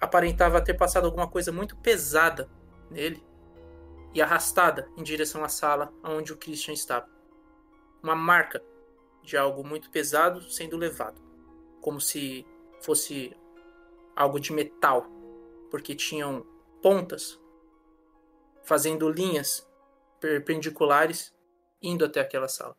aparentava 0.00 0.60
ter 0.60 0.74
passado 0.74 1.06
alguma 1.06 1.28
coisa 1.28 1.50
muito 1.50 1.76
pesada 1.76 2.48
nele 2.90 3.24
e 4.12 4.22
arrastada 4.22 4.88
em 4.96 5.02
direção 5.02 5.44
à 5.44 5.48
sala 5.48 5.92
onde 6.02 6.32
o 6.32 6.36
Christian 6.36 6.72
estava. 6.72 7.08
Uma 8.02 8.14
marca 8.14 8.62
de 9.22 9.36
algo 9.36 9.64
muito 9.64 9.90
pesado 9.90 10.40
sendo 10.50 10.76
levado 10.76 11.20
como 11.80 12.00
se 12.00 12.46
fosse 12.80 13.36
algo 14.14 14.40
de 14.40 14.52
metal, 14.52 15.06
porque 15.70 15.94
tinham 15.94 16.46
pontas 16.82 17.38
fazendo 18.64 19.08
linhas 19.08 19.68
perpendiculares 20.20 21.34
indo 21.80 22.04
até 22.04 22.20
aquela 22.20 22.48
sala. 22.48 22.76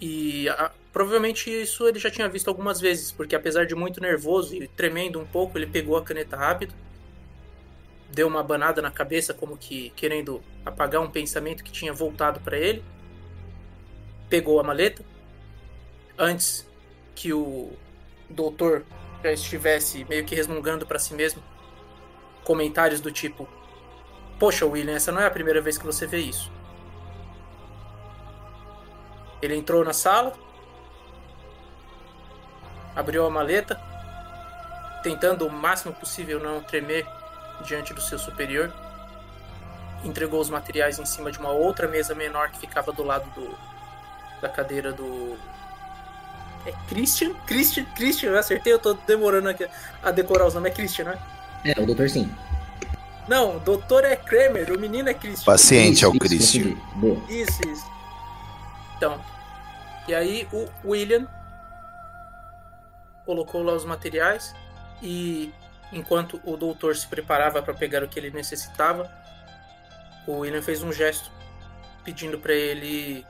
E 0.00 0.48
a, 0.48 0.70
provavelmente 0.92 1.50
isso 1.50 1.86
ele 1.86 1.98
já 1.98 2.10
tinha 2.10 2.28
visto 2.28 2.48
algumas 2.48 2.80
vezes, 2.80 3.12
porque 3.12 3.34
apesar 3.34 3.66
de 3.66 3.74
muito 3.74 4.00
nervoso 4.00 4.54
e 4.54 4.68
tremendo 4.68 5.20
um 5.20 5.26
pouco, 5.26 5.58
ele 5.58 5.66
pegou 5.66 5.96
a 5.96 6.02
caneta 6.02 6.36
rápido, 6.36 6.74
deu 8.10 8.28
uma 8.28 8.42
banada 8.42 8.80
na 8.80 8.90
cabeça, 8.90 9.34
como 9.34 9.56
que 9.56 9.90
querendo 9.96 10.42
apagar 10.64 11.00
um 11.00 11.10
pensamento 11.10 11.64
que 11.64 11.72
tinha 11.72 11.92
voltado 11.92 12.40
para 12.40 12.56
ele, 12.56 12.84
pegou 14.28 14.60
a 14.60 14.62
maleta. 14.62 15.04
Antes 16.16 16.68
que 17.14 17.32
o 17.32 17.72
doutor 18.30 18.84
já 19.22 19.32
estivesse 19.32 20.04
meio 20.04 20.24
que 20.24 20.34
resmungando 20.34 20.86
para 20.86 20.98
si 20.98 21.14
mesmo 21.14 21.42
comentários 22.44 23.00
do 23.00 23.10
tipo: 23.10 23.48
Poxa, 24.38 24.66
William, 24.66 24.94
essa 24.94 25.10
não 25.10 25.20
é 25.20 25.26
a 25.26 25.30
primeira 25.30 25.60
vez 25.60 25.78
que 25.78 25.86
você 25.86 26.06
vê 26.06 26.18
isso. 26.18 26.52
Ele 29.44 29.56
entrou 29.56 29.84
na 29.84 29.92
sala, 29.92 30.32
abriu 32.96 33.26
a 33.26 33.30
maleta, 33.30 33.80
tentando 35.02 35.46
o 35.46 35.52
máximo 35.52 35.92
possível 35.92 36.40
não 36.40 36.62
tremer 36.62 37.06
diante 37.66 37.92
do 37.92 38.00
seu 38.00 38.18
superior. 38.18 38.72
Entregou 40.02 40.40
os 40.40 40.48
materiais 40.50 40.98
em 40.98 41.04
cima 41.04 41.30
de 41.30 41.38
uma 41.38 41.50
outra 41.50 41.86
mesa 41.88 42.14
menor 42.14 42.50
que 42.50 42.58
ficava 42.58 42.92
do 42.92 43.02
lado 43.02 43.28
do, 43.34 43.54
da 44.40 44.48
cadeira 44.48 44.92
do 44.92 45.36
É 46.66 46.72
Christian? 46.88 47.34
Christian? 47.46 47.84
Christian, 47.94 48.30
eu 48.30 48.38
acertei, 48.38 48.72
eu 48.72 48.78
tô 48.78 48.94
demorando 48.94 49.48
aqui 49.48 49.66
a 50.02 50.10
decorar 50.10 50.46
os 50.46 50.54
nomes. 50.54 50.72
É 50.72 50.74
Christian, 50.74 51.04
né? 51.04 51.18
É, 51.64 51.80
o 51.80 51.86
doutor 51.86 52.08
sim. 52.08 52.30
Não, 53.26 53.56
o 53.56 53.60
doutor 53.60 54.04
é 54.04 54.16
Kramer, 54.16 54.70
o 54.72 54.78
menino 54.78 55.08
é 55.08 55.14
Christian. 55.14 55.44
Paciente 55.44 55.96
Isso, 55.96 56.04
é 56.04 56.08
o 56.08 56.18
Christian. 56.18 56.76
Isso, 57.28 57.68
isso. 57.68 57.86
Então. 58.96 59.33
E 60.06 60.14
aí 60.14 60.48
o 60.52 60.68
William 60.84 61.26
colocou 63.24 63.62
lá 63.62 63.72
os 63.72 63.84
materiais 63.84 64.54
e 65.02 65.52
enquanto 65.92 66.40
o 66.44 66.56
doutor 66.56 66.94
se 66.94 67.06
preparava 67.06 67.62
para 67.62 67.72
pegar 67.72 68.02
o 68.02 68.08
que 68.08 68.18
ele 68.18 68.30
necessitava, 68.30 69.10
o 70.26 70.38
William 70.38 70.62
fez 70.62 70.82
um 70.82 70.92
gesto 70.92 71.30
pedindo 72.04 72.38
para 72.38 72.52
ele 72.52 73.26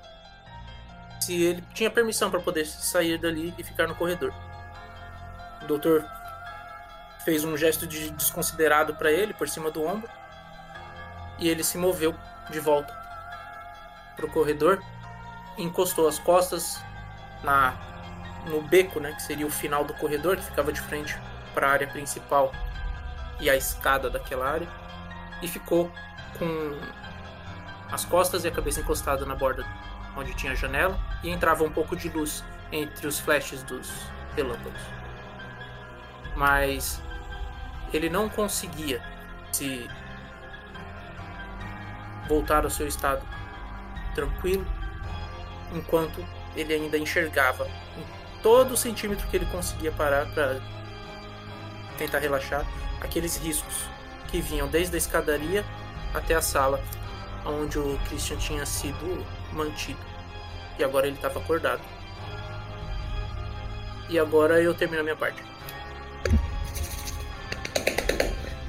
se 1.20 1.42
ele 1.42 1.64
tinha 1.72 1.90
permissão 1.90 2.30
para 2.30 2.40
poder 2.40 2.66
sair 2.66 3.18
dali 3.18 3.54
e 3.56 3.62
ficar 3.62 3.86
no 3.86 3.94
corredor. 3.94 4.32
O 5.62 5.66
doutor 5.66 6.04
fez 7.24 7.44
um 7.44 7.56
gesto 7.56 7.86
de 7.86 8.10
desconsiderado 8.10 8.94
para 8.96 9.10
ele 9.10 9.32
por 9.32 9.48
cima 9.48 9.70
do 9.70 9.82
ombro 9.82 10.10
e 11.38 11.48
ele 11.48 11.64
se 11.64 11.78
moveu 11.78 12.14
de 12.50 12.60
volta 12.60 12.92
pro 14.16 14.28
corredor, 14.28 14.82
encostou 15.56 16.08
as 16.08 16.18
costas 16.18 16.80
na 17.42 17.74
no 18.46 18.60
beco, 18.60 19.00
né, 19.00 19.12
que 19.12 19.22
seria 19.22 19.46
o 19.46 19.50
final 19.50 19.84
do 19.84 19.94
corredor 19.94 20.36
que 20.36 20.42
ficava 20.42 20.70
de 20.70 20.80
frente 20.80 21.18
para 21.54 21.66
a 21.66 21.70
área 21.70 21.86
principal 21.86 22.52
e 23.40 23.48
a 23.48 23.56
escada 23.56 24.10
daquela 24.10 24.46
área 24.46 24.68
e 25.40 25.48
ficou 25.48 25.90
com 26.38 26.78
as 27.90 28.04
costas 28.04 28.44
e 28.44 28.48
a 28.48 28.50
cabeça 28.50 28.80
encostada 28.80 29.24
na 29.24 29.34
borda 29.34 29.64
onde 30.16 30.34
tinha 30.34 30.52
a 30.52 30.54
janela 30.54 30.98
e 31.22 31.30
entrava 31.30 31.64
um 31.64 31.70
pouco 31.70 31.96
de 31.96 32.08
luz 32.08 32.44
entre 32.70 33.06
os 33.06 33.18
flashes 33.18 33.62
dos 33.62 33.90
relâmpagos. 34.36 34.80
Mas 36.36 37.02
ele 37.92 38.08
não 38.08 38.28
conseguia 38.28 39.02
se 39.52 39.88
voltar 42.28 42.64
ao 42.64 42.70
seu 42.70 42.86
estado 42.86 43.24
tranquilo 44.14 44.66
enquanto 45.74 46.24
ele 46.56 46.72
ainda 46.72 46.96
enxergava 46.96 47.66
em 47.66 48.42
todo 48.42 48.76
centímetro 48.76 49.26
que 49.28 49.36
ele 49.36 49.46
conseguia 49.46 49.90
parar 49.92 50.26
para 50.32 50.60
tentar 51.98 52.18
relaxar 52.18 52.64
aqueles 53.00 53.36
riscos 53.36 53.88
que 54.28 54.40
vinham 54.40 54.68
desde 54.68 54.94
a 54.94 54.98
escadaria 54.98 55.64
até 56.12 56.34
a 56.34 56.42
sala 56.42 56.82
onde 57.44 57.78
o 57.78 57.98
Christian 58.08 58.36
tinha 58.36 58.64
sido 58.64 59.24
mantido. 59.52 59.98
E 60.78 60.84
agora 60.84 61.06
ele 61.06 61.16
estava 61.16 61.38
acordado. 61.38 61.82
E 64.08 64.18
agora 64.18 64.60
eu 64.60 64.74
termino 64.74 65.00
a 65.00 65.04
minha 65.04 65.16
parte. 65.16 65.42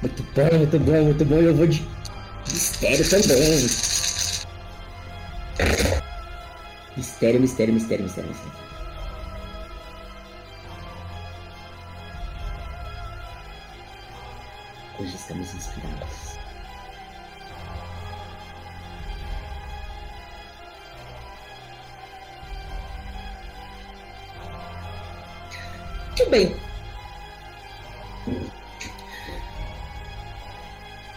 Muito 0.02 0.22
bom, 0.22 0.58
muito 0.58 0.78
bom, 0.78 1.04
muito 1.04 1.24
bom. 1.24 1.36
Eu 1.36 1.54
vou 1.54 1.66
de 1.66 1.86
mistério 2.48 3.08
também. 3.08 3.66
Mistério, 6.96 7.38
mistério, 7.38 7.74
mistério, 7.74 8.04
mistério, 8.04 8.30
mistério. 8.30 8.58
Hoje 14.98 15.14
estamos 15.14 15.54
inspirados. 15.54 16.38
Muito 26.06 26.30
bem. 26.30 26.56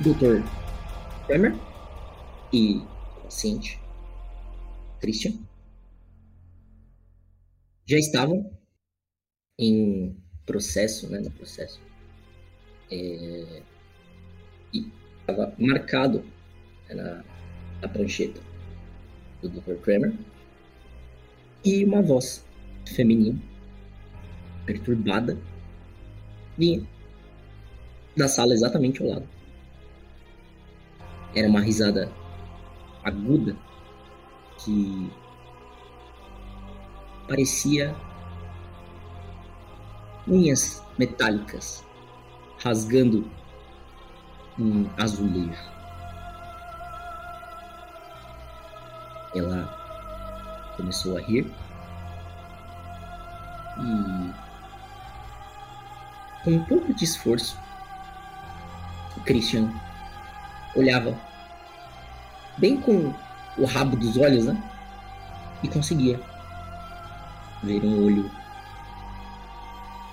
Doutor 0.02 0.44
Kramer 1.26 1.56
e 2.52 2.84
o 3.18 3.22
paciente 3.24 3.80
Christian 5.00 5.49
já 7.90 7.98
estavam 7.98 8.48
em 9.58 10.16
processo, 10.46 11.10
né, 11.10 11.20
no 11.20 11.32
processo, 11.32 11.82
é, 12.92 13.64
e 14.72 14.92
estava 15.20 15.52
marcado 15.58 16.24
né, 16.88 16.94
na, 16.94 17.24
na 17.82 17.88
prancheta 17.88 18.40
do 19.42 19.50
Dr. 19.50 19.82
Kramer 19.82 20.14
e 21.66 21.84
uma 21.84 22.04
voz 22.04 22.46
feminina 22.86 23.42
perturbada 24.68 25.36
vinha 26.56 26.88
da 28.16 28.28
sala 28.28 28.54
exatamente 28.54 29.02
ao 29.02 29.10
lado. 29.10 29.28
Era 31.34 31.48
uma 31.48 31.62
risada 31.62 32.12
aguda 33.04 33.58
que 34.64 35.12
parecia 37.30 37.96
unhas 40.28 40.84
metálicas 40.98 41.86
rasgando 42.58 43.30
um 44.58 44.90
azulejo. 44.98 45.70
Ela 49.36 50.74
começou 50.76 51.18
a 51.18 51.22
rir 51.22 51.46
e 53.78 54.34
com 56.44 56.52
um 56.52 56.66
pouco 56.66 56.94
de 56.94 57.04
esforço 57.06 57.56
o 59.16 59.22
Christian 59.22 59.72
olhava 60.76 61.16
bem 62.58 62.82
com 62.82 63.14
o 63.58 63.66
rabo 63.66 63.96
dos 63.96 64.18
olhos, 64.18 64.46
né? 64.46 64.62
E 65.62 65.68
conseguia 65.68 66.20
ver 67.64 67.84
um 67.84 68.06
olho, 68.06 68.32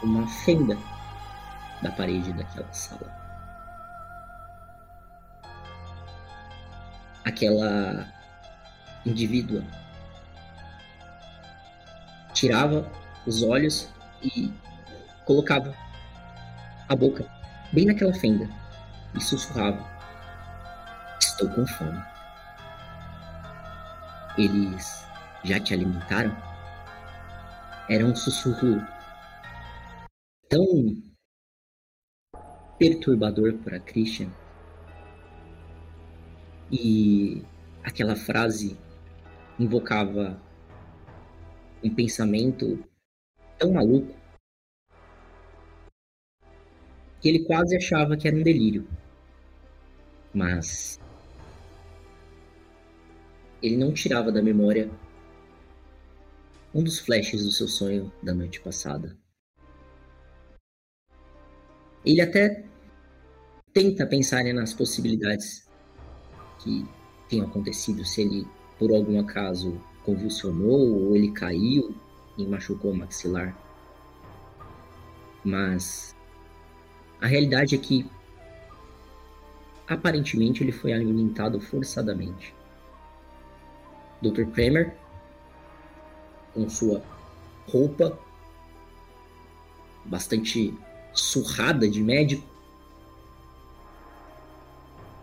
uma 0.03 0.27
fenda 0.27 0.77
da 1.83 1.91
parede 1.93 2.33
daquela 2.33 2.73
sala. 2.73 3.15
Aquela 7.25 8.07
indivídua 9.05 9.63
tirava 12.33 12.91
os 13.27 13.43
olhos 13.43 13.89
e 14.23 14.53
colocava 15.25 15.75
a 16.89 16.95
boca 16.95 17.27
bem 17.73 17.87
naquela 17.87 18.15
fenda 18.15 18.49
e 19.15 19.21
sussurrava: 19.21 19.85
Estou 21.21 21.49
com 21.51 21.67
fome. 21.67 22.03
Eles 24.39 25.07
já 25.45 25.59
te 25.59 25.75
alimentaram? 25.75 26.56
Era 27.89 28.05
um 28.05 28.17
sussurro 28.17 28.85
tão 30.49 31.01
perturbador 32.79 33.55
para 33.59 33.79
Christian. 33.79 34.29
E 36.71 37.45
aquela 37.85 38.17
frase 38.17 38.77
invocava 39.59 40.37
um 41.83 41.95
pensamento 41.95 42.85
tão 43.57 43.73
maluco 43.73 44.13
que 47.21 47.29
ele 47.29 47.45
quase 47.45 47.77
achava 47.77 48.17
que 48.17 48.27
era 48.27 48.37
um 48.37 48.43
delírio. 48.43 48.87
Mas 50.35 50.99
ele 53.63 53.77
não 53.77 53.95
tirava 53.95 54.33
da 54.33 54.43
memória 54.43 54.91
um 56.75 56.83
dos 56.83 56.99
flashes 56.99 57.45
do 57.45 57.51
seu 57.51 57.69
sonho 57.69 58.13
da 58.23 58.35
noite 58.35 58.61
passada. 58.61 59.17
Ele 62.05 62.21
até 62.21 62.65
tenta 63.73 64.07
pensar 64.07 64.45
né, 64.45 64.53
nas 64.53 64.73
possibilidades 64.73 65.67
que 66.61 66.87
tenham 67.29 67.47
acontecido 67.47 68.05
se 68.05 68.23
ele, 68.23 68.47
por 68.79 68.91
algum 68.93 69.19
acaso, 69.21 69.81
convulsionou 70.05 71.05
ou 71.05 71.17
ele 71.17 71.33
caiu 71.33 71.95
e 72.39 72.47
machucou 72.47 72.93
o 72.93 72.97
maxilar. 72.97 73.57
Mas 75.45 76.15
a 77.21 77.27
realidade 77.27 77.75
é 77.75 77.79
que 77.79 78.09
aparentemente 79.87 80.63
ele 80.63 80.73
foi 80.73 80.93
alimentado 80.93 81.61
forçadamente. 81.61 82.55
Dr. 84.23 84.47
Kramer, 84.53 84.97
com 86.57 86.71
sua 86.71 87.03
roupa 87.69 88.19
bastante 90.07 90.73
surrada 91.13 91.87
de 91.87 92.03
médico, 92.03 92.43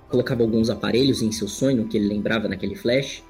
colocava 0.10 0.44
alguns 0.44 0.70
aparelhos 0.70 1.24
em 1.24 1.32
seu 1.32 1.48
sonho 1.48 1.88
que 1.88 1.98
ele 1.98 2.08
lembrava 2.08 2.48
naquele 2.48 2.76
flash, 2.76 3.24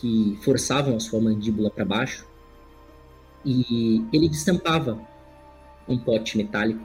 que 0.00 0.38
forçavam 0.42 0.96
a 0.96 1.00
sua 1.00 1.20
mandíbula 1.20 1.70
para 1.70 1.84
baixo 1.84 2.24
E 3.44 4.04
ele 4.12 4.28
destampava 4.28 4.98
um 5.88 5.98
pote 5.98 6.38
metálico. 6.38 6.84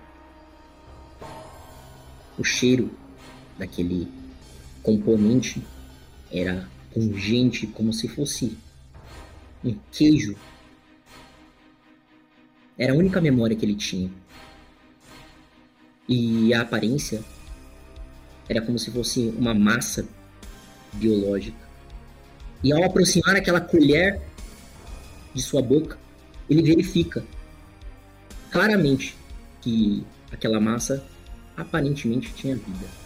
O 2.37 2.43
cheiro 2.43 2.89
daquele 3.57 4.07
componente 4.81 5.63
era 6.31 6.67
pungente 6.93 7.67
como 7.67 7.93
se 7.93 8.07
fosse 8.07 8.57
um 9.63 9.77
queijo. 9.91 10.35
Era 12.77 12.93
a 12.93 12.95
única 12.95 13.21
memória 13.21 13.55
que 13.55 13.65
ele 13.65 13.75
tinha. 13.75 14.11
E 16.07 16.53
a 16.53 16.61
aparência 16.61 17.23
era 18.49 18.61
como 18.61 18.77
se 18.77 18.91
fosse 18.91 19.33
uma 19.37 19.53
massa 19.53 20.05
biológica. 20.93 21.57
E 22.63 22.71
ao 22.71 22.83
aproximar 22.83 23.35
aquela 23.35 23.61
colher 23.61 24.21
de 25.33 25.41
sua 25.41 25.61
boca, 25.61 25.97
ele 26.49 26.61
verifica 26.61 27.23
claramente 28.51 29.15
que 29.61 30.05
aquela 30.31 30.59
massa 30.59 31.03
aparentemente 31.55 32.33
tinha 32.33 32.55
vida. 32.55 33.03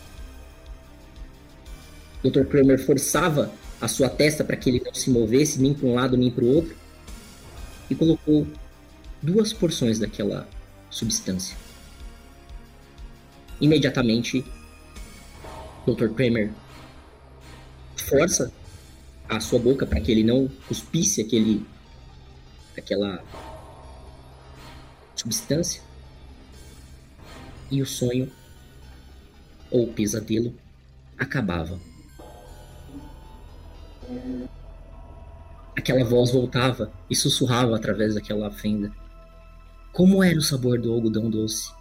Dr. 2.24 2.46
Kramer 2.46 2.84
forçava 2.84 3.52
a 3.80 3.88
sua 3.88 4.10
testa 4.10 4.44
para 4.44 4.58
que 4.58 4.70
ele 4.70 4.82
não 4.84 4.94
se 4.94 5.10
movesse 5.10 5.62
nem 5.62 5.74
para 5.74 5.88
um 5.88 5.96
lado 5.96 6.18
nem 6.18 6.32
para 6.32 6.44
o 6.44 6.56
outro 6.56 6.76
e 7.90 7.96
colocou 7.96 8.48
duas 9.22 9.54
porções 9.54 10.00
daquela 10.00 10.48
substância. 10.90 11.56
Imediatamente, 13.60 14.44
Dr. 15.86 16.10
Kramer 16.10 16.52
força 17.96 18.52
a 19.28 19.40
sua 19.40 19.60
boca 19.60 19.86
para 19.86 20.00
que 20.00 20.12
ele 20.12 20.24
não 20.24 20.48
cuspisse 20.68 21.22
aquele 21.22 21.66
aquela 22.78 23.24
substância 25.16 25.82
e 27.72 27.82
o 27.82 27.86
sonho 27.86 28.32
ou 29.70 29.86
o 29.86 29.94
pesadelo 29.94 30.54
acabava. 31.18 31.80
Aquela 35.76 36.04
voz 36.04 36.32
voltava 36.32 36.91
e 37.10 37.15
sussurrava 37.15 37.76
através 37.76 38.15
daquela 38.15 38.50
fenda. 38.52 38.91
Como 39.93 40.24
era 40.24 40.38
o 40.38 40.41
sabor 40.41 40.80
do 40.80 40.93
algodão 40.93 41.30
doce? 41.30 41.72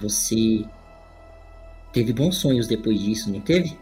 Você 0.00 0.64
teve 1.92 2.12
bons 2.12 2.36
sonhos 2.36 2.66
depois 2.66 3.00
disso, 3.00 3.30
não 3.30 3.40
teve? 3.40 3.78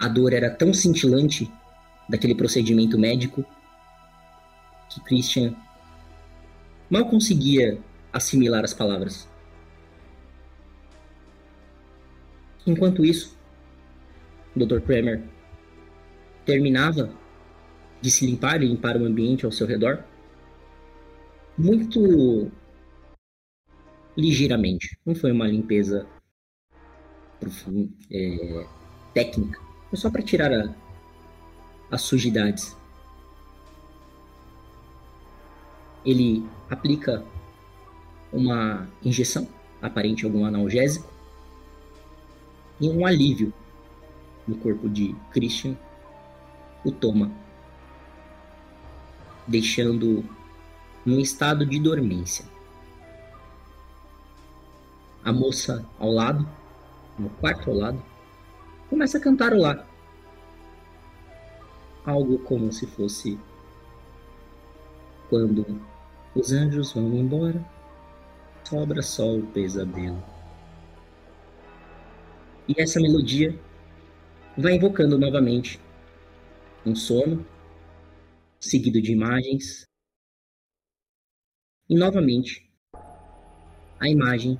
A 0.00 0.08
dor 0.08 0.32
era 0.32 0.50
tão 0.50 0.72
cintilante 0.72 1.50
daquele 2.08 2.34
procedimento 2.34 2.98
médico 2.98 3.44
que 4.90 5.00
Christian 5.00 5.54
mal 6.90 7.06
conseguia 7.06 7.80
assimilar 8.12 8.64
as 8.64 8.74
palavras. 8.74 9.28
Enquanto 12.66 13.04
isso, 13.04 13.36
Dr. 14.56 14.80
Kramer 14.80 15.22
terminava 16.44 17.10
de 18.00 18.10
se 18.10 18.26
limpar 18.26 18.62
e 18.62 18.66
limpar 18.66 18.96
o 18.96 19.04
ambiente 19.04 19.44
ao 19.44 19.52
seu 19.52 19.66
redor 19.66 20.04
muito 21.56 22.50
ligeiramente. 24.16 24.98
Não 25.04 25.14
foi 25.14 25.32
uma 25.32 25.46
limpeza 25.46 26.06
profunda, 27.40 27.90
é, 28.10 28.66
técnica. 29.12 29.60
Foi 29.90 29.98
só 29.98 30.10
para 30.10 30.22
tirar 30.22 30.52
a, 30.52 30.74
as 31.90 32.02
sujidades. 32.02 32.76
Ele 36.04 36.44
aplica 36.68 37.24
uma 38.32 38.88
injeção, 39.02 39.48
aparente 39.80 40.24
algum 40.24 40.44
analgésico, 40.44 41.12
e 42.80 42.88
um 42.88 43.06
alívio 43.06 43.52
no 44.46 44.56
corpo 44.56 44.88
de 44.88 45.14
Christian 45.32 45.76
o 46.84 46.92
toma, 46.92 47.30
deixando 49.46 50.24
num 51.04 51.18
estado 51.18 51.64
de 51.64 51.78
dormência. 51.80 52.44
A 55.24 55.32
moça 55.32 55.84
ao 55.98 56.10
lado, 56.10 56.46
no 57.18 57.30
quarto 57.30 57.70
ao 57.70 57.76
lado, 57.76 58.02
começa 58.90 59.16
a 59.16 59.20
cantarolar. 59.20 59.86
Algo 62.04 62.38
como 62.40 62.70
se 62.70 62.86
fosse 62.86 63.38
quando 65.30 65.80
os 66.34 66.52
anjos 66.52 66.92
vão 66.92 67.14
embora, 67.14 67.64
sobra 68.62 69.00
só 69.00 69.34
o 69.34 69.42
pesadelo. 69.42 70.22
E 72.68 72.74
essa 72.78 73.00
melodia 73.00 73.58
vai 74.56 74.76
invocando 74.76 75.18
novamente 75.18 75.80
um 76.86 76.94
sono, 76.94 77.44
seguido 78.60 79.00
de 79.02 79.12
imagens, 79.12 79.84
e 81.88 81.94
novamente 81.96 82.70
a 84.00 84.08
imagem 84.08 84.58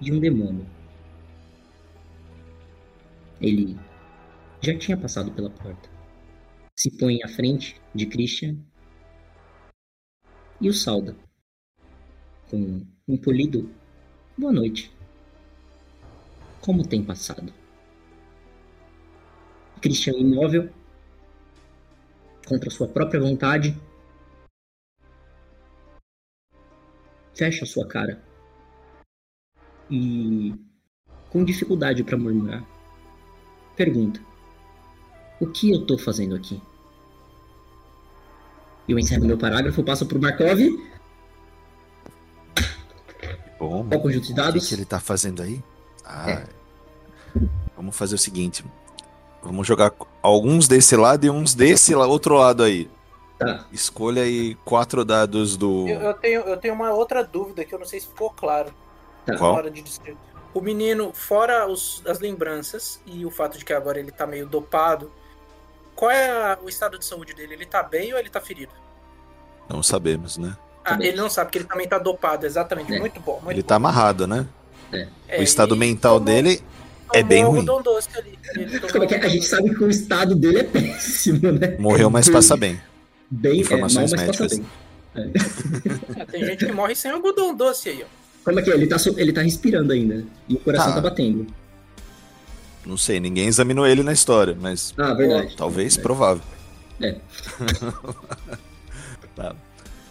de 0.00 0.12
um 0.12 0.20
demônio. 0.20 0.66
Ele 3.40 3.76
já 4.62 4.78
tinha 4.78 4.96
passado 4.96 5.32
pela 5.32 5.50
porta. 5.50 5.90
Se 6.74 6.96
põe 6.98 7.22
à 7.22 7.28
frente 7.28 7.80
de 7.94 8.06
Christian 8.06 8.56
e 10.60 10.68
o 10.68 10.74
sauda 10.74 11.16
com 12.48 12.86
um 13.08 13.16
polido 13.16 13.70
boa 14.38 14.52
noite. 14.52 14.90
Como 16.60 16.86
tem 16.86 17.04
passado? 17.04 17.52
Christian 19.80 20.14
imóvel, 20.14 20.68
contra 22.46 22.70
sua 22.70 22.88
própria 22.88 23.20
vontade, 23.20 23.76
fecha 27.34 27.66
sua 27.66 27.86
cara 27.86 28.22
e, 29.90 30.54
com 31.30 31.44
dificuldade 31.44 32.02
para 32.02 32.16
murmurar, 32.16 32.64
pergunta: 33.76 34.20
O 35.40 35.46
que 35.46 35.70
eu 35.70 35.86
tô 35.86 35.98
fazendo 35.98 36.34
aqui? 36.34 36.60
Eu 38.88 38.98
encerro 38.98 39.26
meu 39.26 39.36
parágrafo, 39.36 39.82
passo 39.82 40.06
pro 40.06 40.20
Markov. 40.20 40.58
Bom, 43.58 43.88
Qual 43.88 44.00
conjunto 44.00 44.26
de 44.26 44.34
dados? 44.34 44.62
O 44.62 44.64
que, 44.64 44.68
que 44.68 44.74
ele 44.80 44.84
tá 44.84 45.00
fazendo 45.00 45.42
aí? 45.42 45.62
Ah, 46.04 46.30
É. 46.30 46.46
Vamos 47.74 47.96
fazer 47.96 48.14
o 48.14 48.18
seguinte. 48.18 48.64
Vamos 49.46 49.66
jogar 49.66 49.92
alguns 50.22 50.66
desse 50.68 50.96
lado 50.96 51.24
e 51.24 51.30
uns 51.30 51.54
desse 51.54 51.94
outro 51.94 52.34
lado 52.34 52.62
aí. 52.62 52.90
Tá. 53.38 53.64
Escolha 53.70 54.22
aí 54.22 54.54
quatro 54.64 55.04
dados 55.04 55.56
do. 55.56 55.86
Eu, 55.88 56.00
eu 56.00 56.14
tenho, 56.14 56.40
eu 56.42 56.56
tenho 56.56 56.74
uma 56.74 56.90
outra 56.92 57.22
dúvida 57.22 57.64
que 57.64 57.74
eu 57.74 57.78
não 57.78 57.86
sei 57.86 58.00
se 58.00 58.06
ficou 58.06 58.30
claro 58.30 58.70
Tá. 59.24 59.32
na 59.34 59.38
Qual? 59.38 59.54
hora 59.54 59.70
de. 59.70 59.84
O 60.54 60.60
menino, 60.60 61.12
fora 61.12 61.66
os- 61.68 62.02
as 62.06 62.18
lembranças 62.18 62.98
e 63.04 63.26
o 63.26 63.30
fato 63.30 63.58
de 63.58 63.64
que 63.64 63.74
agora 63.74 63.98
ele 64.00 64.10
tá 64.10 64.26
meio 64.26 64.46
dopado, 64.46 65.12
qual 65.94 66.10
é 66.10 66.30
a- 66.30 66.58
o 66.62 66.68
estado 66.68 66.98
de 66.98 67.04
saúde 67.04 67.34
dele? 67.34 67.54
Ele 67.54 67.66
tá 67.66 67.82
bem 67.82 68.12
ou 68.14 68.18
ele 68.18 68.30
tá 68.30 68.40
ferido? 68.40 68.72
Não 69.68 69.82
sabemos, 69.82 70.38
né? 70.38 70.56
Ah, 70.84 70.96
ele 71.00 71.16
não 71.16 71.28
sabe, 71.28 71.46
porque 71.48 71.58
ele 71.58 71.66
também 71.68 71.86
tá 71.86 71.98
dopado, 71.98 72.46
exatamente. 72.46 72.94
É. 72.94 72.98
Muito 72.98 73.20
bom. 73.20 73.34
Muito 73.42 73.50
Ele 73.50 73.62
bom. 73.62 73.66
tá 73.68 73.74
amarrado, 73.74 74.26
né? 74.26 74.46
É, 75.28 75.40
o 75.40 75.42
estado 75.42 75.74
e 75.74 75.78
mental 75.78 76.14
tomou- 76.20 76.24
dele 76.26 76.62
é 77.12 77.22
bem 77.22 77.44
um 77.44 77.50
ruim. 77.50 77.64
doce 77.82 78.08
ali. 78.16 78.38
Como 78.92 79.04
é 79.04 79.06
que 79.06 79.14
é? 79.14 79.24
A 79.24 79.28
gente 79.28 79.46
sabe 79.46 79.74
que 79.74 79.82
o 79.84 79.88
estado 79.88 80.34
dele 80.34 80.58
é 80.58 80.62
péssimo, 80.64 81.52
né? 81.52 81.76
morreu, 81.78 82.10
mas 82.10 82.28
passa 82.28 82.56
bem. 82.56 82.80
Bem, 83.30 83.60
Informações 83.60 84.12
é, 84.12 84.16
mal, 84.16 84.26
mas 84.26 84.36
passa 84.36 84.56
médicas. 84.56 84.58
bem. 85.14 86.20
Ah, 86.20 86.26
tem 86.26 86.44
gente 86.44 86.66
que 86.66 86.72
morre 86.72 86.94
sem 86.94 87.10
algodão 87.10 87.54
doce 87.54 87.88
aí, 87.88 88.02
ó. 88.02 88.06
Como 88.44 88.60
é 88.60 88.62
que 88.62 88.70
é? 88.70 88.74
Ele 88.74 88.86
tá, 88.86 88.96
ele 89.16 89.32
tá 89.32 89.40
respirando 89.42 89.92
ainda. 89.92 90.24
E 90.48 90.54
o 90.54 90.58
coração 90.60 90.88
Tá. 90.88 90.94
tá 90.96 91.00
batendo. 91.00 91.46
Não 92.84 92.96
sei, 92.96 93.18
ninguém 93.18 93.48
examinou 93.48 93.84
ele 93.86 94.02
na 94.04 94.12
história, 94.12 94.56
mas 94.60 94.94
Ah, 94.96 95.12
verdade. 95.14 95.56
talvez 95.56 95.98
É. 95.98 96.00
provável. 96.02 96.42
É. 97.00 97.16
Tá. 99.34 99.54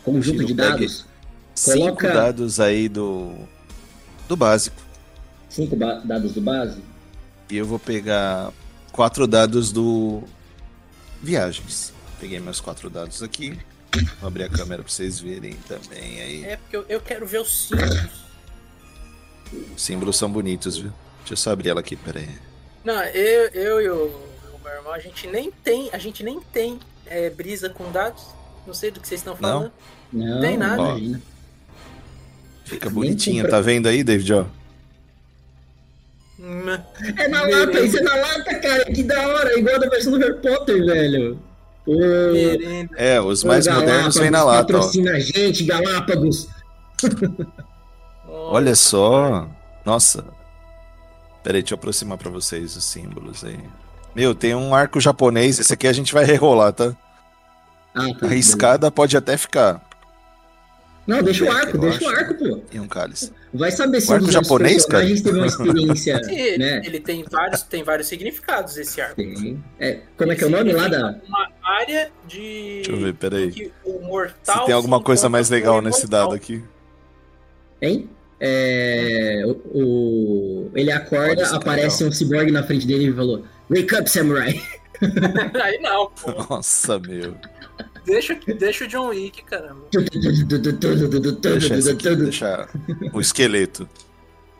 Conjunto 0.04 0.38
Tiro 0.38 0.48
de 0.48 0.54
dados. 0.54 1.06
Cinco 1.56 1.80
Coloca- 1.80 2.14
dados 2.14 2.60
aí 2.60 2.88
do. 2.90 3.34
do 4.28 4.36
básico. 4.36 4.76
Cinco 5.50 5.76
dados 5.76 6.34
do 6.34 6.42
base. 6.42 6.82
E 7.50 7.58
eu 7.58 7.66
vou 7.66 7.80
pegar 7.80 8.52
quatro 8.92 9.26
dados 9.28 9.72
do. 9.72 10.24
Viagens. 11.22 11.94
Peguei 12.20 12.40
meus 12.40 12.60
quatro 12.60 12.90
dados 12.90 13.22
aqui. 13.24 13.58
Vou 14.20 14.28
abrir 14.28 14.44
a 14.44 14.50
câmera 14.50 14.84
pra 14.84 14.92
vocês 14.92 15.20
verem 15.20 15.54
também 15.68 16.22
aí. 16.22 16.44
É 16.46 16.58
porque 16.58 16.76
eu, 16.76 16.86
eu 16.90 17.00
quero 17.02 17.26
ver 17.26 17.40
os 17.42 17.68
símbolos. 17.68 18.26
Os 19.76 19.82
símbolos 19.82 20.18
são 20.18 20.30
bonitos, 20.32 20.78
viu? 20.78 20.92
Deixa 21.20 21.34
eu 21.34 21.38
só 21.38 21.52
abrir 21.52 21.70
ela 21.70 21.80
aqui, 21.80 21.96
peraí. 21.96 22.28
Não, 22.84 23.02
eu, 23.04 23.48
eu 23.50 23.82
e 23.82 23.90
o, 23.90 24.06
o 24.54 24.60
meu 24.64 24.74
irmão, 24.74 24.94
a 24.94 25.00
gente 25.00 25.28
nem 25.28 25.52
tem, 25.52 25.90
a 25.94 25.98
gente 25.98 26.24
nem 26.24 26.40
tem 26.52 26.80
é, 27.06 27.30
brisa 27.30 27.70
com 27.70 27.92
dados. 27.92 28.24
Não 28.68 28.74
sei 28.74 28.92
do 28.92 29.00
que 29.00 29.08
vocês 29.08 29.22
estão 29.22 29.36
falando. 29.36 29.72
Não, 30.12 30.42
Tem 30.42 30.58
nada. 30.58 30.82
imagina. 30.82 31.22
Fica 32.66 32.90
compra- 32.90 33.50
tá 33.50 33.62
vendo 33.62 33.88
aí, 33.88 34.04
David? 34.04 34.34
Ó. 34.34 34.46
É 37.18 37.28
na 37.28 37.44
lata, 37.44 37.80
isso 37.80 37.98
é 37.98 38.02
na 38.02 38.16
lata, 38.16 38.56
cara. 38.60 38.86
Que 38.86 39.04
da 39.04 39.28
hora. 39.28 39.58
Igual 39.58 39.80
da 39.80 39.90
versão 39.90 40.12
do 40.12 40.20
Harry 40.20 40.42
Potter, 40.42 40.86
velho. 40.86 41.40
É, 42.98 43.22
os 43.22 43.44
mais 43.44 43.68
modernos 43.68 44.18
vêm 44.18 44.32
na 44.32 44.44
lata, 44.44 44.76
ó. 44.76 44.80
Patrocina 44.80 45.12
a 45.12 45.20
gente, 45.20 45.64
Galápagos. 45.64 46.48
Olha 48.28 48.76
só. 48.76 49.48
Nossa. 49.86 50.26
Peraí, 51.44 51.62
deixa 51.62 51.76
eu 51.76 51.78
aproximar 51.78 52.18
pra 52.18 52.30
vocês 52.30 52.76
os 52.76 52.84
símbolos 52.84 53.44
aí. 53.44 53.60
Meu, 54.16 54.34
tem 54.34 54.56
um 54.56 54.74
arco 54.74 55.00
japonês. 55.00 55.60
Esse 55.60 55.74
aqui 55.74 55.88
a 55.88 55.94
gente 55.94 56.14
vai 56.14 56.26
rerolar, 56.26 56.74
tá? 56.74 56.96
Ah, 57.94 58.08
tá. 58.20 58.28
A 58.28 58.36
escada 58.36 58.92
pode 58.92 59.16
até 59.16 59.38
ficar. 59.38 59.82
Não, 61.08 61.22
deixa 61.22 61.46
o 61.46 61.52
arco, 61.52 61.78
deixa 61.78 62.04
o 62.04 62.08
arco, 62.10 62.34
pô. 62.34 62.62
E 62.72 62.80
um 62.80 62.88
cálice. 62.88 63.32
Vai 63.54 63.72
saber 63.72 64.02
se 64.02 64.10
O 64.10 64.14
arco 64.16 64.26
um 64.26 64.32
japonês, 64.32 64.86
cara? 64.86 65.06
personagens 65.06 65.22
teve 65.22 65.38
uma 65.38 65.46
experiência, 65.48 66.22
Ele, 66.28 66.58
né? 66.58 66.82
ele 66.84 67.00
tem 67.00 67.24
vários, 67.30 67.62
tem 67.62 67.84
vários 67.84 68.08
significados 68.08 68.76
esse 68.78 69.00
arco. 69.00 69.16
Tem. 69.16 69.64
É, 69.80 70.00
como 70.18 70.32
é 70.32 70.36
que 70.36 70.44
é 70.44 70.48
o 70.48 70.50
nome 70.50 70.74
lá 70.74 70.88
da... 70.88 71.16
Uma 71.28 71.50
área 71.64 72.12
de. 72.28 72.82
Deixa 72.84 72.92
eu 72.92 72.98
ver, 72.98 73.14
peraí. 73.14 73.52
que 73.52 73.72
o 73.84 74.00
mortal. 74.00 74.60
Se 74.62 74.66
tem 74.66 74.74
alguma 74.74 74.98
se 74.98 75.04
coisa 75.04 75.30
mais 75.30 75.50
legal 75.50 75.80
nesse 75.82 76.00
imortal. 76.06 76.22
dado 76.30 76.36
aqui. 76.36 76.64
Hein? 77.82 78.10
É, 78.40 79.44
o, 79.46 79.52
o- 79.80 80.72
ele 80.76 80.92
acorda, 80.92 81.46
aparece 81.56 82.04
um 82.04 82.12
cyborg 82.12 82.52
na 82.52 82.64
frente 82.64 82.86
dele 82.88 83.10
e 83.10 83.14
falou: 83.14 83.44
Wake 83.70 83.96
up, 83.96 84.10
samurai! 84.10 84.60
Aí 85.62 85.78
não, 85.82 86.10
pô. 86.10 86.32
Nossa, 86.50 86.98
meu. 87.00 87.36
Deixa, 88.06 88.36
deixa 88.58 88.86
o 88.86 88.88
John 88.88 89.08
Wick, 89.10 89.44
caramba. 89.44 89.86
Deixa 91.42 91.76
esse 91.76 91.90
aqui, 91.92 92.16
deixa 92.16 92.70
o 93.12 93.20
esqueleto. 93.20 93.90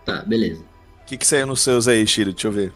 Tá, 0.04 0.24
beleza. 0.24 0.62
O 1.02 1.06
que, 1.06 1.18
que 1.18 1.28
saiu 1.28 1.46
nos 1.48 1.62
seus 1.62 1.88
aí, 1.88 2.06
Shiro? 2.08 2.34
Deixa 2.34 2.48
eu 2.48 2.52
ver. 2.52 2.74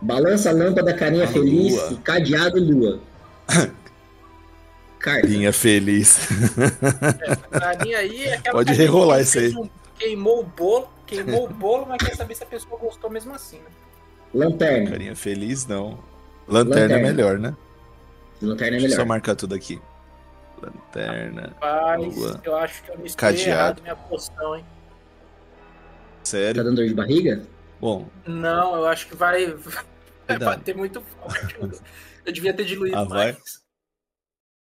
Balança 0.00 0.50
a 0.50 0.52
lâmpada, 0.52 0.92
carinha 0.94 1.24
A 1.24 1.28
feliz, 1.28 1.74
lua. 1.74 1.98
cadeado 2.04 2.58
lua. 2.60 3.00
Carta. 4.98 5.26
Linha 5.26 5.52
feliz. 5.52 6.18
Pra 7.50 7.78
mim 7.84 7.94
aí 7.94 8.24
é 8.24 8.34
aquela 8.34 8.54
Pode 8.56 8.66
carinha 8.70 8.86
rerolar 8.86 9.18
que 9.18 9.22
isso 9.24 9.38
aí. 9.38 9.54
um- 9.56 9.68
queimou 9.98 10.40
o 10.40 10.44
bolo, 10.44 10.88
queimou 11.06 11.44
o 11.44 11.48
bolo, 11.52 11.86
mas 11.86 11.98
quer 12.02 12.14
saber 12.16 12.34
se 12.34 12.42
a 12.42 12.46
pessoa 12.46 12.78
gostou 12.78 13.08
mesmo 13.08 13.32
assim, 13.34 13.56
né? 13.58 13.70
Lanterna. 14.34 14.90
Carinha 14.90 15.14
feliz, 15.16 15.66
não. 15.66 15.98
Lanterna, 16.48 16.80
é 16.80 16.88
Lanterna. 16.96 17.08
melhor, 17.08 17.38
né? 17.38 17.56
Lanterna 18.40 18.76
é 18.76 18.80
Deixa 18.80 18.86
eu 18.86 18.90
só 18.90 18.96
melhor. 18.98 19.08
marcar 19.08 19.34
tudo 19.34 19.54
aqui. 19.54 19.80
Lanterna. 20.62 21.54
Mas 21.60 22.16
Lua. 22.16 22.40
eu 22.44 22.56
acho 22.56 22.82
que 22.82 22.90
eu 22.90 22.98
misturei 22.98 23.32
Cadeado. 23.36 23.50
errado 23.50 23.82
minha 23.82 23.96
poção, 23.96 24.56
hein? 24.56 24.64
Tá 24.64 26.24
Sério? 26.24 26.64
dando 26.64 26.76
dor 26.76 26.86
de 26.86 26.94
barriga? 26.94 27.42
Bom, 27.80 28.08
Não, 28.26 28.74
eu 28.76 28.86
acho 28.86 29.06
que 29.08 29.14
vai, 29.16 29.46
vai 30.26 30.38
bater 30.38 30.74
muito 30.76 31.00
forte. 31.00 31.56
Eu 32.24 32.32
devia 32.32 32.52
ter 32.54 32.64
diluído 32.64 32.96
Ah, 32.96 33.04
vai? 33.04 33.32
mais. 33.32 33.62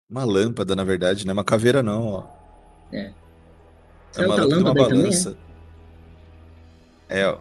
uma 0.09 0.25
lâmpada, 0.25 0.75
na 0.77 0.85
verdade, 0.85 1.27
não 1.27 1.33
é 1.33 1.35
uma 1.35 1.45
caveira, 1.45 1.83
não, 1.83 2.07
ó. 2.07 2.25
É. 2.93 3.13
É 4.17 4.27
uma 4.27 4.37
lâmpada 4.37 4.57
uma 4.61 4.71
aí 4.71 4.75
também, 4.89 5.03
balança. 5.03 5.37
É, 7.09 7.27
ó. 7.27 7.39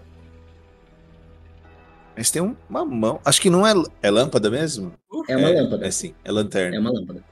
Mas 2.16 2.30
tem 2.30 2.41
um- 2.41 2.55
uma 2.70 2.84
mão. 2.86 3.20
Acho 3.24 3.41
que 3.41 3.49
não 3.49 3.66
é. 3.66 3.74
É 4.01 4.12
lâmpada 4.12 4.49
mesmo? 4.49 4.93
É 5.28 5.36
uma 5.38 5.49
lâmpada. 5.49 5.86
É 5.86 5.91
sim, 5.91 6.14
é 6.24 6.32
lanterna. 6.32 6.76
É 6.76 6.80
uma 6.80 6.91
lâmpada. 6.91 7.24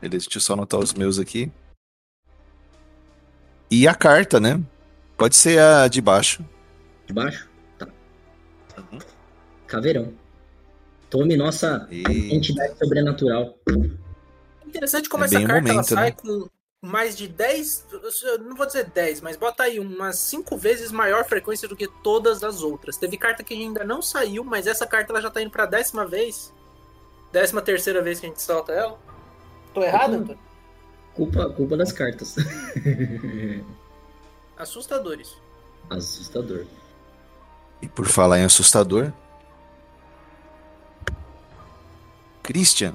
Beleza, 0.00 0.26
deixa 0.26 0.38
eu 0.38 0.42
só 0.42 0.52
anotar 0.54 0.78
os 0.80 0.94
meus 0.94 1.18
aqui. 1.18 1.50
E 3.70 3.88
a 3.88 3.94
carta, 3.94 4.38
né? 4.38 4.60
Pode 5.16 5.34
ser 5.36 5.58
a 5.58 5.88
de 5.88 6.00
baixo. 6.00 6.44
De 7.06 7.12
baixo? 7.12 7.48
Tá. 7.78 7.88
Uhum. 8.78 8.98
Caveirão. 9.66 10.12
Tome 11.10 11.36
nossa 11.36 11.86
E... 11.90 12.02
entidade 12.34 12.76
sobrenatural. 12.78 13.58
Interessante 14.66 15.08
como 15.08 15.24
É 15.24 15.26
essa 15.26 15.40
carta 15.40 15.52
ela 15.68 15.72
momento, 15.74 15.88
sai 15.88 16.10
né? 16.10 16.12
com 16.12 16.48
mais 16.84 17.16
de 17.16 17.26
10, 17.26 17.86
eu 18.22 18.38
não 18.40 18.54
vou 18.54 18.66
dizer 18.66 18.84
10, 18.84 19.20
mas 19.22 19.36
bota 19.36 19.62
aí 19.62 19.80
umas 19.80 20.18
5 20.18 20.56
vezes 20.56 20.92
maior 20.92 21.24
frequência 21.24 21.66
do 21.66 21.74
que 21.74 21.88
todas 22.02 22.44
as 22.44 22.62
outras. 22.62 22.96
Teve 22.96 23.16
carta 23.16 23.42
que 23.42 23.54
ainda 23.54 23.82
não 23.84 24.02
saiu, 24.02 24.44
mas 24.44 24.66
essa 24.66 24.86
carta 24.86 25.12
ela 25.12 25.20
já 25.22 25.30
tá 25.30 25.40
indo 25.40 25.50
pra 25.50 25.66
décima 25.66 26.06
vez. 26.06 26.52
Décima 27.32 27.62
terceira 27.62 28.02
vez 28.02 28.20
que 28.20 28.26
a 28.26 28.28
gente 28.28 28.42
solta 28.42 28.72
ela. 28.72 28.98
Tô 29.72 29.82
errado. 29.82 30.14
Antônio? 30.14 30.38
Culpa, 31.14 31.48
culpa 31.50 31.76
das 31.76 31.92
cartas. 31.92 32.36
Assustadores. 34.56 35.36
Assustador. 35.90 36.66
e 37.82 37.88
por 37.88 38.06
falar 38.06 38.38
em 38.38 38.44
assustador. 38.44 39.12
Christian 42.42 42.94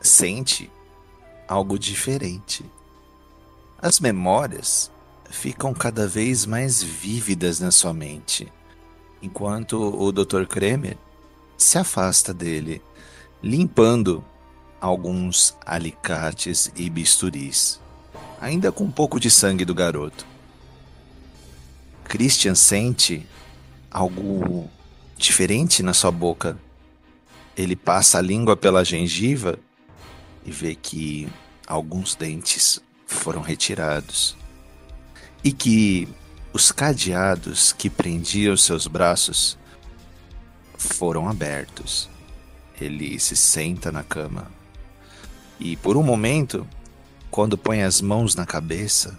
sente 0.00 0.70
algo 1.48 1.78
diferente. 1.78 2.64
As 3.80 4.00
memórias 4.00 4.90
ficam 5.30 5.74
cada 5.74 6.06
vez 6.06 6.46
mais 6.46 6.82
vívidas 6.82 7.60
na 7.60 7.70
sua 7.70 7.92
mente, 7.92 8.50
enquanto 9.22 9.74
o 9.76 10.12
Dr. 10.12 10.46
Kremer 10.46 10.96
se 11.56 11.78
afasta 11.78 12.32
dele, 12.32 12.82
limpando 13.42 14.24
alguns 14.80 15.56
alicates 15.64 16.70
e 16.76 16.88
bisturis, 16.88 17.80
ainda 18.40 18.70
com 18.70 18.84
um 18.84 18.90
pouco 18.90 19.18
de 19.18 19.30
sangue 19.30 19.64
do 19.64 19.74
garoto. 19.74 20.26
Christian 22.04 22.54
sente 22.54 23.26
algo 23.90 24.70
diferente 25.16 25.82
na 25.82 25.92
sua 25.92 26.10
boca. 26.10 26.58
Ele 27.56 27.74
passa 27.74 28.18
a 28.18 28.22
língua 28.22 28.56
pela 28.56 28.84
gengiva 28.84 29.58
e 30.46 30.50
vê 30.50 30.74
que 30.74 31.28
alguns 31.66 32.14
dentes 32.14 32.80
foram 33.06 33.42
retirados. 33.42 34.36
E 35.42 35.52
que 35.52 36.08
os 36.52 36.72
cadeados 36.72 37.72
que 37.72 37.90
prendiam 37.90 38.56
seus 38.56 38.86
braços 38.86 39.58
foram 40.78 41.28
abertos. 41.28 42.08
Ele 42.80 43.18
se 43.18 43.36
senta 43.36 43.90
na 43.90 44.02
cama. 44.02 44.50
E 45.58 45.76
por 45.76 45.96
um 45.96 46.02
momento, 46.02 46.66
quando 47.30 47.58
põe 47.58 47.82
as 47.82 48.00
mãos 48.00 48.34
na 48.34 48.46
cabeça, 48.46 49.16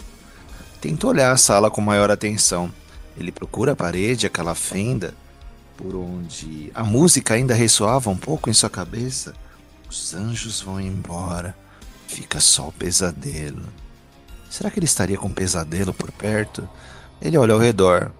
tenta 0.79 1.07
olhar 1.07 1.31
a 1.31 1.37
sala 1.37 1.69
com 1.69 1.81
maior 1.81 2.09
atenção. 2.09 2.71
Ele 3.17 3.31
procura 3.31 3.73
a 3.73 3.75
parede, 3.75 4.27
aquela 4.27 4.55
fenda, 4.55 5.13
por 5.75 5.95
onde 5.95 6.71
a 6.73 6.83
música 6.83 7.33
ainda 7.33 7.53
ressoava 7.53 8.09
um 8.09 8.17
pouco 8.17 8.49
em 8.49 8.53
sua 8.53 8.69
cabeça. 8.69 9.33
Os 9.89 10.13
anjos 10.13 10.61
vão 10.61 10.79
embora, 10.81 11.55
fica 12.07 12.39
só 12.39 12.67
o 12.67 12.71
pesadelo. 12.71 13.63
Será 14.49 14.69
que 14.69 14.79
ele 14.79 14.85
estaria 14.85 15.17
com 15.17 15.27
um 15.27 15.33
pesadelo 15.33 15.93
por 15.93 16.11
perto? 16.11 16.67
Ele 17.21 17.37
olha 17.37 17.53
ao 17.53 17.59
redor. 17.59 18.11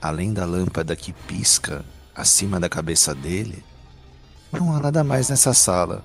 Além 0.00 0.32
da 0.32 0.44
lâmpada 0.44 0.94
que 0.94 1.12
pisca 1.12 1.84
acima 2.14 2.60
da 2.60 2.68
cabeça 2.68 3.14
dele, 3.14 3.64
não 4.52 4.74
há 4.74 4.78
nada 4.78 5.02
mais 5.02 5.28
nessa 5.28 5.54
sala. 5.54 6.04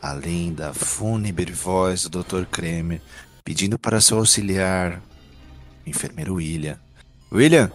Além 0.00 0.52
da 0.52 0.74
fúnebre 0.74 1.52
voz 1.52 2.08
do 2.08 2.22
Dr. 2.22 2.44
Kremer 2.44 3.00
pedindo 3.44 3.78
para 3.78 4.00
seu 4.00 4.18
auxiliar, 4.18 5.00
o 5.86 5.88
enfermeiro 5.88 6.34
William. 6.34 6.78
William, 7.30 7.70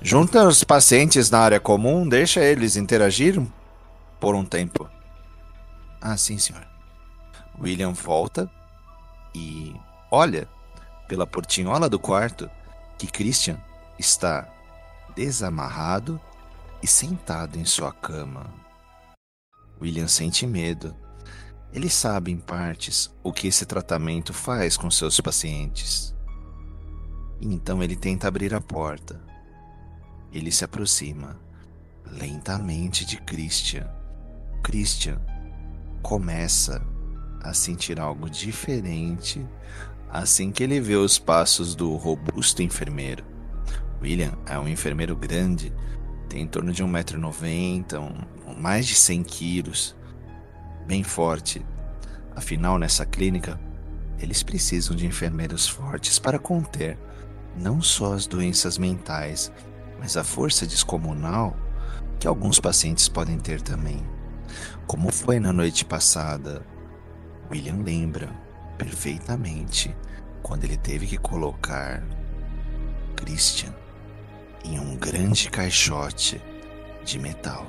junta 0.00 0.46
os 0.46 0.62
pacientes 0.62 1.30
na 1.30 1.40
área 1.40 1.60
comum, 1.60 2.08
deixa 2.08 2.40
eles 2.40 2.76
interagir 2.76 3.40
por 4.20 4.34
um 4.34 4.44
tempo. 4.44 4.88
Ah, 6.02 6.16
sim, 6.16 6.36
senhor. 6.36 6.66
William 7.60 7.92
volta 7.92 8.50
e 9.32 9.72
olha 10.10 10.48
pela 11.06 11.26
portinhola 11.26 11.88
do 11.88 11.98
quarto 11.98 12.50
que 12.98 13.06
Christian 13.06 13.56
está 13.96 14.48
desamarrado 15.14 16.20
e 16.82 16.88
sentado 16.88 17.56
em 17.56 17.64
sua 17.64 17.92
cama. 17.92 18.52
William 19.80 20.08
sente 20.08 20.44
medo. 20.44 20.96
Ele 21.72 21.88
sabe 21.88 22.32
em 22.32 22.36
partes 22.36 23.08
o 23.22 23.32
que 23.32 23.46
esse 23.46 23.64
tratamento 23.64 24.34
faz 24.34 24.76
com 24.76 24.90
seus 24.90 25.20
pacientes. 25.20 26.12
Então 27.40 27.80
ele 27.80 27.94
tenta 27.94 28.26
abrir 28.26 28.52
a 28.54 28.60
porta. 28.60 29.22
Ele 30.32 30.50
se 30.50 30.64
aproxima 30.64 31.40
lentamente 32.04 33.04
de 33.04 33.18
Christian. 33.18 33.88
Christian 34.64 35.20
começa 36.02 36.82
a 37.40 37.54
sentir 37.54 37.98
algo 37.98 38.28
diferente 38.28 39.44
assim 40.12 40.52
que 40.52 40.62
ele 40.62 40.78
vê 40.78 40.94
os 40.94 41.18
passos 41.18 41.74
do 41.74 41.96
robusto 41.96 42.62
enfermeiro. 42.62 43.24
William 44.00 44.32
é 44.46 44.58
um 44.58 44.68
enfermeiro 44.68 45.16
grande, 45.16 45.72
tem 46.28 46.42
em 46.42 46.46
torno 46.46 46.70
de 46.70 46.84
1,90m, 46.84 47.98
um, 47.98 48.60
mais 48.60 48.86
de 48.86 48.94
100 48.94 49.22
quilos, 49.22 49.96
bem 50.86 51.02
forte. 51.02 51.64
Afinal, 52.36 52.78
nessa 52.78 53.06
clínica, 53.06 53.58
eles 54.18 54.42
precisam 54.42 54.94
de 54.94 55.06
enfermeiros 55.06 55.66
fortes 55.66 56.18
para 56.18 56.38
conter 56.38 56.98
não 57.56 57.80
só 57.80 58.12
as 58.12 58.26
doenças 58.26 58.76
mentais, 58.76 59.50
mas 59.98 60.16
a 60.16 60.24
força 60.24 60.66
descomunal 60.66 61.56
que 62.18 62.26
alguns 62.26 62.60
pacientes 62.60 63.08
podem 63.08 63.38
ter 63.38 63.60
também. 63.62 64.11
Como 64.92 65.10
foi 65.10 65.40
na 65.40 65.54
noite 65.54 65.86
passada, 65.86 66.62
William 67.50 67.82
lembra 67.82 68.28
perfeitamente 68.76 69.96
quando 70.42 70.64
ele 70.64 70.76
teve 70.76 71.06
que 71.06 71.16
colocar 71.16 72.06
Christian 73.16 73.72
em 74.62 74.78
um 74.78 74.94
grande 74.94 75.48
caixote 75.48 76.38
de 77.06 77.18
metal 77.18 77.66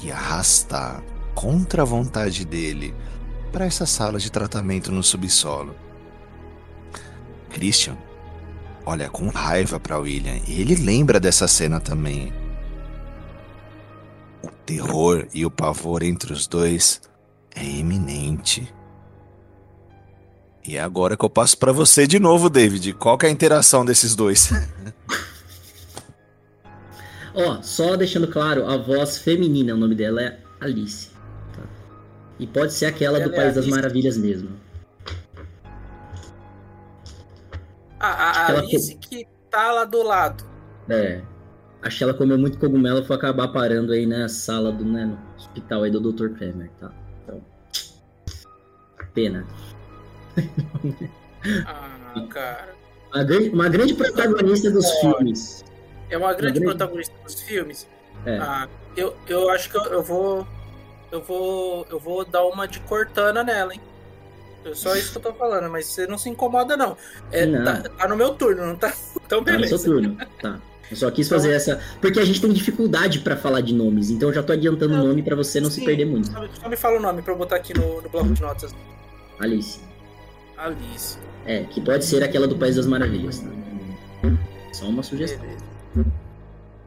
e 0.00 0.12
arrastar 0.12 1.02
contra 1.34 1.82
a 1.82 1.84
vontade 1.84 2.44
dele 2.44 2.94
para 3.50 3.64
essa 3.64 3.84
sala 3.84 4.20
de 4.20 4.30
tratamento 4.30 4.92
no 4.92 5.02
subsolo. 5.02 5.74
Christian 7.50 7.98
olha 8.86 9.10
com 9.10 9.26
raiva 9.28 9.80
para 9.80 9.98
William 9.98 10.38
e 10.46 10.60
ele 10.60 10.76
lembra 10.76 11.18
dessa 11.18 11.48
cena 11.48 11.80
também. 11.80 12.32
O 14.44 14.50
terror 14.66 15.26
e 15.32 15.46
o 15.46 15.50
pavor 15.50 16.02
entre 16.02 16.30
os 16.30 16.46
dois 16.46 17.00
é 17.56 17.64
iminente. 17.64 18.70
E 20.62 20.76
é 20.76 20.80
agora 20.80 21.16
que 21.16 21.24
eu 21.24 21.30
passo 21.30 21.56
para 21.56 21.72
você 21.72 22.06
de 22.06 22.18
novo, 22.18 22.50
David. 22.50 22.92
Qual 22.92 23.18
é 23.22 23.26
a 23.26 23.30
interação 23.30 23.86
desses 23.86 24.14
dois? 24.14 24.50
Ó, 27.34 27.62
só 27.62 27.96
deixando 27.96 28.28
claro, 28.28 28.70
a 28.70 28.76
voz 28.76 29.16
feminina, 29.16 29.72
o 29.72 29.78
nome 29.78 29.94
dela 29.94 30.20
é 30.20 30.38
Alice. 30.60 31.08
Tá? 31.54 31.62
E 32.38 32.46
pode 32.46 32.74
ser 32.74 32.84
aquela 32.86 33.18
ela 33.18 33.28
do 33.28 33.34
é 33.34 33.36
País 33.36 33.54
das 33.54 33.66
Maravilhas 33.66 34.18
mesmo. 34.18 34.50
A, 37.98 38.08
a 38.08 38.58
Alice 38.58 38.94
que 38.96 39.26
tá 39.50 39.72
lá 39.72 39.86
do 39.86 40.02
lado. 40.02 40.44
É. 40.88 41.22
Acho 41.84 41.98
que 41.98 42.04
ela 42.04 42.14
comeu 42.14 42.38
muito 42.38 42.58
cogumelo 42.58 43.00
e 43.00 43.04
foi 43.04 43.14
acabar 43.14 43.48
parando 43.48 43.92
aí 43.92 44.06
na 44.06 44.26
sala 44.26 44.72
do 44.72 44.86
né, 44.86 45.04
no 45.04 45.18
hospital 45.36 45.82
aí 45.82 45.90
do 45.90 46.00
Dr. 46.00 46.30
Kramer, 46.30 46.70
tá? 46.80 46.90
Então. 47.22 47.42
Pena. 49.12 49.46
Ah, 51.66 52.26
cara. 52.30 52.74
Uma 53.12 53.22
grande, 53.22 53.48
uma 53.50 53.68
grande 53.68 53.92
protagonista 53.92 54.70
dos 54.70 54.90
filmes. 54.92 55.62
É 56.08 56.16
uma 56.16 56.32
grande, 56.32 56.58
uma 56.58 56.64
grande... 56.64 56.78
protagonista 56.78 57.14
dos 57.22 57.42
filmes. 57.42 57.86
É. 58.24 58.38
Ah, 58.38 58.66
eu, 58.96 59.14
eu 59.28 59.50
acho 59.50 59.70
que 59.70 59.76
eu, 59.76 59.82
eu, 59.84 60.02
vou. 60.02 60.48
Eu 61.12 61.20
vou. 61.20 61.86
Eu 61.90 62.00
vou 62.00 62.24
dar 62.24 62.46
uma 62.46 62.66
de 62.66 62.80
Cortana 62.80 63.44
nela, 63.44 63.74
hein? 63.74 63.80
É 64.64 64.74
só 64.74 64.96
isso 64.96 65.12
que 65.12 65.18
eu 65.18 65.22
tô 65.22 65.34
falando, 65.34 65.68
mas 65.70 65.84
você 65.84 66.06
não 66.06 66.16
se 66.16 66.30
incomoda, 66.30 66.78
não. 66.78 66.96
É, 67.30 67.44
não. 67.44 67.62
Tá, 67.62 67.90
tá, 67.90 68.08
no 68.08 68.16
meu 68.16 68.34
turno, 68.34 68.64
não 68.64 68.76
tá? 68.76 68.90
Então, 69.26 69.44
beleza. 69.44 69.68
Tá 69.68 69.76
no 69.76 69.78
seu 69.78 69.92
turno, 69.92 70.16
tá. 70.40 70.60
Eu 70.90 70.96
só 70.96 71.10
quis 71.10 71.28
fazer 71.28 71.52
essa. 71.52 71.80
Porque 72.00 72.20
a 72.20 72.24
gente 72.24 72.40
tem 72.40 72.52
dificuldade 72.52 73.20
para 73.20 73.36
falar 73.36 73.60
de 73.60 73.74
nomes, 73.74 74.10
então 74.10 74.28
eu 74.28 74.34
já 74.34 74.42
tô 74.42 74.52
adiantando 74.52 74.94
o 74.94 74.98
nome 74.98 75.22
para 75.22 75.34
você 75.34 75.60
não 75.60 75.70
sim, 75.70 75.80
se 75.80 75.86
perder 75.86 76.04
muito. 76.04 76.30
Só, 76.30 76.46
só, 76.48 76.68
me 76.68 76.76
fala 76.76 76.98
o 76.98 77.02
nome 77.02 77.22
pra 77.22 77.32
eu 77.32 77.38
botar 77.38 77.56
aqui 77.56 77.72
no, 77.76 78.02
no 78.02 78.08
bloco 78.08 78.32
de 78.32 78.42
notas. 78.42 78.74
Alice. 79.38 79.80
Alice. 80.56 81.18
É, 81.46 81.64
que 81.64 81.80
pode 81.80 82.04
ser 82.04 82.22
aquela 82.22 82.46
do 82.46 82.56
País 82.56 82.76
das 82.76 82.86
Maravilhas. 82.86 83.40
Tá? 83.40 83.50
Só 84.72 84.86
uma 84.86 85.02
sugestão. 85.02 85.40
Beleza. 85.40 85.64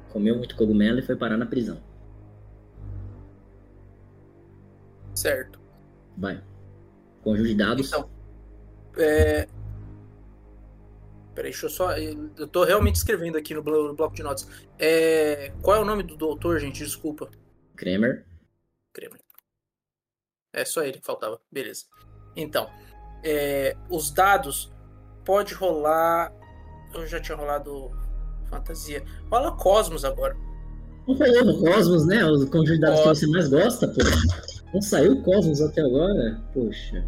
Comeu 0.10 0.36
muito 0.36 0.56
cogumelo 0.56 1.00
e 1.00 1.02
foi 1.02 1.16
parar 1.16 1.38
na 1.38 1.46
prisão. 1.46 1.78
Certo. 5.14 5.60
Vai. 6.18 6.42
Conjunto 7.24 7.48
de 7.48 7.56
dados. 7.56 7.88
Então, 7.88 8.10
é... 8.98 9.48
Peraí, 11.38 11.52
deixa 11.52 11.68
eu 11.68 11.70
só. 11.70 11.96
Eu 11.96 12.48
tô 12.48 12.64
realmente 12.64 12.96
escrevendo 12.96 13.38
aqui 13.38 13.54
no 13.54 13.62
bloco 13.62 14.16
de 14.16 14.24
notas. 14.24 14.50
É... 14.80 15.54
Qual 15.62 15.78
é 15.78 15.80
o 15.80 15.86
nome 15.86 16.02
do 16.02 16.18
doutor, 16.18 16.60
gente? 16.60 16.84
Desculpa. 16.84 17.30
Kramer. 17.76 18.26
Kramer. 18.92 19.22
É 20.52 20.66
só 20.66 20.82
ele 20.82 20.98
que 20.98 21.06
faltava. 21.06 21.40
Beleza. 21.52 21.84
Então, 22.36 22.68
é... 23.24 23.78
os 23.88 24.10
dados 24.10 24.74
pode 25.24 25.54
rolar. 25.54 26.34
Eu 26.92 27.06
já 27.06 27.20
tinha 27.20 27.38
rolado 27.38 27.92
fantasia. 28.50 29.04
Rola 29.30 29.56
Cosmos 29.58 30.04
agora. 30.04 30.36
Rolando 31.06 31.60
Cosmos, 31.60 32.08
né? 32.08 32.26
O 32.26 32.48
conjunto 32.48 32.74
de 32.74 32.80
dados 32.80 33.02
que 33.02 33.08
você 33.10 33.28
mais 33.28 33.48
gosta, 33.48 33.88
pô. 33.88 34.00
Não 34.74 34.82
saiu 34.82 35.22
Cosmos 35.22 35.62
até 35.62 35.82
agora? 35.82 36.42
Poxa. 36.52 37.08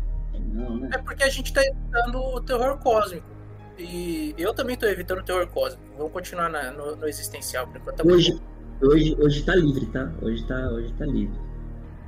Não, 0.54 0.78
né? 0.82 0.90
É 0.94 1.00
porque 1.00 1.24
a 1.24 1.30
gente 1.30 1.52
tá 1.52 1.64
evitando 1.64 2.20
o 2.20 2.40
terror 2.42 2.78
cósmico. 2.78 3.39
E 3.80 4.36
eu 4.38 4.54
também 4.54 4.76
tô 4.76 4.86
evitando 4.86 5.20
o 5.20 5.24
terror 5.24 5.48
cósmico. 5.48 5.84
Vamos 5.98 6.12
continuar 6.12 6.50
na, 6.50 6.72
no, 6.72 6.96
no, 6.96 7.08
existencial 7.08 7.66
por 7.68 7.78
enquanto. 7.78 7.98
Tá 7.98 8.04
hoje, 8.04 8.40
hoje, 8.82 9.16
hoje 9.20 9.44
tá 9.44 9.56
livre, 9.56 9.86
tá? 9.88 10.12
Hoje 10.22 10.46
tá, 10.46 10.70
hoje 10.70 10.94
tá 10.94 11.06
livre. 11.06 11.40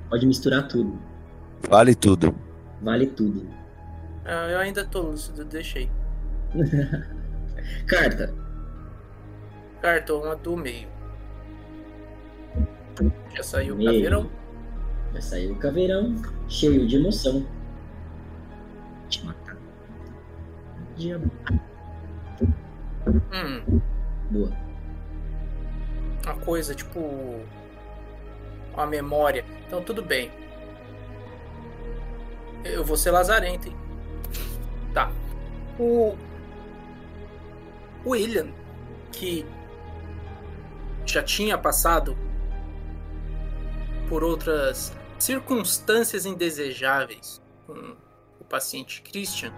Pode 0.10 0.26
misturar 0.26 0.68
tudo. 0.68 1.00
Vale 1.70 1.96
tudo. 1.96 2.36
Vale 2.82 3.08
tudo. 3.08 3.48
Ah, 4.26 4.50
eu 4.50 4.60
ainda 4.60 4.84
tô 4.84 5.02
lúcido, 5.02 5.46
deixei. 5.46 5.90
Carta. 7.88 8.34
Carta, 9.82 10.14
uma 10.14 10.36
do 10.36 10.58
meio. 10.58 10.90
Já 13.34 13.44
saiu 13.44 13.76
meio. 13.76 13.90
o 13.90 13.94
caveirão. 13.94 14.30
Já 15.14 15.22
saiu 15.22 15.54
o 15.54 15.56
caveirão, 15.56 16.16
cheio 16.48 16.86
de 16.86 16.98
emoção 16.98 17.46
te 19.12 19.26
matar. 20.92 20.98
Diabo. 20.98 21.32
Hum. 23.34 23.82
Boa. 24.30 24.52
Uma 26.26 26.36
coisa, 26.46 26.76
tipo. 26.76 27.00
Uma 28.74 28.86
memória. 28.86 29.46
Então 29.68 29.84
tudo 29.84 30.02
bem. 30.02 30.32
Eu 32.64 32.86
vou 32.86 32.96
ser 32.96 33.12
lazarento, 33.12 33.68
hein? 33.68 33.76
Tá. 34.94 35.12
O. 35.80 36.16
William, 38.06 38.52
que 39.12 39.46
já 41.06 41.22
tinha 41.22 41.58
passado 41.58 42.18
por 44.10 44.24
outras 44.24 44.92
circunstâncias 45.20 46.26
indesejáveis 46.26 47.40
com 47.68 47.96
paciente 48.52 49.02
Christian, 49.02 49.54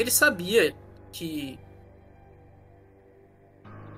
ele 0.00 0.10
sabia 0.10 0.74
que 1.12 1.58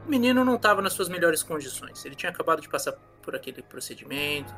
o 0.05 0.11
menino 0.11 0.45
não 0.45 0.57
estava 0.57 0.83
nas 0.83 0.93
suas 0.95 1.09
melhores 1.09 1.45
condições. 1.45 2.05
Ele 2.05 2.17
tinha 2.17 2.31
acabado 2.31 2.61
de 2.61 2.69
passar 2.69 2.93
por 3.23 3.37
aquele 3.37 3.63
procedimento, 3.63 4.53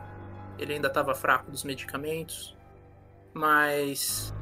ele 0.59 0.73
ainda 0.73 0.89
estava 0.89 1.15
fraco 1.15 1.51
dos 1.51 1.63
medicamentos, 1.63 2.57
mas 3.35 4.35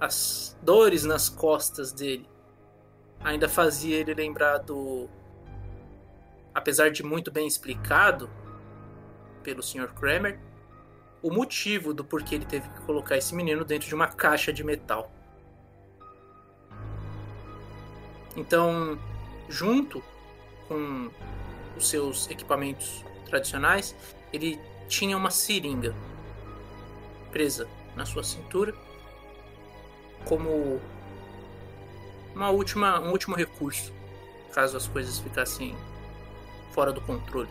as 0.00 0.56
dores 0.62 1.04
nas 1.04 1.28
costas 1.28 1.92
dele 1.92 2.28
ainda 3.18 3.48
fazia 3.48 3.96
ele 3.96 4.14
lembrar 4.14 4.58
do 4.58 5.08
apesar 6.54 6.90
de 6.90 7.02
muito 7.02 7.32
bem 7.32 7.48
explicado 7.48 8.30
pelo 9.42 9.62
Sr. 9.62 9.92
Kramer, 9.92 10.38
o 11.20 11.32
motivo 11.32 11.92
do 11.92 12.04
porquê 12.04 12.36
ele 12.36 12.46
teve 12.46 12.68
que 12.68 12.80
colocar 12.82 13.16
esse 13.16 13.34
menino 13.34 13.64
dentro 13.64 13.88
de 13.88 13.94
uma 13.94 14.06
caixa 14.06 14.52
de 14.52 14.62
metal. 14.62 15.15
Então, 18.36 18.98
junto 19.48 20.02
com 20.68 21.10
os 21.76 21.88
seus 21.88 22.28
equipamentos 22.30 23.04
tradicionais, 23.24 23.96
ele 24.32 24.60
tinha 24.88 25.16
uma 25.16 25.30
seringa 25.30 25.94
presa 27.32 27.68
na 27.94 28.04
sua 28.04 28.22
cintura 28.22 28.74
como 30.24 30.80
uma 32.34 32.50
última, 32.50 33.00
um 33.00 33.10
último 33.10 33.34
recurso, 33.34 33.92
caso 34.52 34.76
as 34.76 34.86
coisas 34.86 35.18
ficassem 35.18 35.74
fora 36.72 36.92
do 36.92 37.00
controle. 37.00 37.48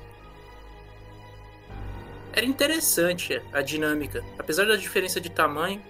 Era 2.31 2.45
interessante 2.45 3.41
a 3.53 3.61
dinâmica, 3.61 4.23
apesar 4.37 4.65
da 4.65 4.75
diferença 4.75 5.21
de 5.21 5.29
tamanho. 5.29 5.81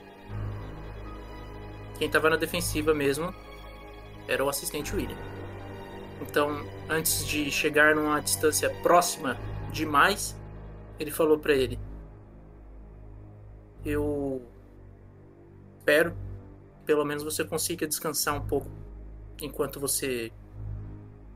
Quem 1.98 2.08
estava 2.08 2.30
na 2.30 2.36
defensiva 2.36 2.94
mesmo 2.94 3.34
era 4.28 4.44
o 4.44 4.50
assistente 4.50 4.96
William. 4.96 5.18
Então, 6.22 6.66
antes 6.90 7.26
de 7.26 7.52
chegar 7.52 7.96
numa 7.96 8.20
distância 8.20 8.70
próxima 8.82 9.38
demais, 9.72 10.36
ele 11.00 11.12
falou 11.12 11.38
para 11.38 11.54
ele: 11.54 11.80
Eu 13.84 14.42
espero 15.78 16.16
pelo 16.86 17.04
menos 17.04 17.24
você 17.24 17.44
consiga 17.44 17.88
descansar 17.88 18.36
um 18.36 18.46
pouco 18.46 18.70
enquanto 19.42 19.80
você 19.80 20.32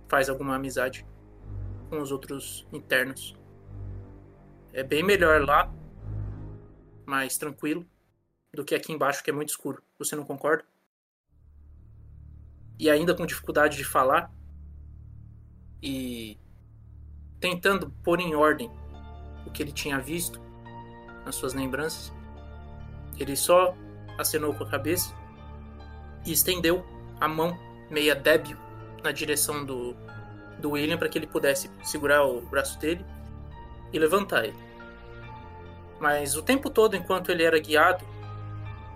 faz 0.08 0.30
alguma 0.30 0.56
amizade 0.56 1.06
com 1.90 2.00
os 2.00 2.12
outros 2.12 2.68
internos. 2.72 3.36
É 4.72 4.84
bem 4.84 5.04
melhor 5.04 5.42
lá, 5.42 5.74
mais 7.06 7.38
tranquilo, 7.38 7.86
do 8.54 8.64
que 8.64 8.76
aqui 8.76 8.94
embaixo 8.94 9.24
que 9.24 9.32
é 9.32 9.34
muito 9.34 9.50
escuro. 9.50 9.82
Você 9.98 10.16
não 10.16 10.24
concorda? 10.24 10.64
E 12.80 12.90
ainda 12.90 13.14
com 13.14 13.26
dificuldade 13.26 13.76
de 13.78 13.84
falar 13.84 14.32
e 15.84 16.40
tentando 17.40 17.90
pôr 18.04 18.20
em 18.20 18.34
ordem 18.36 18.72
o 19.46 19.52
que 19.52 19.62
ele 19.62 19.72
tinha 19.72 20.00
visto 20.00 20.42
nas 21.26 21.36
suas 21.36 21.54
lembranças, 21.54 22.14
ele 23.20 23.36
só 23.36 23.76
acenou 24.18 24.54
com 24.54 24.64
a 24.64 24.70
cabeça 24.70 25.14
e 26.26 26.32
estendeu 26.32 26.86
a 27.20 27.28
mão 27.28 27.58
meia 27.90 28.16
débil 28.16 28.58
na 29.04 29.12
direção 29.12 29.66
do, 29.66 29.96
do 30.60 30.72
William 30.72 30.98
para 30.98 31.10
que 31.10 31.18
ele 31.18 31.28
pudesse 31.28 31.70
segurar 31.84 32.26
o 32.26 32.42
braço 32.42 32.80
dele 32.80 33.06
e 33.92 34.00
levantar 34.00 34.46
ele. 34.46 34.58
Mas 36.00 36.36
o 36.36 36.42
tempo 36.42 36.70
todo, 36.70 36.96
enquanto 36.96 37.30
ele 37.30 37.44
era 37.44 37.60
guiado 37.60 38.06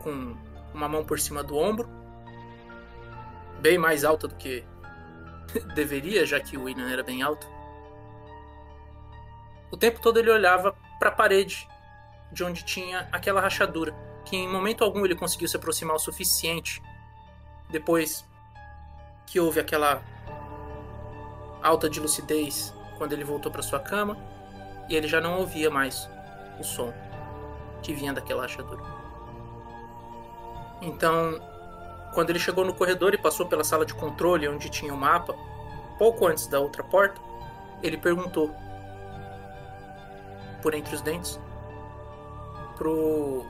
com 0.02 0.36
uma 0.74 0.88
mão 0.88 1.04
por 1.04 1.20
cima 1.20 1.44
do 1.44 1.58
ombro, 1.58 1.90
bem 3.64 3.78
mais 3.78 4.04
alta 4.04 4.28
do 4.28 4.36
que 4.36 4.62
deveria, 5.74 6.26
já 6.26 6.38
que 6.38 6.58
o 6.58 6.64
William 6.64 6.90
era 6.90 7.02
bem 7.02 7.22
alto, 7.22 7.48
o 9.72 9.78
tempo 9.78 10.02
todo 10.02 10.20
ele 10.20 10.30
olhava 10.30 10.76
para 11.00 11.08
a 11.08 11.12
parede 11.14 11.66
de 12.30 12.44
onde 12.44 12.66
tinha 12.66 13.08
aquela 13.10 13.40
rachadura, 13.40 13.96
que 14.26 14.36
em 14.36 14.50
momento 14.50 14.84
algum 14.84 15.06
ele 15.06 15.16
conseguiu 15.16 15.48
se 15.48 15.56
aproximar 15.56 15.96
o 15.96 16.00
suficiente 16.00 16.84
depois 17.70 18.28
que 19.26 19.40
houve 19.40 19.62
aquela 19.62 20.04
alta 21.62 21.90
de 21.90 22.02
lucidez 22.02 22.74
quando 22.98 23.14
ele 23.14 23.24
voltou 23.24 23.50
para 23.50 23.62
sua 23.62 23.80
cama 23.80 24.18
e 24.90 24.96
ele 24.96 25.08
já 25.08 25.22
não 25.22 25.40
ouvia 25.40 25.70
mais 25.70 26.10
o 26.60 26.64
som 26.64 26.94
que 27.82 27.94
vinha 27.94 28.12
daquela 28.12 28.42
rachadura. 28.42 28.84
Então, 30.82 31.53
quando 32.14 32.30
ele 32.30 32.40
chegou 32.40 32.64
no 32.64 32.74
corredor 32.74 33.14
e 33.14 33.18
passou 33.18 33.46
pela 33.46 33.64
sala 33.64 33.86
de 33.86 33.94
controle 33.94 34.48
onde 34.48 34.70
tinha 34.70 34.94
o 34.94 34.98
mapa, 34.98 35.36
pouco 35.98 36.28
antes 36.28 36.48
da 36.48 36.60
outra 36.60 36.84
porta, 36.84 37.20
ele 37.82 37.98
perguntou 37.98 38.54
por 40.62 40.74
entre 40.74 40.96
os 40.96 41.02
dentes 41.02 41.40
pro 42.78 43.46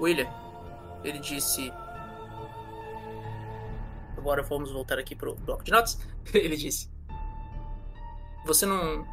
William. 0.00 0.28
Ele 1.02 1.18
disse 1.18 1.72
Agora 4.20 4.42
vamos 4.42 4.70
voltar 4.70 4.98
aqui 4.98 5.16
pro 5.16 5.34
bloco 5.34 5.64
de 5.64 5.70
notas. 5.70 5.98
Ele 6.34 6.54
disse: 6.54 6.90
Você 8.44 8.66
não 8.66 9.06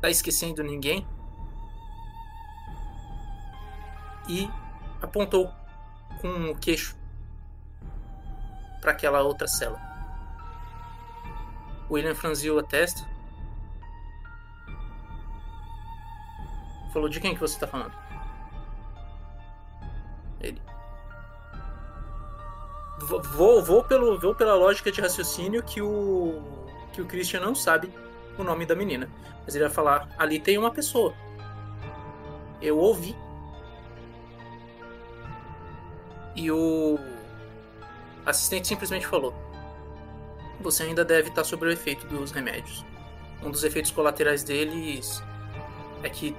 tá 0.00 0.08
esquecendo 0.08 0.62
ninguém? 0.62 1.06
E 4.26 4.48
apontou 5.02 5.52
com 6.22 6.50
o 6.50 6.56
queixo 6.56 6.96
para 8.84 8.92
aquela 8.92 9.22
outra 9.22 9.48
cela. 9.48 9.80
William 11.90 12.14
franziu 12.14 12.58
a 12.58 12.62
testa. 12.62 13.08
Falou: 16.92 17.08
De 17.08 17.18
quem 17.18 17.34
que 17.34 17.40
você 17.40 17.54
está 17.54 17.66
falando? 17.66 17.94
Ele 20.40 20.60
vou, 22.98 23.62
vou, 23.62 23.82
pelo, 23.82 24.20
vou 24.20 24.34
pela 24.34 24.54
lógica 24.54 24.92
de 24.92 25.00
raciocínio 25.00 25.62
que 25.62 25.80
o, 25.80 26.42
que 26.92 27.00
o 27.00 27.06
Christian 27.06 27.40
não 27.40 27.54
sabe 27.54 27.90
o 28.38 28.44
nome 28.44 28.66
da 28.66 28.74
menina. 28.74 29.08
Mas 29.46 29.54
ele 29.54 29.64
vai 29.64 29.72
falar: 29.72 30.08
ali 30.18 30.38
tem 30.38 30.58
uma 30.58 30.70
pessoa. 30.70 31.14
Eu 32.60 32.78
ouvi. 32.78 33.16
E 36.36 36.50
o 36.50 36.98
assistente 38.24 38.68
simplesmente 38.68 39.06
falou: 39.06 39.34
Você 40.60 40.82
ainda 40.84 41.04
deve 41.04 41.28
estar 41.28 41.44
sob 41.44 41.66
o 41.66 41.70
efeito 41.70 42.06
dos 42.06 42.30
remédios. 42.30 42.84
Um 43.42 43.50
dos 43.50 43.64
efeitos 43.64 43.90
colaterais 43.90 44.42
deles 44.42 45.22
é 46.02 46.08
que 46.08 46.36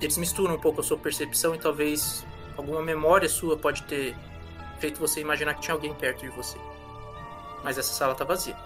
eles 0.00 0.16
misturam 0.16 0.54
um 0.54 0.60
pouco 0.60 0.80
a 0.80 0.84
sua 0.84 0.96
percepção 0.96 1.54
e 1.54 1.58
talvez 1.58 2.26
alguma 2.56 2.82
memória 2.82 3.28
sua 3.28 3.56
pode 3.56 3.82
ter 3.84 4.16
feito 4.78 4.98
você 4.98 5.20
imaginar 5.20 5.54
que 5.54 5.60
tinha 5.60 5.74
alguém 5.74 5.94
perto 5.94 6.20
de 6.20 6.30
você. 6.30 6.58
Mas 7.62 7.78
essa 7.78 7.92
sala 7.92 8.14
tá 8.14 8.24
vazia. 8.24 8.56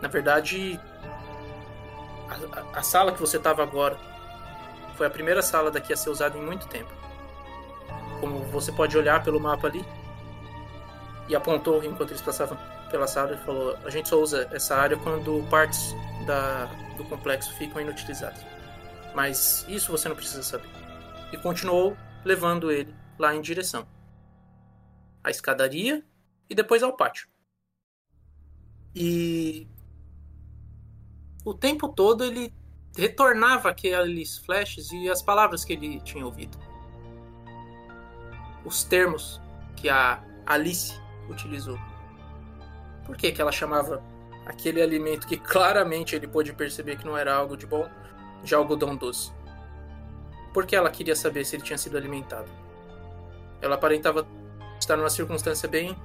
Na 0.00 0.08
verdade, 0.08 0.80
a, 2.28 2.78
a, 2.78 2.82
sala 2.82 3.12
que 3.12 3.20
você 3.20 3.38
tava 3.38 3.62
agora 3.62 3.96
foi 4.96 5.06
a 5.06 5.10
primeira 5.10 5.42
sala 5.42 5.70
daqui 5.70 5.92
a 5.92 5.96
ser 5.96 6.10
usada 6.10 6.36
em 6.36 6.42
muito 6.42 6.66
tempo. 6.66 7.01
Como 8.22 8.38
você 8.44 8.70
pode 8.70 8.96
olhar 8.96 9.20
pelo 9.24 9.40
mapa 9.40 9.66
ali, 9.66 9.84
e 11.28 11.34
apontou 11.34 11.82
enquanto 11.82 12.10
eles 12.10 12.22
passavam 12.22 12.56
pela 12.88 13.08
sala 13.08 13.34
e 13.34 13.38
falou: 13.38 13.76
A 13.84 13.90
gente 13.90 14.08
só 14.08 14.20
usa 14.20 14.48
essa 14.52 14.76
área 14.76 14.96
quando 14.96 15.44
partes 15.50 15.92
da, 16.24 16.66
do 16.96 17.04
complexo 17.04 17.52
ficam 17.54 17.80
inutilizadas. 17.80 18.40
Mas 19.12 19.66
isso 19.68 19.90
você 19.90 20.08
não 20.08 20.14
precisa 20.14 20.44
saber. 20.44 20.68
E 21.32 21.36
continuou 21.36 21.96
levando 22.24 22.70
ele 22.70 22.94
lá 23.18 23.34
em 23.34 23.40
direção 23.40 23.84
à 25.24 25.30
escadaria 25.30 26.04
e 26.48 26.54
depois 26.54 26.82
ao 26.84 26.96
pátio. 26.96 27.26
E 28.94 29.66
o 31.44 31.54
tempo 31.54 31.88
todo 31.88 32.22
ele 32.22 32.54
retornava 32.96 33.70
aqueles 33.70 34.38
flashes 34.38 34.92
e 34.92 35.10
as 35.10 35.22
palavras 35.22 35.64
que 35.64 35.72
ele 35.72 35.98
tinha 36.00 36.24
ouvido. 36.24 36.71
Os 38.64 38.84
termos 38.84 39.40
que 39.76 39.88
a 39.88 40.22
Alice 40.46 41.00
utilizou. 41.28 41.78
Por 43.04 43.16
que, 43.16 43.32
que 43.32 43.40
ela 43.40 43.52
chamava 43.52 44.02
aquele 44.46 44.80
alimento 44.80 45.26
que 45.26 45.36
claramente 45.36 46.14
ele 46.14 46.26
pôde 46.26 46.52
perceber 46.52 46.96
que 46.96 47.06
não 47.06 47.16
era 47.16 47.34
algo 47.34 47.56
de 47.56 47.66
bom 47.66 47.88
de 48.42 48.54
algodão 48.54 48.96
doce? 48.96 49.32
Porque 50.52 50.76
ela 50.76 50.90
queria 50.90 51.16
saber 51.16 51.44
se 51.44 51.56
ele 51.56 51.62
tinha 51.62 51.78
sido 51.78 51.96
alimentado. 51.96 52.50
Ela 53.60 53.74
aparentava 53.74 54.26
estar 54.78 54.96
numa 54.96 55.10
circunstância 55.10 55.68
bem 55.68 55.96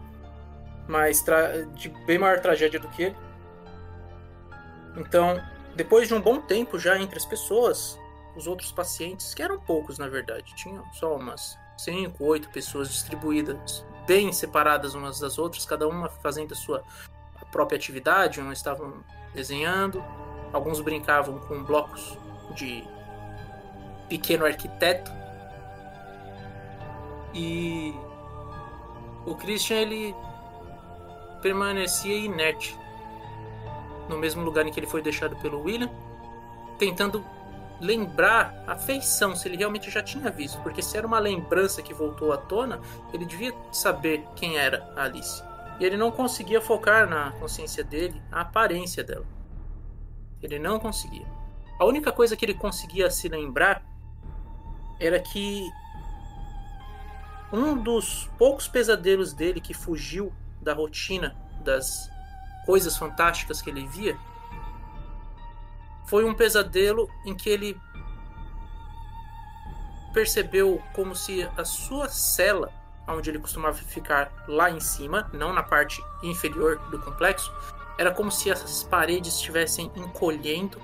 mais 0.88 1.24
de 1.76 1.90
bem 2.06 2.18
maior 2.18 2.40
tragédia 2.40 2.80
do 2.80 2.88
que 2.90 3.04
ele. 3.04 3.16
Então, 4.96 5.44
depois 5.76 6.08
de 6.08 6.14
um 6.14 6.22
bom 6.22 6.40
tempo 6.42 6.80
já 6.80 6.98
entre 6.98 7.18
as 7.18 7.26
pessoas, 7.26 8.00
os 8.36 8.48
outros 8.48 8.72
pacientes, 8.72 9.34
que 9.34 9.44
eram 9.44 9.60
poucos 9.60 10.00
na 10.00 10.08
verdade, 10.08 10.56
tinham 10.56 10.84
só 10.94 11.16
umas 11.16 11.58
5, 11.78 12.24
8 12.24 12.50
pessoas 12.50 12.90
distribuídas, 12.90 13.86
bem 14.06 14.32
separadas 14.34 14.96
umas 14.96 15.20
das 15.20 15.38
outras, 15.38 15.66
cada 15.66 15.88
uma 15.88 16.10
fazendo 16.10 16.54
a 16.54 16.56
sua 16.56 16.84
própria 17.52 17.78
atividade, 17.78 18.40
umas 18.40 18.58
estavam 18.58 19.04
desenhando, 19.34 20.04
alguns 20.52 20.82
brincavam 20.82 21.40
com 21.40 21.64
blocos 21.64 22.18
de 22.56 22.84
pequeno 24.10 24.46
arquiteto. 24.46 25.12
E 27.34 27.94
o 29.26 29.36
Christian 29.36 29.78
ele 29.78 30.16
permanecia 31.42 32.16
inerte 32.16 32.78
no 34.10 34.18
mesmo 34.18 34.44
lugar 34.44 34.66
em 34.66 34.72
que 34.72 34.80
ele 34.80 34.88
foi 34.88 35.02
deixado 35.02 35.36
pelo 35.38 35.62
William, 35.62 35.90
tentando 36.80 37.24
lembrar 37.80 38.64
a 38.66 38.76
feição, 38.76 39.36
se 39.36 39.48
ele 39.48 39.58
realmente 39.58 39.90
já 39.90 40.02
tinha 40.02 40.30
visto, 40.32 40.60
porque 40.62 40.82
se 40.82 40.98
era 40.98 41.06
uma 41.06 41.20
lembrança 41.20 41.82
que 41.82 41.94
voltou 41.94 42.32
à 42.32 42.38
tona, 42.38 42.80
ele 43.14 43.26
devia 43.26 43.54
saber 43.72 44.26
quem 44.36 44.58
era 44.58 44.92
Alice. 44.96 45.44
E 45.80 45.86
ele 45.86 45.98
não 45.98 46.12
conseguia 46.12 46.60
focar 46.60 47.08
na 47.08 47.32
consciência 47.34 47.84
dele 47.84 48.22
a 48.32 48.42
aparência 48.42 49.04
dela. 49.04 49.26
Ele 50.42 50.58
não 50.58 50.80
conseguia. 50.80 51.26
A 51.80 51.86
única 51.86 52.12
coisa 52.12 52.36
que 52.36 52.44
ele 52.44 52.56
conseguia 52.56 53.10
se 53.12 53.28
lembrar 53.28 53.84
era 55.00 55.20
que 55.20 55.70
um 57.54 57.78
dos 57.78 58.30
poucos 58.38 58.68
pesadelos 58.68 59.34
dele 59.34 59.62
que 59.62 59.74
fugiu 59.74 60.34
da 60.62 60.74
rotina 60.74 61.36
das 61.64 62.10
coisas 62.66 62.98
fantásticas 62.98 63.62
que 63.62 63.70
ele 63.70 63.88
via 63.88 64.18
foi 66.08 66.24
um 66.26 66.34
pesadelo 66.34 67.10
em 67.26 67.36
que 67.36 67.50
ele 67.50 67.80
percebeu 70.14 70.82
como 70.94 71.16
se 71.16 71.48
a 71.56 71.64
sua 71.64 72.10
cela, 72.10 72.74
onde 73.08 73.30
ele 73.30 73.40
costumava 73.40 73.76
ficar 73.76 74.32
lá 74.48 74.72
em 74.72 74.80
cima, 74.80 75.30
não 75.34 75.54
na 75.54 75.62
parte 75.62 76.02
inferior 76.24 76.80
do 76.90 77.00
complexo, 77.00 77.54
era 77.98 78.12
como 78.12 78.32
se 78.32 78.50
as 78.50 78.84
paredes 78.84 79.36
estivessem 79.36 79.92
encolhendo, 79.96 80.82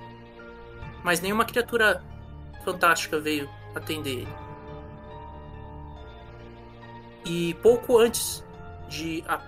mas 1.04 1.20
nenhuma 1.20 1.46
criatura 1.46 2.04
fantástica 2.64 3.20
veio 3.20 3.50
atender 3.74 4.20
ele. 4.20 4.36
E 7.26 7.54
pouco 7.56 7.98
antes 7.98 8.44
de 8.90 9.24
a 9.28 9.40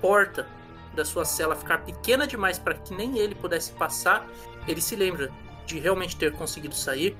porta 0.00 0.46
da 0.94 1.04
sua 1.04 1.24
cela 1.24 1.56
ficar 1.56 1.78
pequena 1.78 2.26
demais 2.26 2.58
para 2.58 2.74
que 2.74 2.94
nem 2.94 3.18
ele 3.18 3.34
pudesse 3.34 3.72
passar, 3.72 4.26
ele 4.66 4.80
se 4.80 4.96
lembra 4.96 5.30
de 5.66 5.78
realmente 5.78 6.16
ter 6.16 6.32
conseguido 6.32 6.74
sair. 6.74 7.16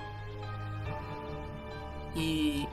E 2.15 2.67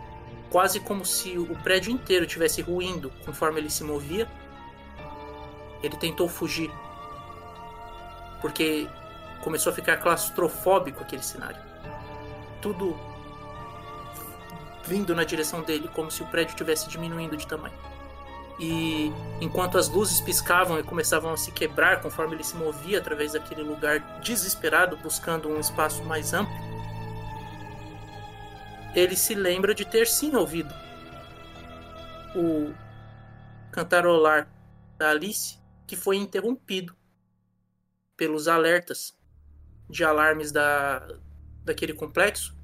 quase 0.50 0.80
como 0.80 1.06
se 1.06 1.38
o 1.38 1.56
prédio 1.64 1.92
inteiro 1.92 2.26
tivesse 2.26 2.62
ruindo 2.62 3.12
conforme 3.26 3.60
ele 3.60 3.70
se 3.70 3.84
movia, 3.84 4.28
ele 5.82 5.96
tentou 5.96 6.28
fugir. 6.28 6.72
Porque 8.42 8.88
começou 9.42 9.72
a 9.72 9.76
ficar 9.76 9.98
claustrofóbico 9.98 11.02
aquele 11.02 11.24
cenário. 11.24 11.62
Tudo 12.62 12.98
vindo 14.86 15.14
na 15.14 15.24
direção 15.24 15.62
dele, 15.62 15.88
como 15.94 16.10
se 16.10 16.24
o 16.24 16.26
prédio 16.26 16.52
estivesse 16.52 16.90
diminuindo 16.90 17.38
de 17.38 17.46
tamanho. 17.46 17.76
E 18.60 19.12
enquanto 19.40 19.78
as 19.78 19.88
luzes 19.88 20.20
piscavam 20.20 20.78
e 20.78 20.84
começavam 20.84 21.32
a 21.32 21.38
se 21.38 21.52
quebrar 21.52 22.02
conforme 22.02 22.36
ele 22.36 22.44
se 22.44 22.56
movia 22.56 22.98
através 22.98 23.32
daquele 23.32 23.64
lugar 23.64 24.00
desesperado, 24.20 24.98
buscando 24.98 25.48
um 25.48 25.60
espaço 25.60 26.04
mais 26.04 26.34
amplo, 26.34 26.54
ele 28.94 29.16
se 29.16 29.34
lembra 29.34 29.74
de 29.74 29.86
ter 29.86 30.08
sim 30.08 30.36
ouvido 30.36 30.74
o 32.36 32.74
cantarolar 33.72 34.52
da 34.98 35.12
Alice, 35.12 35.58
que 35.88 35.96
foi 35.96 36.18
interrompido 36.18 36.96
pelos 38.18 38.48
alertas 38.50 39.18
de 39.90 40.04
alarmes 40.04 40.52
da, 40.52 41.08
daquele 41.64 41.94
complexo. 41.94 42.58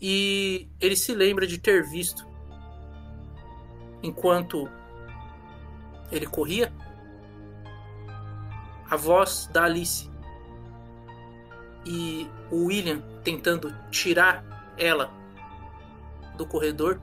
E 0.00 0.68
ele 0.80 0.96
se 0.96 1.14
lembra 1.14 1.46
de 1.46 1.58
ter 1.58 1.88
visto 1.88 2.26
enquanto 4.06 4.70
ele 6.12 6.26
corria, 6.26 6.72
a 8.88 8.96
voz 8.96 9.48
da 9.52 9.64
Alice 9.64 10.08
e 11.84 12.30
o 12.50 12.66
William 12.66 13.02
tentando 13.24 13.74
tirar 13.90 14.44
ela 14.78 15.10
do 16.36 16.46
corredor 16.46 17.00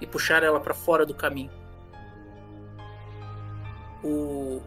e 0.00 0.06
puxar 0.06 0.42
ela 0.42 0.60
para 0.60 0.74
fora 0.74 1.06
do 1.06 1.14
caminho. 1.14 1.50
O 4.04 4.62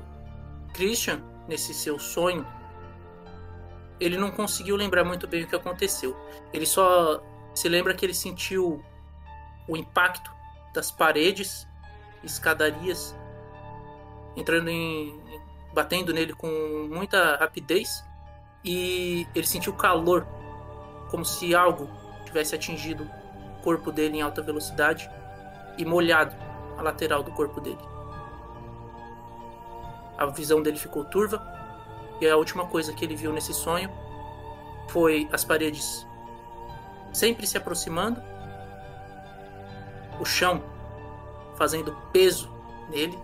Christian, 0.74 1.22
nesse 1.48 1.74
seu 1.74 2.00
sonho, 2.00 2.46
ele 4.00 4.18
não 4.18 4.32
conseguiu 4.32 4.76
lembrar 4.76 5.04
muito 5.04 5.28
bem 5.28 5.44
o 5.44 5.48
que 5.48 5.56
aconteceu. 5.56 6.18
Ele 6.52 6.66
só 6.66 7.22
se 7.54 7.70
lembra 7.70 7.94
que 7.94 8.04
ele 8.04 8.14
sentiu 8.14 8.84
o 9.68 9.78
impacto 9.78 10.41
das 10.74 10.92
paredes, 10.92 11.68
escadarias, 12.24 13.16
entrando 14.36 14.70
em. 14.70 15.20
batendo 15.74 16.14
nele 16.14 16.34
com 16.34 16.48
muita 16.90 17.38
rapidez. 17.38 18.04
E 18.64 19.28
ele 19.34 19.48
sentiu 19.48 19.74
calor, 19.74 20.28
como 21.10 21.26
se 21.26 21.56
algo 21.56 21.90
tivesse 22.26 22.54
atingido 22.54 23.10
o 23.60 23.64
corpo 23.64 23.92
dele 23.92 24.18
em 24.18 24.22
alta 24.22 24.42
velocidade 24.42 25.10
e 25.78 25.86
molhado 25.86 26.36
a 26.78 26.82
lateral 26.82 27.24
do 27.24 27.32
corpo 27.32 27.60
dele. 27.60 27.82
A 30.18 30.28
visão 30.28 30.62
dele 30.62 30.78
ficou 30.78 31.04
turva 31.06 31.42
e 32.22 32.30
a 32.30 32.38
última 32.38 32.68
coisa 32.68 32.94
que 32.94 33.04
ele 33.04 33.16
viu 33.16 33.34
nesse 33.34 33.54
sonho 33.54 33.90
foi 34.88 35.28
as 35.32 35.44
paredes 35.44 36.06
sempre 37.12 37.48
se 37.48 37.58
aproximando 37.58 38.22
o 40.22 40.26
chão, 40.26 40.64
fazendo 41.56 41.96
peso 42.14 42.52
nele, 42.90 43.18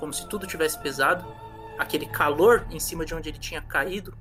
como 0.00 0.12
se 0.12 0.26
tudo 0.26 0.46
tivesse 0.46 0.80
pesado, 0.80 1.26
aquele 1.78 2.06
calor 2.06 2.66
em 2.70 2.80
cima 2.80 3.04
de 3.04 3.14
onde 3.14 3.28
ele 3.28 3.38
tinha 3.38 3.60
caído. 3.60 4.16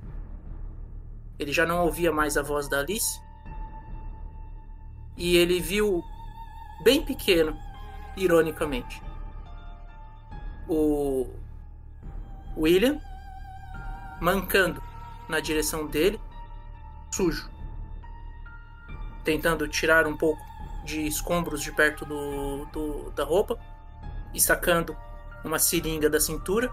Ele 1.40 1.54
já 1.54 1.66
não 1.66 1.86
ouvia 1.86 2.12
mais 2.12 2.36
a 2.36 2.42
voz 2.42 2.68
da 2.68 2.80
Alice. 2.80 3.22
E 5.16 5.38
ele 5.38 5.62
viu 5.62 6.04
bem 6.84 7.04
pequeno, 7.06 7.58
ironicamente, 8.18 9.02
o 10.68 11.30
William 12.58 13.00
mancando 14.20 14.84
na 15.30 15.40
direção 15.40 15.88
dele, 15.88 16.20
sujo, 17.12 17.50
tentando 19.24 19.68
tirar 19.70 20.06
um 20.06 20.18
pouco 20.18 20.42
de 20.86 21.06
escombros 21.06 21.62
de 21.62 21.72
perto 21.72 22.06
do, 22.06 22.66
do, 22.68 23.12
da 23.12 23.24
roupa 23.24 23.60
e 24.34 24.40
sacando 24.40 24.96
uma 25.44 25.60
seringa 25.60 26.10
da 26.10 26.20
cintura. 26.20 26.72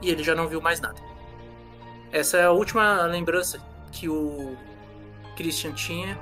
E 0.00 0.10
ele 0.10 0.22
já 0.22 0.34
não 0.34 0.46
viu 0.46 0.60
mais 0.60 0.80
nada. 0.80 1.00
Essa 2.12 2.36
é 2.36 2.44
a 2.44 2.52
última 2.52 3.02
lembrança 3.06 3.58
que 3.90 4.08
o 4.08 4.56
Christian 5.36 5.72
tinha 5.72 6.18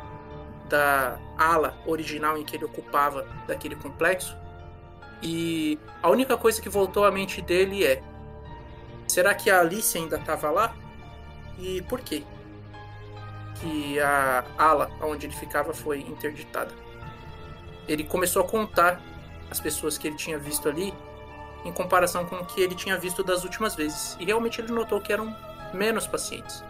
da 0.68 1.18
ala 1.36 1.76
original 1.84 2.38
em 2.38 2.44
que 2.44 2.56
ele 2.56 2.64
ocupava 2.64 3.26
daquele 3.46 3.74
complexo. 3.74 4.36
E 5.22 5.78
a 6.02 6.08
única 6.08 6.36
coisa 6.36 6.62
que 6.62 6.68
voltou 6.68 7.04
à 7.04 7.10
mente 7.10 7.42
dele 7.42 7.84
é: 7.84 8.02
será 9.08 9.34
que 9.34 9.50
a 9.50 9.60
Alice 9.60 9.98
ainda 9.98 10.16
estava 10.16 10.50
lá? 10.50 10.74
E 11.58 11.82
por 11.82 12.00
quê? 12.00 12.24
Que 13.60 14.00
a 14.00 14.44
ala 14.58 14.90
onde 15.00 15.26
ele 15.26 15.34
ficava 15.34 15.72
foi 15.72 16.00
interditada. 16.00 16.72
Ele 17.86 18.04
começou 18.04 18.42
a 18.42 18.48
contar 18.48 19.00
as 19.50 19.60
pessoas 19.60 19.98
que 19.98 20.08
ele 20.08 20.16
tinha 20.16 20.38
visto 20.38 20.68
ali 20.68 20.94
em 21.64 21.72
comparação 21.72 22.24
com 22.24 22.36
o 22.36 22.46
que 22.46 22.60
ele 22.60 22.74
tinha 22.74 22.96
visto 22.96 23.22
das 23.22 23.44
últimas 23.44 23.74
vezes. 23.74 24.16
E 24.18 24.24
realmente 24.24 24.60
ele 24.60 24.72
notou 24.72 25.00
que 25.00 25.12
eram 25.12 25.36
menos 25.74 26.06
pacientes. 26.06 26.64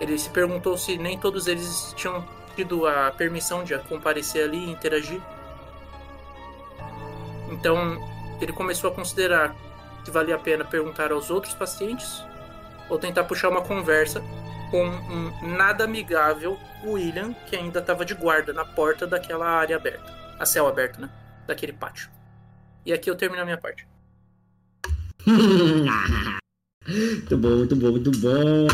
Ele 0.00 0.18
se 0.18 0.30
perguntou 0.30 0.76
se 0.78 0.96
nem 0.96 1.18
todos 1.18 1.46
eles 1.46 1.92
tinham 1.96 2.26
tido 2.54 2.86
a 2.86 3.10
permissão 3.10 3.64
de 3.64 3.76
comparecer 3.80 4.44
ali 4.44 4.58
e 4.58 4.70
interagir. 4.70 5.20
Então 7.50 7.98
ele 8.40 8.52
começou 8.52 8.90
a 8.90 8.94
considerar 8.94 9.54
se 10.04 10.10
valia 10.10 10.34
a 10.34 10.38
pena 10.38 10.64
perguntar 10.64 11.12
aos 11.12 11.30
outros 11.30 11.54
pacientes 11.54 12.24
ou 12.88 12.98
tentar 12.98 13.24
puxar 13.24 13.48
uma 13.48 13.62
conversa 13.62 14.22
com 14.72 14.84
um 14.86 15.30
nada 15.54 15.84
amigável 15.84 16.58
William, 16.82 17.34
que 17.46 17.54
ainda 17.54 17.78
estava 17.80 18.06
de 18.06 18.14
guarda 18.14 18.54
na 18.54 18.64
porta 18.64 19.06
daquela 19.06 19.46
área 19.46 19.76
aberta. 19.76 20.10
A 20.38 20.46
céu 20.46 20.66
aberto, 20.66 20.98
né? 20.98 21.10
Daquele 21.46 21.74
pátio. 21.74 22.10
E 22.86 22.92
aqui 22.92 23.10
eu 23.10 23.14
termino 23.14 23.42
a 23.42 23.44
minha 23.44 23.58
parte. 23.58 23.86
muito 26.88 27.36
bom, 27.36 27.50
muito 27.50 27.76
bom, 27.76 27.90
muito 27.90 28.10
bom. 28.12 28.66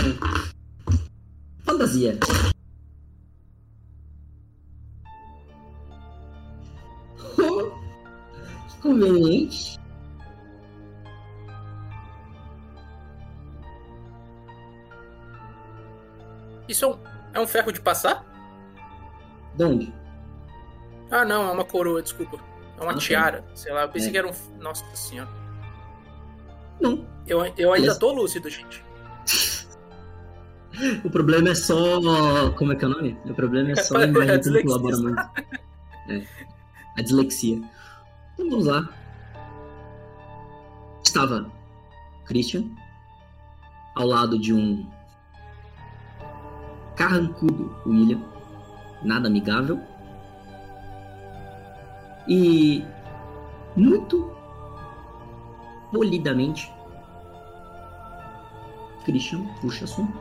Fantasia. 1.64 2.16
Conveniente. 8.80 9.77
Isso 16.68 16.84
é 16.84 16.88
um, 16.88 16.98
é 17.34 17.40
um 17.40 17.46
ferro 17.46 17.72
de 17.72 17.80
passar? 17.80 18.24
De 19.54 19.64
onde? 19.64 19.94
Ah, 21.10 21.24
não, 21.24 21.48
é 21.48 21.52
uma 21.52 21.64
coroa, 21.64 22.02
desculpa. 22.02 22.38
É 22.78 22.82
uma 22.82 22.94
tiara, 22.94 23.44
sei 23.54 23.72
lá. 23.72 23.82
Eu 23.82 23.88
pensei 23.88 24.08
é. 24.08 24.12
que 24.12 24.18
era 24.18 24.28
um. 24.28 24.32
Nossa 24.60 24.84
senhora. 24.94 25.30
Não. 26.80 27.06
Eu, 27.26 27.44
eu 27.56 27.72
ainda 27.72 27.98
tô 27.98 28.12
lúcido, 28.12 28.48
gente. 28.48 28.84
o 31.04 31.10
problema 31.10 31.48
é 31.48 31.54
só. 31.54 32.00
Como 32.52 32.72
é 32.72 32.76
que 32.76 32.84
é 32.84 32.88
o 32.88 32.90
nome? 32.90 33.18
O 33.24 33.34
problema 33.34 33.72
é 33.72 33.76
só 33.76 33.96
a 33.98 34.04
imagem 34.04 34.40
que 34.40 34.50
não 34.50 34.62
colabora 34.62 34.96
muito. 34.98 35.20
É. 36.08 36.22
A 36.96 37.02
dislexia. 37.02 37.56
Então 38.34 38.50
vamos 38.50 38.66
lá. 38.66 38.88
Estava 41.04 41.50
Christian 42.26 42.64
ao 43.96 44.06
lado 44.06 44.38
de 44.38 44.52
um 44.52 44.88
carrancudo 46.98 47.72
William, 47.86 48.20
nada 49.02 49.28
amigável. 49.28 49.80
E 52.26 52.84
muito 53.76 54.30
polidamente, 55.92 56.70
Christian 59.04 59.46
puxa 59.60 59.84
assunto. 59.84 60.18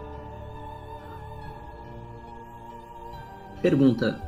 Pergunta: 3.61 4.21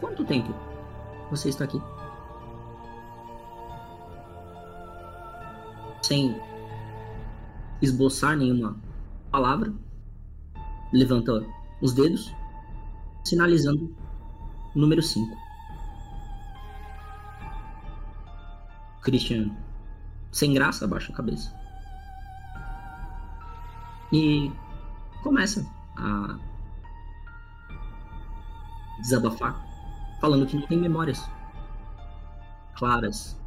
Quanto 0.00 0.24
tempo 0.24 0.52
você 1.30 1.50
está 1.50 1.64
aqui? 1.64 1.80
Sem 6.02 6.40
esboçar 7.82 8.34
nenhuma 8.36 8.74
palavra, 9.30 9.72
levanta 10.92 11.46
os 11.80 11.92
dedos, 11.92 12.34
sinalizando 13.24 13.94
o 14.74 14.78
número 14.78 15.02
5. 15.02 15.36
Christian, 19.02 19.50
sem 20.32 20.52
graça, 20.52 20.84
abaixa 20.84 21.12
a 21.12 21.16
cabeça. 21.16 21.54
E 24.12 24.52
começa 25.22 25.66
a 25.96 26.38
desabafar, 29.00 29.64
falando 30.20 30.46
que 30.46 30.56
não 30.56 30.66
tem 30.66 30.78
memórias 30.78 31.28
claras 32.76 33.38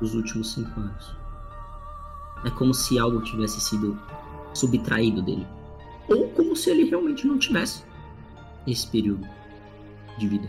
dos 0.00 0.14
últimos 0.14 0.52
cinco 0.52 0.80
anos. 0.80 1.16
É 2.44 2.50
como 2.50 2.72
se 2.72 2.98
algo 2.98 3.22
tivesse 3.22 3.60
sido 3.60 4.00
subtraído 4.54 5.22
dele. 5.22 5.46
Ou 6.08 6.28
como 6.30 6.56
se 6.56 6.70
ele 6.70 6.84
realmente 6.84 7.26
não 7.26 7.38
tivesse 7.38 7.84
esse 8.66 8.86
período 8.88 9.28
de 10.18 10.28
vida. 10.28 10.48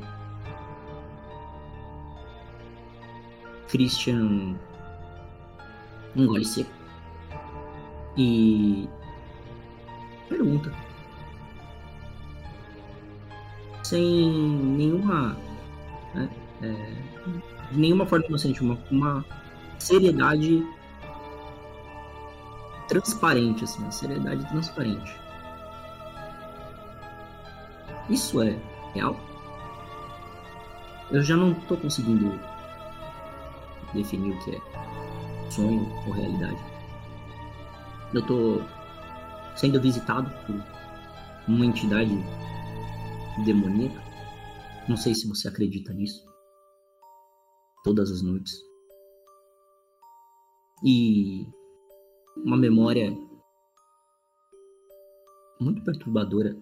Christian 3.69 4.55
engole 6.15 6.43
seco 6.43 6.71
e 8.17 8.89
pergunta 10.27 10.73
sem 13.83 14.31
nenhuma 14.41 15.37
né, 16.13 16.29
é, 16.61 17.71
de 17.71 17.79
nenhuma 17.79 18.05
forma 18.05 18.25
inocente 18.25 18.61
uma, 18.61 18.77
uma 18.91 19.25
seriedade 19.77 20.65
transparente 22.87 23.63
assim 23.63 23.81
uma 23.81 23.91
seriedade 23.91 24.47
transparente 24.49 25.28
isso 28.09 28.41
é 28.41 28.57
real 28.93 29.15
eu 31.11 31.23
já 31.23 31.35
não 31.35 31.53
tô 31.61 31.75
conseguindo 31.75 32.39
definir 33.93 34.35
o 34.35 34.39
que 34.43 34.55
é 34.55 35.51
sonho 35.51 35.83
ou 36.05 36.13
realidade. 36.13 36.61
Eu 38.13 38.25
tô 38.25 38.61
sendo 39.55 39.81
visitado 39.81 40.29
por 40.45 40.55
uma 41.47 41.65
entidade 41.65 42.11
demoníaca. 43.43 43.99
Não 44.87 44.95
sei 44.95 45.15
se 45.15 45.27
você 45.27 45.47
acredita 45.47 45.93
nisso. 45.93 46.23
Todas 47.83 48.11
as 48.11 48.21
noites. 48.21 48.53
E 50.85 51.47
uma 52.37 52.55
memória 52.55 53.11
muito 55.59 55.83
perturbadora 55.83 56.55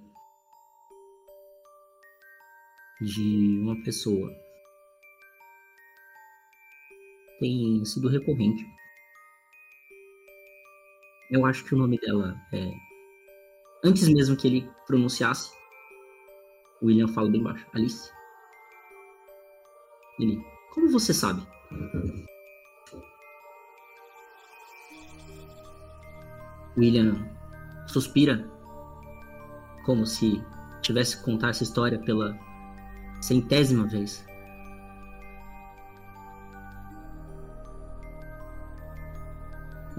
de 3.02 3.60
uma 3.62 3.82
pessoa 3.84 4.32
tem 7.40 7.84
sido 7.86 8.10
recorrente. 8.10 8.66
Eu 11.30 11.46
acho 11.46 11.64
que 11.66 11.76
o 11.76 11.78
nome 11.78 12.00
dela 12.00 12.36
é. 12.54 12.72
Antes 13.84 14.08
mesmo 14.08 14.36
que 14.36 14.48
ele 14.48 14.72
pronunciasse, 14.86 15.52
o 16.82 16.88
William 16.88 17.08
fala 17.08 17.30
bem 17.30 17.44
baixo: 17.44 17.66
Alice. 17.74 18.12
Ele. 20.20 20.42
Como 20.74 20.90
você 20.90 21.14
sabe? 21.14 21.46
William 26.78 27.16
suspira, 27.88 28.48
como 29.86 30.06
se 30.06 30.42
tivesse 30.82 31.18
que 31.18 31.24
contar 31.24 31.50
essa 31.50 31.64
história 31.64 32.00
pela 32.00 32.38
centésima 33.22 33.88
vez. 33.88 34.28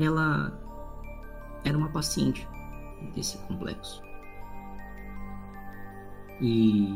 ela 0.05 0.53
era 1.65 1.77
uma 1.77 1.91
paciente 1.93 2.47
desse 3.15 3.39
complexo. 3.47 4.03
E 6.41 6.87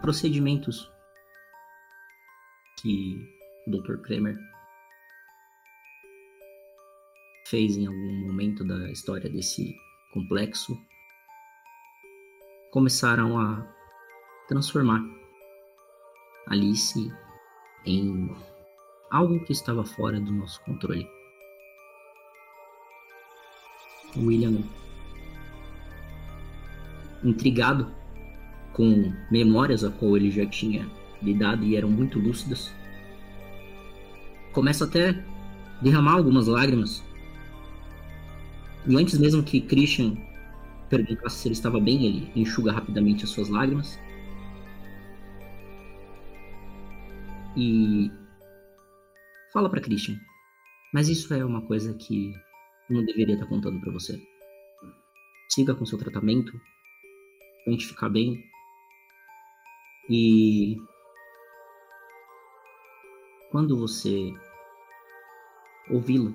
procedimentos 0.00 0.90
que 2.80 3.18
o 3.66 3.70
Dr. 3.70 4.00
Kramer 4.02 4.38
fez 7.46 7.76
em 7.76 7.86
algum 7.86 8.28
momento 8.28 8.64
da 8.64 8.90
história 8.90 9.28
desse 9.28 9.74
complexo 10.12 10.78
começaram 12.70 13.38
a 13.38 13.79
transformar 14.50 15.00
Alice 16.48 17.10
em 17.86 18.36
algo 19.12 19.38
que 19.44 19.52
estava 19.52 19.84
fora 19.84 20.20
do 20.20 20.32
nosso 20.32 20.60
controle. 20.64 21.08
William, 24.16 24.64
intrigado 27.22 27.86
com 28.72 29.12
memórias 29.30 29.84
a 29.84 29.90
qual 29.90 30.16
ele 30.16 30.32
já 30.32 30.44
tinha 30.44 30.84
lidado 31.22 31.64
e 31.64 31.76
eram 31.76 31.88
muito 31.88 32.18
lúcidas, 32.18 32.72
começa 34.52 34.84
até 34.84 35.10
a 35.10 35.24
derramar 35.80 36.14
algumas 36.14 36.48
lágrimas. 36.48 37.04
E 38.84 38.96
antes 38.96 39.16
mesmo 39.16 39.44
que 39.44 39.60
Christian 39.60 40.16
perguntasse 40.88 41.36
se 41.36 41.46
ele 41.46 41.52
estava 41.52 41.78
bem, 41.78 42.04
ele 42.04 42.32
enxuga 42.34 42.72
rapidamente 42.72 43.22
as 43.22 43.30
suas 43.30 43.48
lágrimas. 43.48 43.96
E 47.56 48.10
Fala 49.52 49.68
para 49.68 49.80
Christian. 49.80 50.16
Mas 50.94 51.08
isso 51.08 51.32
é 51.34 51.44
uma 51.44 51.66
coisa 51.66 51.92
que 51.94 52.32
eu 52.88 52.96
não 52.96 53.04
deveria 53.04 53.34
estar 53.34 53.46
contando 53.46 53.80
para 53.80 53.92
você. 53.92 54.20
Siga 55.48 55.74
com 55.74 55.84
seu 55.84 55.98
tratamento, 55.98 56.52
tente 57.64 57.86
ficar 57.86 58.08
bem 58.08 58.44
e 60.08 60.76
quando 63.50 63.76
você 63.76 64.32
ouvi-la, 65.90 66.32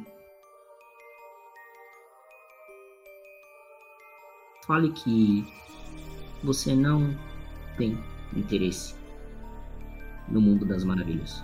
fale 4.66 4.92
que 4.92 5.46
você 6.44 6.76
não 6.76 7.18
tem 7.78 7.98
interesse 8.36 9.05
no 10.28 10.42
mundo 10.42 10.66
das 10.66 10.84
maravilhas. 10.84 11.44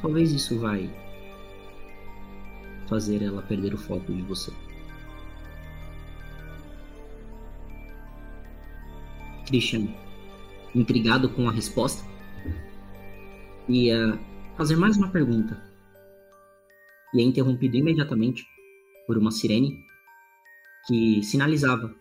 Talvez 0.00 0.32
isso 0.32 0.58
vai 0.58 0.90
fazer 2.88 3.22
ela 3.22 3.42
perder 3.42 3.74
o 3.74 3.78
foco 3.78 4.12
de 4.12 4.22
você. 4.22 4.52
Christian, 9.46 9.88
intrigado 10.74 11.28
com 11.30 11.48
a 11.48 11.52
resposta, 11.52 12.04
ia 13.68 14.18
fazer 14.56 14.76
mais 14.76 14.96
uma 14.96 15.10
pergunta. 15.10 15.62
E 17.14 17.20
é 17.20 17.24
interrompido 17.24 17.76
imediatamente 17.76 18.44
por 19.06 19.16
uma 19.16 19.30
sirene 19.30 19.78
que 20.86 21.22
sinalizava 21.22 21.94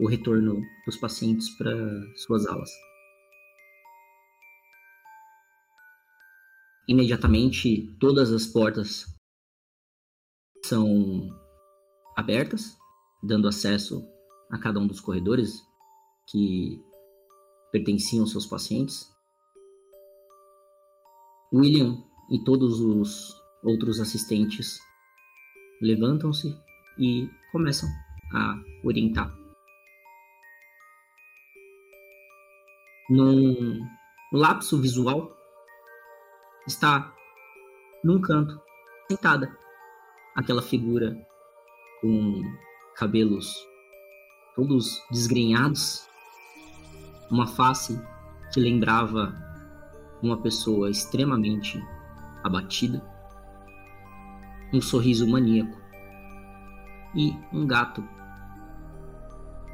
o 0.00 0.08
retorno 0.08 0.60
dos 0.84 0.96
pacientes 0.96 1.50
para 1.56 1.72
suas 2.16 2.46
alas. 2.46 2.70
Imediatamente 6.88 7.96
todas 7.98 8.32
as 8.32 8.46
portas 8.46 9.04
são 10.64 11.28
abertas, 12.16 12.76
dando 13.22 13.48
acesso 13.48 14.06
a 14.50 14.58
cada 14.58 14.78
um 14.78 14.86
dos 14.86 15.00
corredores 15.00 15.60
que 16.28 16.80
pertenciam 17.72 18.22
aos 18.22 18.30
seus 18.30 18.46
pacientes. 18.46 19.12
William 21.52 22.02
e 22.30 22.42
todos 22.44 22.80
os 22.80 23.34
outros 23.62 24.00
assistentes 24.00 24.78
levantam-se 25.80 26.48
e 26.98 27.28
começam 27.52 27.88
a 28.32 28.60
orientar. 28.84 29.32
Num 33.08 33.86
lapso 34.32 34.80
visual, 34.80 35.35
está 36.66 37.12
num 38.02 38.20
canto, 38.20 38.60
sentada. 39.08 39.56
Aquela 40.34 40.62
figura 40.62 41.16
com 42.00 42.42
cabelos 42.96 43.54
todos 44.54 45.02
desgrenhados, 45.10 46.08
uma 47.30 47.46
face 47.46 48.00
que 48.52 48.60
lembrava 48.60 49.34
uma 50.22 50.40
pessoa 50.40 50.90
extremamente 50.90 51.82
abatida, 52.42 53.02
um 54.72 54.80
sorriso 54.80 55.28
maníaco 55.28 55.78
e 57.14 57.36
um 57.52 57.66
gato 57.66 58.02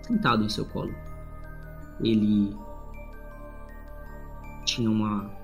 sentado 0.02 0.44
em 0.44 0.48
seu 0.48 0.64
colo. 0.66 0.94
Ele 2.00 2.56
tinha 4.64 4.90
uma 4.90 5.41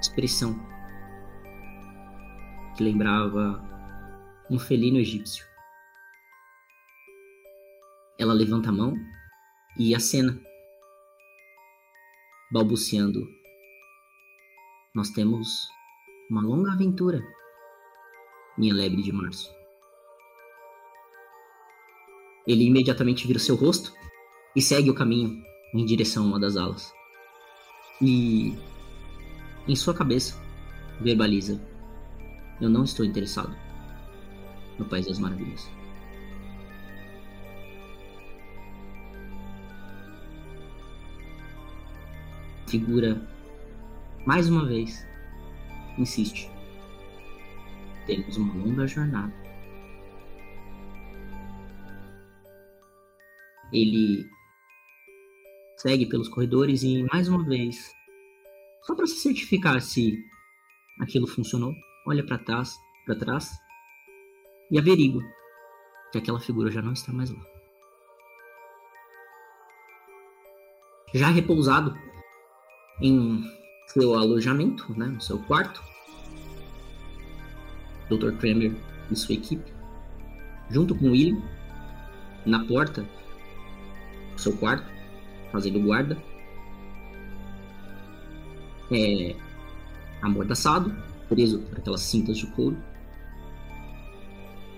expressão 0.00 0.58
que 2.76 2.82
lembrava 2.84 3.60
um 4.50 4.58
felino 4.58 4.98
egípcio. 4.98 5.44
Ela 8.18 8.32
levanta 8.32 8.68
a 8.68 8.72
mão 8.72 8.94
e 9.78 9.94
acena, 9.94 10.40
balbuciando: 12.52 13.26
Nós 14.94 15.10
temos 15.10 15.68
uma 16.30 16.42
longa 16.42 16.72
aventura, 16.72 17.22
minha 18.56 18.74
lebre 18.74 19.02
de 19.02 19.12
março. 19.12 19.52
Ele 22.46 22.64
imediatamente 22.64 23.26
vira 23.26 23.38
seu 23.38 23.56
rosto 23.56 23.92
e 24.56 24.62
segue 24.62 24.90
o 24.90 24.94
caminho 24.94 25.42
em 25.74 25.84
direção 25.84 26.24
a 26.24 26.26
uma 26.26 26.40
das 26.40 26.56
alas. 26.56 26.92
E 28.00 28.56
em 29.68 29.76
sua 29.76 29.94
cabeça 29.94 30.40
verbaliza: 31.00 31.60
Eu 32.60 32.68
não 32.68 32.84
estou 32.84 33.04
interessado 33.04 33.54
no 34.78 34.84
País 34.86 35.06
das 35.06 35.18
Maravilhas. 35.18 35.70
Figura 42.66 43.20
mais 44.26 44.48
uma 44.48 44.66
vez 44.66 45.06
insiste. 45.96 46.50
Temos 48.06 48.36
uma 48.36 48.54
longa 48.54 48.86
jornada. 48.86 49.32
Ele 53.72 54.26
segue 55.76 56.06
pelos 56.06 56.28
corredores 56.28 56.82
e 56.82 57.04
mais 57.12 57.28
uma 57.28 57.44
vez, 57.44 57.92
só 58.82 58.94
para 58.94 59.06
se 59.06 59.16
certificar 59.16 59.80
se 59.80 60.18
aquilo 61.00 61.26
funcionou, 61.26 61.72
olha 62.06 62.24
para 62.24 62.38
trás, 62.38 62.76
para 63.04 63.16
trás 63.16 63.50
e 64.70 64.78
averigua 64.78 65.22
que 66.12 66.18
aquela 66.18 66.40
figura 66.40 66.70
já 66.70 66.82
não 66.82 66.92
está 66.92 67.12
mais 67.12 67.30
lá. 67.30 67.44
Já 71.14 71.28
repousado 71.28 71.96
em 73.00 73.42
seu 73.86 74.14
alojamento, 74.14 74.92
né, 74.98 75.06
no 75.06 75.20
seu 75.20 75.38
quarto, 75.44 75.82
Dr. 78.10 78.32
Kramer 78.38 78.74
e 79.10 79.16
sua 79.16 79.34
equipe, 79.34 79.72
junto 80.70 80.94
com 80.94 81.10
William, 81.10 81.42
na 82.44 82.64
porta 82.64 83.06
do 84.32 84.40
seu 84.40 84.56
quarto, 84.56 84.90
fazendo 85.50 85.80
guarda. 85.80 86.16
É, 88.90 89.36
amordaçado, 90.22 90.94
preso 91.28 91.60
por 91.60 91.78
aquelas 91.78 92.00
cintas 92.00 92.38
de 92.38 92.46
couro. 92.48 92.76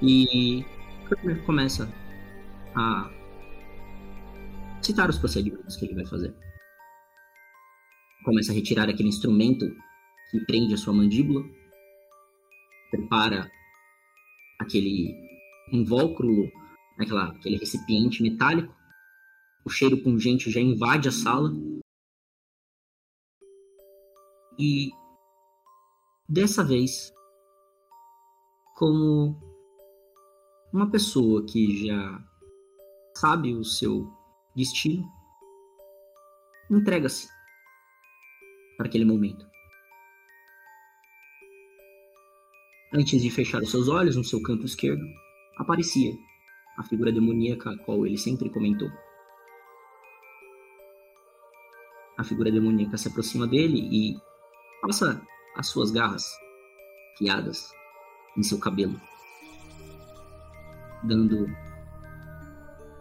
E 0.02 0.64
Kirkmer 1.08 1.44
começa 1.44 1.92
a 2.74 3.10
citar 4.82 5.08
os 5.10 5.18
procedimentos 5.18 5.76
que 5.76 5.84
ele 5.84 5.94
vai 5.94 6.06
fazer. 6.06 6.34
Começa 8.24 8.52
a 8.52 8.54
retirar 8.54 8.88
aquele 8.88 9.08
instrumento 9.08 9.66
que 10.30 10.40
prende 10.46 10.74
a 10.74 10.76
sua 10.76 10.92
mandíbula, 10.92 11.44
prepara 12.90 13.50
aquele 14.58 15.14
invólucro, 15.72 16.50
aquela, 16.98 17.30
aquele 17.30 17.56
recipiente 17.56 18.22
metálico 18.22 18.74
o 19.64 19.70
cheiro 19.70 19.96
pungente 19.98 20.50
já 20.50 20.60
invade 20.60 21.08
a 21.08 21.12
sala. 21.12 21.52
E 24.60 24.92
dessa 26.28 26.62
vez, 26.62 27.10
como 28.76 29.40
uma 30.70 30.90
pessoa 30.90 31.46
que 31.46 31.86
já 31.86 32.22
sabe 33.16 33.54
o 33.54 33.64
seu 33.64 34.06
destino, 34.54 35.10
entrega-se 36.70 37.26
para 38.76 38.86
aquele 38.86 39.06
momento. 39.06 39.48
Antes 42.92 43.22
de 43.22 43.30
fechar 43.30 43.62
os 43.62 43.70
seus 43.70 43.88
olhos 43.88 44.14
no 44.14 44.24
seu 44.24 44.42
canto 44.42 44.66
esquerdo, 44.66 45.06
aparecia 45.56 46.12
a 46.76 46.82
figura 46.82 47.10
demoníaca 47.10 47.70
a 47.70 47.78
qual 47.78 48.04
ele 48.04 48.18
sempre 48.18 48.50
comentou. 48.50 48.90
a 52.20 52.24
figura 52.24 52.52
demoníaca 52.52 52.98
se 52.98 53.08
aproxima 53.08 53.46
dele 53.46 53.78
e 53.90 54.20
passa 54.80 55.20
as 55.56 55.66
suas 55.66 55.90
garras 55.90 56.38
fiadas 57.18 57.70
em 58.36 58.42
seu 58.42 58.58
cabelo, 58.58 58.98
dando 61.02 61.46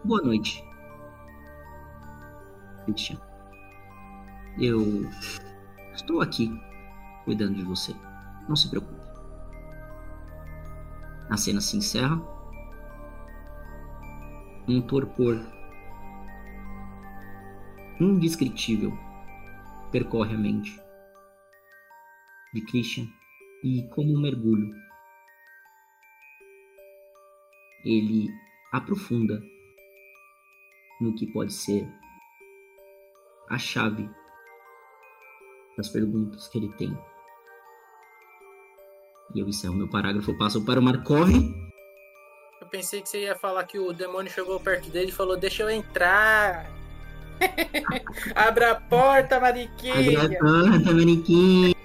boa 0.03 0.21
noite, 0.21 0.63
Christian. 2.85 3.17
Eu 4.57 5.09
estou 5.93 6.21
aqui 6.21 6.51
cuidando 7.23 7.55
de 7.55 7.63
você. 7.63 7.95
Não 8.47 8.55
se 8.55 8.69
preocupe. 8.69 8.99
A 11.29 11.37
cena 11.37 11.61
se 11.61 11.77
encerra. 11.77 12.19
Um 14.67 14.81
torpor 14.81 15.39
indescritível 17.99 18.97
percorre 19.91 20.35
a 20.35 20.37
mente 20.37 20.81
de 22.53 22.61
Christian 22.65 23.07
e, 23.63 23.87
como 23.89 24.17
um 24.17 24.21
mergulho, 24.21 24.73
ele 27.83 28.29
aprofunda 28.71 29.41
no 30.99 31.15
que 31.15 31.27
pode 31.27 31.53
ser 31.53 31.87
a 33.49 33.57
chave 33.57 34.09
das 35.77 35.89
perguntas 35.89 36.47
que 36.47 36.57
ele 36.57 36.69
tem. 36.73 36.97
E 39.33 39.39
eu 39.39 39.47
encerro 39.47 39.75
meu 39.75 39.89
parágrafo, 39.89 40.37
passo 40.37 40.63
para 40.65 40.79
o 40.79 40.83
Markov. 40.83 41.29
Eu 42.59 42.67
pensei 42.67 43.01
que 43.01 43.09
você 43.09 43.23
ia 43.23 43.35
falar 43.35 43.63
que 43.63 43.79
o 43.79 43.93
demônio 43.93 44.31
chegou 44.31 44.59
perto 44.59 44.89
dele 44.89 45.09
e 45.09 45.13
falou: 45.13 45.37
Deixa 45.37 45.63
eu 45.63 45.69
entrar. 45.69 46.69
Abra 48.35 48.71
a 48.71 48.75
porta, 48.75 49.39
Mariquinha! 49.39 50.21
Abra 50.21 50.37
a 50.37 50.39
porta, 50.39 50.93
Mariquinha! 50.93 51.78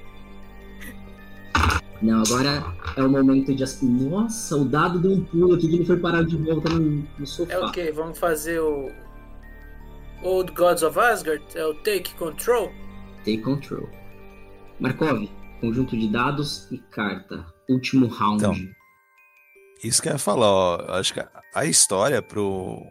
Não, 2.05 2.21
agora 2.21 2.63
é 2.99 3.03
o 3.03 3.09
momento 3.09 3.55
de 3.55 3.65
assim. 3.65 3.89
Nossa, 3.89 4.55
o 4.57 4.65
dado 4.67 4.99
deu 4.99 5.13
um 5.13 5.25
pulo 5.25 5.55
aqui 5.55 5.67
que 5.67 5.77
ele 5.77 5.87
foi 5.87 5.97
parar 5.97 6.23
de 6.23 6.37
volta 6.37 6.69
no, 6.69 7.03
no 7.19 7.27
sofá. 7.27 7.55
É 7.55 7.59
o 7.59 7.73
que? 7.73 7.91
Vamos 7.93 8.19
fazer 8.19 8.61
o. 8.61 8.91
Old 10.23 10.53
Gods 10.53 10.83
of 10.83 10.99
Asgard? 10.99 11.43
É 11.55 11.65
o 11.65 11.73
Take 11.77 12.15
Control? 12.17 12.71
Take 13.19 13.39
Control. 13.39 13.89
Markov, 14.79 15.31
conjunto 15.63 15.97
de 15.97 16.09
dados 16.09 16.71
e 16.71 16.77
carta. 16.77 17.47
Último 17.71 18.07
round. 18.07 18.45
Então, 18.45 18.55
isso 19.83 20.03
que 20.03 20.09
eu 20.09 20.13
ia 20.13 20.19
falar, 20.19 20.51
ó. 20.51 20.99
Acho 20.99 21.15
que 21.15 21.25
a 21.55 21.65
história 21.65 22.21
pro 22.21 22.83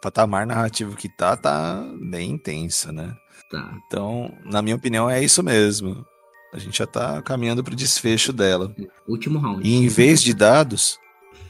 patamar 0.00 0.46
narrativo 0.46 0.96
que 0.96 1.08
tá, 1.08 1.36
tá 1.36 1.84
bem 2.08 2.30
intensa, 2.30 2.92
né? 2.92 3.16
Tá. 3.50 3.76
Então, 3.86 4.32
na 4.44 4.62
minha 4.62 4.76
opinião, 4.76 5.10
é 5.10 5.20
isso 5.22 5.42
mesmo. 5.42 6.06
A 6.52 6.58
gente 6.58 6.78
já 6.78 6.86
tá 6.86 7.22
caminhando 7.22 7.62
pro 7.62 7.76
desfecho 7.76 8.32
dela. 8.32 8.74
Último 9.06 9.38
round. 9.38 9.66
E 9.66 9.74
em 9.74 9.88
vez 9.88 10.20
de 10.22 10.34
dados, 10.34 10.98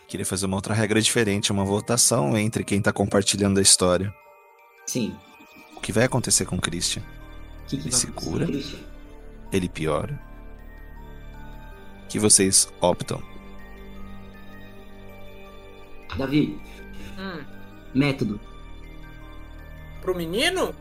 queria 0.07 0.27
fazer 0.27 0.47
uma 0.47 0.57
outra 0.57 0.75
regra 0.75 1.01
diferente, 1.01 1.53
uma 1.53 1.65
votação 1.65 2.37
entre 2.37 2.65
quem 2.65 2.83
tá 2.83 2.93
compartilhando 2.93 3.59
a 3.59 3.63
história. 3.63 4.13
Sim. 4.87 5.17
O 5.77 5.81
que 5.81 5.93
vai 5.93 6.05
acontecer 6.05 6.45
com 6.45 6.57
o 6.57 6.61
Christian? 6.61 7.03
Que 7.67 7.77
que 7.77 7.89
ele 7.89 7.95
se 7.95 8.09
cura? 8.09 8.47
Ele 9.53 9.69
piora? 9.69 10.31
que 12.11 12.19
vocês 12.19 12.71
optam? 12.81 13.23
Davi. 16.19 16.59
Hum. 17.17 17.45
Método. 17.95 18.41
Pro 20.03 20.17
menino? 20.17 20.75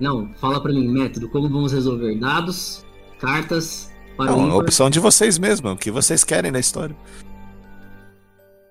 Não, 0.00 0.32
fala 0.34 0.62
pra 0.62 0.72
mim, 0.72 0.88
método. 0.88 1.28
Como 1.28 1.48
vamos 1.48 1.72
resolver? 1.72 2.18
Dados, 2.18 2.86
cartas, 3.20 3.90
para 4.16 4.32
Não, 4.32 4.50
a 4.50 4.56
opção 4.56 4.90
de 4.90 4.98
vocês 4.98 5.38
mesmo. 5.38 5.70
O 5.70 5.76
que 5.76 5.90
vocês 5.90 6.24
querem 6.24 6.50
na 6.50 6.58
história. 6.58 6.96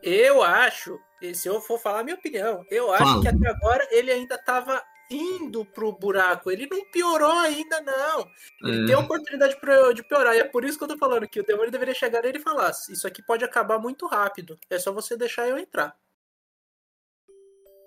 Eu 0.01 0.41
acho, 0.41 0.99
se 1.33 1.47
eu 1.47 1.61
for 1.61 1.79
falar 1.79 1.99
a 1.99 2.03
minha 2.03 2.15
opinião, 2.15 2.63
eu 2.69 2.91
acho 2.91 3.03
fala. 3.03 3.21
que 3.21 3.27
até 3.27 3.49
agora 3.49 3.87
ele 3.91 4.11
ainda 4.11 4.37
tava 4.37 4.81
indo 5.09 5.65
pro 5.65 5.91
buraco. 5.91 6.51
Ele 6.51 6.67
não 6.67 6.83
piorou 6.91 7.31
ainda, 7.31 7.81
não. 7.81 8.27
Ele 8.63 8.83
é. 8.83 8.85
tem 8.87 8.95
a 8.95 8.99
oportunidade 8.99 9.57
de 9.95 10.03
piorar. 10.03 10.35
E 10.35 10.39
é 10.39 10.43
por 10.45 10.63
isso 10.63 10.77
que 10.77 10.83
eu 10.83 10.87
tô 10.87 10.97
falando 10.97 11.27
que 11.27 11.39
o 11.39 11.45
demônio 11.45 11.71
deveria 11.71 11.93
chegar 11.93 12.21
nele 12.21 12.37
e 12.37 12.41
falar: 12.41 12.71
Isso 12.71 13.07
aqui 13.07 13.21
pode 13.21 13.43
acabar 13.43 13.79
muito 13.79 14.07
rápido. 14.07 14.57
É 14.69 14.79
só 14.79 14.91
você 14.91 15.17
deixar 15.17 15.47
eu 15.47 15.57
entrar. 15.57 15.95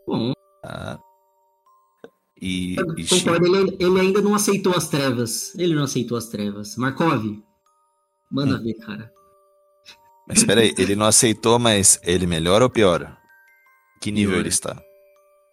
Bom. 0.07 0.33
Ah, 0.65 0.99
E, 2.43 2.74
e 2.74 3.07
Concordo, 3.07 3.47
ele, 3.47 3.76
ele, 3.78 4.01
ainda 4.01 4.20
não 4.20 4.34
aceitou 4.34 4.76
as 4.76 4.88
trevas. 4.88 5.55
Ele 5.57 5.76
não 5.76 5.84
aceitou 5.84 6.18
as 6.18 6.26
trevas. 6.26 6.76
Markov, 6.76 7.24
manda 8.28 8.57
hum. 8.57 8.64
ver, 8.64 8.74
cara. 8.74 9.12
Mas 10.26 10.38
espera 10.38 10.61
aí, 10.61 10.74
ele 10.76 10.97
não 10.97 11.07
aceitou, 11.07 11.61
mas 11.61 12.01
ele 12.03 12.26
melhora 12.26 12.64
ou 12.64 12.70
piora? 12.70 13.16
Que 14.01 14.11
nível 14.11 14.30
piora. 14.30 14.43
ele 14.43 14.49
está? 14.49 14.82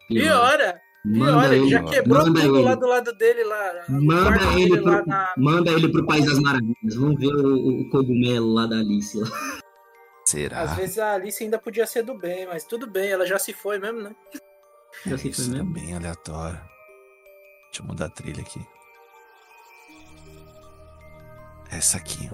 Piora! 0.08 0.82
Piora, 1.14 1.56
ele 1.56 1.70
já 1.70 1.84
quebrou 1.84 2.26
manda 2.26 2.42
tudo 2.42 2.58
ele. 2.58 2.66
lá 2.66 2.76
do 2.76 2.88
lado 2.88 3.14
dele 3.14 3.44
lá. 3.44 3.86
Manda 3.88 4.60
ele, 4.60 4.82
pro, 4.82 5.06
na... 5.06 5.34
manda 5.38 5.72
ele 5.72 5.90
pro 5.90 6.06
País 6.08 6.26
das 6.26 6.40
Maravilhas. 6.40 6.96
Vamos 6.96 7.20
ver 7.20 7.36
o, 7.36 7.82
o 7.82 7.90
cogumelo 7.92 8.52
lá 8.52 8.66
da 8.66 8.78
Alice. 8.78 9.16
Lá. 9.16 9.28
Será? 10.26 10.62
Às 10.62 10.76
vezes 10.76 10.98
a 10.98 11.14
Alice 11.14 11.44
ainda 11.44 11.60
podia 11.60 11.86
ser 11.86 12.02
do 12.02 12.18
bem, 12.18 12.48
mas 12.48 12.64
tudo 12.64 12.90
bem, 12.90 13.12
ela 13.12 13.28
já 13.28 13.38
se 13.38 13.54
foi 13.54 13.78
mesmo, 13.78 14.02
né? 14.02 14.16
Já 15.06 15.18
se 15.20 15.32
foi 15.32 15.46
mesmo. 15.46 15.70
É 15.70 15.74
bem 15.74 15.96
aleatório. 15.96 16.60
Deixa 17.70 17.84
eu 17.84 17.86
mudar 17.86 18.06
a 18.06 18.10
trilha 18.10 18.42
aqui. 18.42 18.66
Essa 21.72 21.98
aqui. 21.98 22.30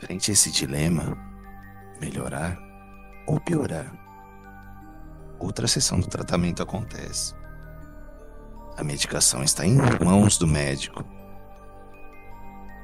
Frente 0.00 0.30
a 0.30 0.34
esse 0.34 0.50
dilema, 0.50 1.16
melhorar 2.00 2.58
ou 3.26 3.40
piorar, 3.40 3.92
outra 5.38 5.68
sessão 5.68 6.00
do 6.00 6.08
tratamento 6.08 6.62
acontece. 6.62 7.34
A 8.76 8.84
medicação 8.84 9.42
está 9.42 9.66
em 9.66 9.76
mãos 10.04 10.38
do 10.38 10.46
médico. 10.46 11.04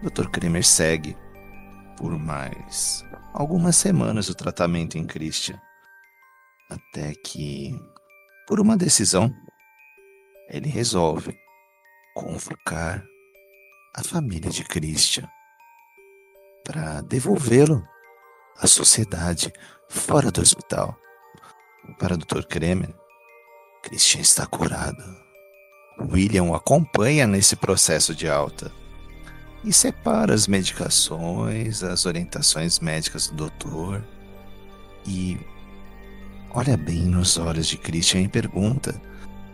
Dr. 0.03 0.29
Kramer 0.31 0.64
segue 0.64 1.16
por 1.97 2.16
mais 2.16 3.05
algumas 3.33 3.76
semanas 3.76 4.29
o 4.29 4.35
tratamento 4.35 4.97
em 4.97 5.05
Christian. 5.05 5.61
Até 6.69 7.14
que, 7.14 7.75
por 8.47 8.61
uma 8.61 8.77
decisão, 8.77 9.35
ele 10.49 10.69
resolve 10.69 11.39
convocar 12.14 13.05
a 13.95 14.03
família 14.03 14.51
de 14.51 14.64
Christian 14.64 15.29
para 16.64 17.01
devolvê-lo 17.01 17.83
à 18.59 18.66
sociedade 18.66 19.53
fora 19.89 20.31
do 20.31 20.41
hospital. 20.41 20.99
Para 21.99 22.14
o 22.14 22.19
Dr. 22.19 22.43
Kremer, 22.47 22.95
Christian 23.83 24.21
está 24.21 24.47
curado. 24.47 25.03
William 26.01 26.55
acompanha 26.55 27.27
nesse 27.27 27.57
processo 27.57 28.14
de 28.14 28.29
alta 28.29 28.71
e 29.64 29.73
separa 29.73 30.35
as 30.35 30.47
medicações, 30.47 31.83
as 31.83 32.07
orientações 32.07 32.79
médicas 32.79 33.29
do 33.29 33.35
doutor 33.35 34.05
e 35.07 35.39
olha 36.51 36.76
bem 36.76 37.07
nos 37.07 37.38
olhos 37.38 37.66
de 37.66 37.76
Christian 37.76 38.22
e 38.22 38.28
pergunta 38.28 39.01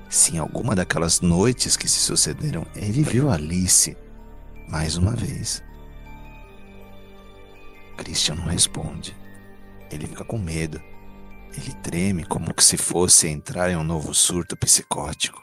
se 0.08 0.36
em 0.36 0.38
alguma 0.38 0.74
daquelas 0.74 1.20
noites 1.20 1.76
que 1.76 1.88
se 1.88 1.98
sucederam 1.98 2.66
ele 2.74 3.02
viu 3.02 3.30
Alice 3.30 3.96
mais 4.68 4.96
uma 4.96 5.12
vez. 5.12 5.62
Christian 7.96 8.36
não 8.36 8.46
responde. 8.46 9.16
Ele 9.90 10.06
fica 10.06 10.24
com 10.24 10.38
medo. 10.38 10.80
Ele 11.56 11.72
treme 11.82 12.24
como 12.24 12.52
se 12.58 12.76
fosse 12.76 13.28
entrar 13.28 13.70
em 13.70 13.76
um 13.76 13.84
novo 13.84 14.12
surto 14.12 14.56
psicótico. 14.56 15.40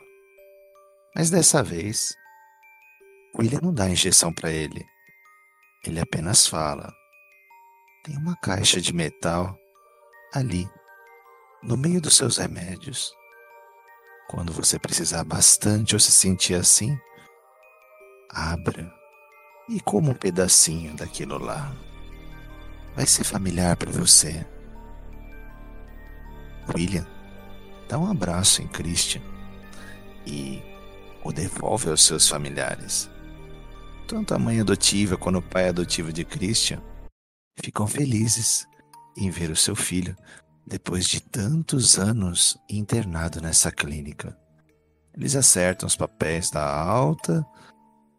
Mas 1.16 1.30
dessa 1.30 1.64
vez, 1.64 2.16
William 3.38 3.60
não 3.62 3.74
dá 3.74 3.90
injeção 3.90 4.34
para 4.34 4.52
ele. 4.52 4.86
Ele 5.86 6.00
apenas 6.00 6.48
fala: 6.48 6.94
Tem 8.04 8.18
uma 8.18 8.36
caixa 8.38 8.82
de 8.82 8.94
metal 8.94 9.58
ali, 10.34 10.68
no 11.64 11.78
meio 11.78 12.02
dos 12.02 12.16
seus 12.16 12.38
remédios. 12.38 13.14
Quando 14.30 14.54
você 14.54 14.80
precisar 14.80 15.24
bastante 15.24 15.96
ou 15.96 16.00
se 16.00 16.12
sentir 16.12 16.56
assim, 16.56 16.98
abra 18.30 18.92
e 19.70 19.80
coma 19.80 20.12
um 20.12 20.16
pedacinho 20.16 20.96
daquilo 20.96 21.38
lá 21.38 21.76
vai 22.96 23.06
ser 23.06 23.24
familiar 23.24 23.76
para 23.76 23.92
você. 23.92 24.46
William 26.74 27.06
dá 27.88 27.98
um 27.98 28.10
abraço 28.10 28.62
em 28.62 28.68
Christian 28.68 29.22
e 30.26 30.62
o 31.24 31.32
devolve 31.32 31.90
aos 31.90 32.04
seus 32.04 32.28
familiares. 32.28 33.10
Tanto 34.08 34.34
a 34.34 34.40
mãe 34.40 34.60
adotiva 34.60 35.18
quanto 35.18 35.40
o 35.40 35.42
pai 35.42 35.70
adotivo 35.70 36.12
de 36.12 36.26
Christian 36.26 36.82
ficam 37.64 37.88
felizes 37.88 38.68
em 39.16 39.30
ver 39.30 39.50
o 39.50 39.56
seu 39.56 39.76
filho 39.76 40.16
depois 40.66 41.08
de 41.08 41.22
tantos 41.22 41.98
anos 41.98 42.58
internado 42.70 43.42
nessa 43.42 43.72
clínica. 43.72 44.38
Eles 45.16 45.36
acertam 45.36 45.88
os 45.88 45.96
papéis 45.96 46.50
da 46.50 46.64
alta. 46.64 47.46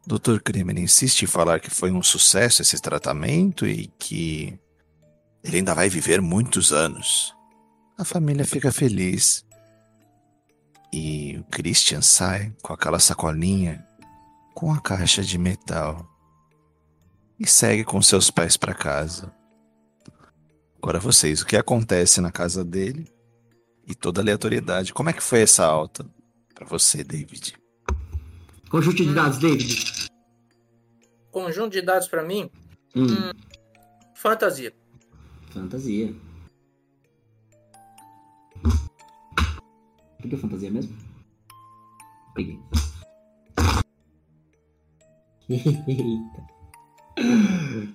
Dr. 0.06 0.40
Kremer 0.42 0.78
insiste 0.78 1.22
em 1.22 1.26
falar 1.26 1.60
que 1.60 1.70
foi 1.70 1.90
um 1.90 2.02
sucesso 2.02 2.62
esse 2.62 2.80
tratamento 2.80 3.66
e 3.66 3.86
que 3.98 4.58
ele 5.42 5.58
ainda 5.58 5.74
vai 5.74 5.88
viver 5.88 6.20
muitos 6.20 6.72
anos. 6.72 7.34
A 7.98 8.04
família 8.04 8.44
fica 8.44 8.70
feliz. 8.70 9.44
E 10.92 11.38
o 11.38 11.44
Christian 11.44 12.02
sai 12.02 12.54
com 12.62 12.72
aquela 12.72 12.98
sacolinha 12.98 13.86
com 14.54 14.72
a 14.72 14.80
caixa 14.80 15.22
de 15.22 15.38
metal 15.38 16.06
e 17.40 17.46
segue 17.46 17.84
com 17.84 18.00
seus 18.02 18.30
pés 18.30 18.56
para 18.56 18.74
casa. 18.74 19.32
Agora 20.82 20.98
vocês, 20.98 21.40
o 21.40 21.46
que 21.46 21.56
acontece 21.56 22.20
na 22.20 22.32
casa 22.32 22.64
dele 22.64 23.06
e 23.86 23.94
toda 23.94 24.20
a 24.20 24.22
aleatoriedade? 24.22 24.92
Como 24.92 25.08
é 25.08 25.12
que 25.12 25.22
foi 25.22 25.42
essa 25.42 25.64
alta 25.64 26.04
para 26.52 26.66
você, 26.66 27.04
David? 27.04 27.54
Conjunto 28.68 28.96
de 28.96 29.14
dados, 29.14 29.38
David. 29.38 30.08
Conjunto 31.30 31.70
de 31.70 31.82
dados 31.82 32.08
para 32.08 32.24
mim? 32.24 32.50
Hum. 32.96 33.06
Hum, 33.06 33.32
fantasia. 34.16 34.74
Fantasia. 35.50 36.12
O 40.18 40.28
que 40.28 40.34
é 40.34 40.38
fantasia 40.38 40.70
mesmo? 40.70 40.98
Peguei. 42.34 42.58
Eita. 45.48 46.52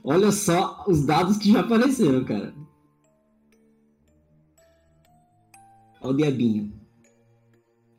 Olha 0.06 0.32
só 0.32 0.86
os 0.88 1.06
dados 1.06 1.38
que 1.38 1.52
já 1.52 1.60
apareceram, 1.60 2.24
cara. 2.24 2.54
Olha 6.08 6.14
o 6.14 6.18
diabinho. 6.18 6.74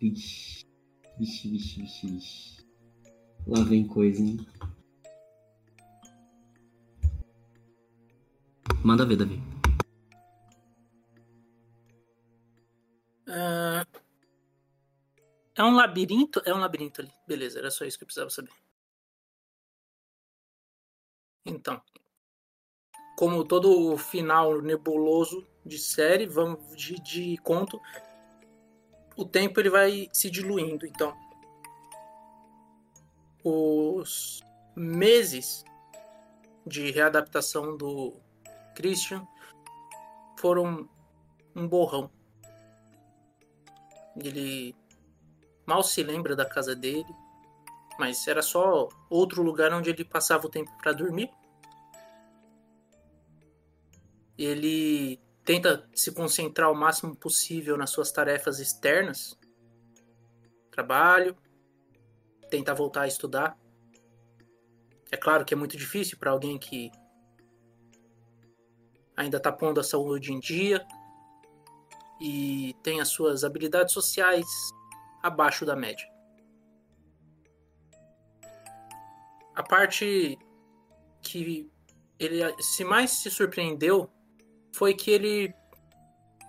Vixe, 0.01 0.65
vixe, 1.19 1.51
vixe, 1.51 1.82
vixe, 1.82 2.07
vixe. 2.07 2.66
Lá 3.47 3.62
vem 3.65 3.87
coisa, 3.87 4.23
hein? 4.23 4.39
Manda 8.82 9.05
ver, 9.05 9.16
Davi. 9.16 9.43
Uh, 13.27 13.85
é 15.55 15.62
um 15.62 15.74
labirinto? 15.74 16.41
É 16.47 16.55
um 16.55 16.61
labirinto 16.61 17.03
ali. 17.03 17.12
Beleza, 17.27 17.59
era 17.59 17.70
só 17.70 17.85
isso 17.85 17.99
que 17.99 18.05
eu 18.05 18.07
precisava 18.07 18.31
saber. 18.31 18.53
Então, 21.45 21.82
como 23.19 23.45
todo 23.45 23.99
final 23.99 24.62
nebuloso 24.62 25.45
de 25.66 25.77
série, 25.77 26.24
vamos 26.24 26.77
de, 26.77 26.95
de 27.01 27.37
conto, 27.39 27.81
o 29.19 29.24
tempo 29.24 29.59
ele 29.59 29.69
vai 29.69 30.09
se 30.12 30.31
diluindo. 30.31 30.86
Então, 30.86 31.12
os 33.43 34.40
meses 34.77 35.65
de 36.65 36.93
readaptação 36.93 37.77
do 37.77 38.15
Christian 38.77 39.27
foram 40.39 40.89
um 41.57 41.66
borrão. 41.66 42.09
Ele 44.16 44.73
mal 45.66 45.82
se 45.82 46.01
lembra 46.05 46.36
da 46.36 46.45
casa 46.45 46.77
dele, 46.77 47.12
mas 47.99 48.27
era 48.28 48.40
só 48.40 48.89
outro 49.11 49.43
lugar 49.43 49.73
onde 49.73 49.90
ele 49.90 50.05
passava 50.05 50.47
o 50.47 50.51
tempo 50.51 50.70
para 50.78 50.93
dormir. 50.93 51.28
Ele 54.39 55.20
tenta 55.49 55.89
se 55.95 56.12
concentrar 56.12 56.70
o 56.70 56.75
máximo 56.75 57.16
possível 57.16 57.79
nas 57.79 57.89
suas 57.89 58.12
tarefas 58.12 58.59
externas, 58.59 59.35
trabalho, 60.70 61.35
tenta 62.51 62.75
voltar 62.75 63.05
a 63.05 63.09
estudar. 63.09 63.59
É 65.11 65.16
claro 65.16 65.47
que 65.47 65.55
é 65.55 65.57
muito 65.57 65.75
difícil 65.75 66.19
para 66.19 66.33
alguém 66.33 66.59
que 66.59 66.93
ainda 69.16 69.39
está 69.39 69.51
pondo 69.51 69.81
a 69.81 69.83
saúde 69.83 70.35
em 70.35 70.39
dia 70.39 70.87
e 72.20 72.77
tem 72.83 73.01
as 73.01 73.09
suas 73.09 73.43
habilidades 73.43 73.95
sociais 73.95 74.47
abaixo 75.23 75.65
da 75.65 75.75
média. 75.75 76.07
A 79.55 79.62
parte 79.62 80.39
que 81.23 81.73
ele 82.19 82.43
se 82.61 82.85
mais 82.85 83.12
se 83.12 83.31
surpreendeu 83.31 84.12
foi 84.79 84.95
que 84.95 85.11
ele 85.11 85.53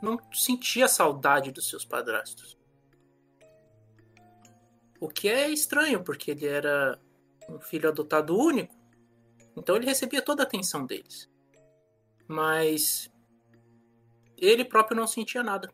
não 0.04 0.20
sentia 0.32 0.88
saudade 0.88 1.52
dos 1.52 1.68
seus 1.68 1.84
padrastos. 1.84 2.56
O 5.00 5.10
que 5.10 5.28
é 5.28 5.50
estranho, 5.50 6.04
porque 6.04 6.30
ele 6.30 6.46
era 6.46 7.02
um 7.50 7.60
filho 7.60 7.90
adotado 7.90 8.38
único. 8.38 8.78
Então 9.58 9.76
ele 9.76 9.88
recebia 9.88 10.22
toda 10.22 10.44
a 10.44 10.46
atenção 10.46 10.86
deles. 10.86 11.28
Mas 12.28 13.12
ele 14.38 14.64
próprio 14.64 14.96
não 14.96 15.08
sentia 15.08 15.42
nada. 15.42 15.74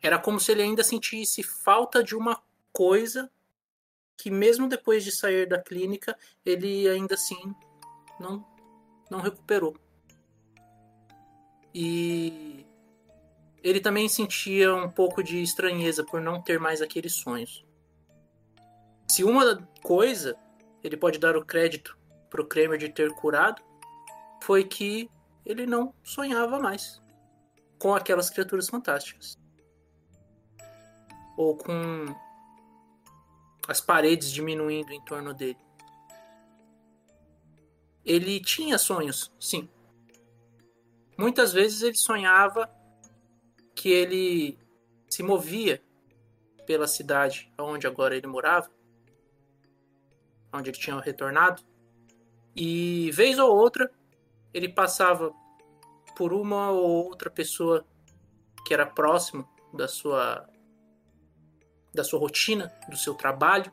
Era 0.00 0.20
como 0.20 0.38
se 0.38 0.52
ele 0.52 0.62
ainda 0.62 0.84
sentisse 0.84 1.42
falta 1.42 2.04
de 2.04 2.14
uma 2.14 2.40
coisa 2.72 3.28
que 4.16 4.30
mesmo 4.30 4.68
depois 4.68 5.02
de 5.02 5.10
sair 5.10 5.48
da 5.48 5.60
clínica, 5.60 6.16
ele 6.46 6.88
ainda 6.88 7.16
assim 7.16 7.52
não 8.20 8.46
não 9.10 9.20
recuperou. 9.20 9.76
E 11.74 12.64
ele 13.62 13.80
também 13.80 14.08
sentia 14.08 14.72
um 14.74 14.88
pouco 14.88 15.22
de 15.22 15.42
estranheza 15.42 16.04
por 16.04 16.20
não 16.20 16.40
ter 16.40 16.60
mais 16.60 16.80
aqueles 16.80 17.14
sonhos. 17.14 17.66
Se 19.08 19.24
uma 19.24 19.56
coisa 19.82 20.36
ele 20.82 20.96
pode 20.96 21.18
dar 21.18 21.36
o 21.36 21.44
crédito 21.44 21.98
pro 22.30 22.46
Kramer 22.46 22.78
de 22.78 22.88
ter 22.90 23.12
curado, 23.14 23.62
foi 24.42 24.64
que 24.64 25.10
ele 25.44 25.66
não 25.66 25.94
sonhava 26.02 26.58
mais 26.58 27.02
com 27.78 27.94
aquelas 27.94 28.30
criaturas 28.30 28.68
fantásticas. 28.68 29.38
Ou 31.36 31.56
com 31.56 32.06
as 33.66 33.80
paredes 33.80 34.30
diminuindo 34.30 34.92
em 34.92 35.00
torno 35.04 35.34
dele. 35.34 35.58
Ele 38.04 38.38
tinha 38.40 38.78
sonhos, 38.78 39.32
sim. 39.40 39.68
Muitas 41.16 41.52
vezes 41.52 41.82
ele 41.82 41.96
sonhava 41.96 42.68
que 43.74 43.88
ele 43.88 44.58
se 45.08 45.22
movia 45.22 45.82
pela 46.66 46.86
cidade 46.86 47.52
onde 47.58 47.86
agora 47.86 48.16
ele 48.16 48.26
morava, 48.26 48.70
onde 50.52 50.70
ele 50.70 50.78
tinha 50.78 50.98
retornado, 50.98 51.62
e 52.56 53.10
vez 53.12 53.38
ou 53.38 53.54
outra 53.54 53.90
ele 54.52 54.68
passava 54.68 55.32
por 56.16 56.32
uma 56.32 56.70
ou 56.70 57.06
outra 57.06 57.28
pessoa 57.28 57.84
que 58.64 58.72
era 58.72 58.86
próximo 58.86 59.48
da 59.72 59.88
sua 59.88 60.48
da 61.92 62.02
sua 62.02 62.18
rotina, 62.18 62.72
do 62.88 62.96
seu 62.96 63.14
trabalho. 63.14 63.72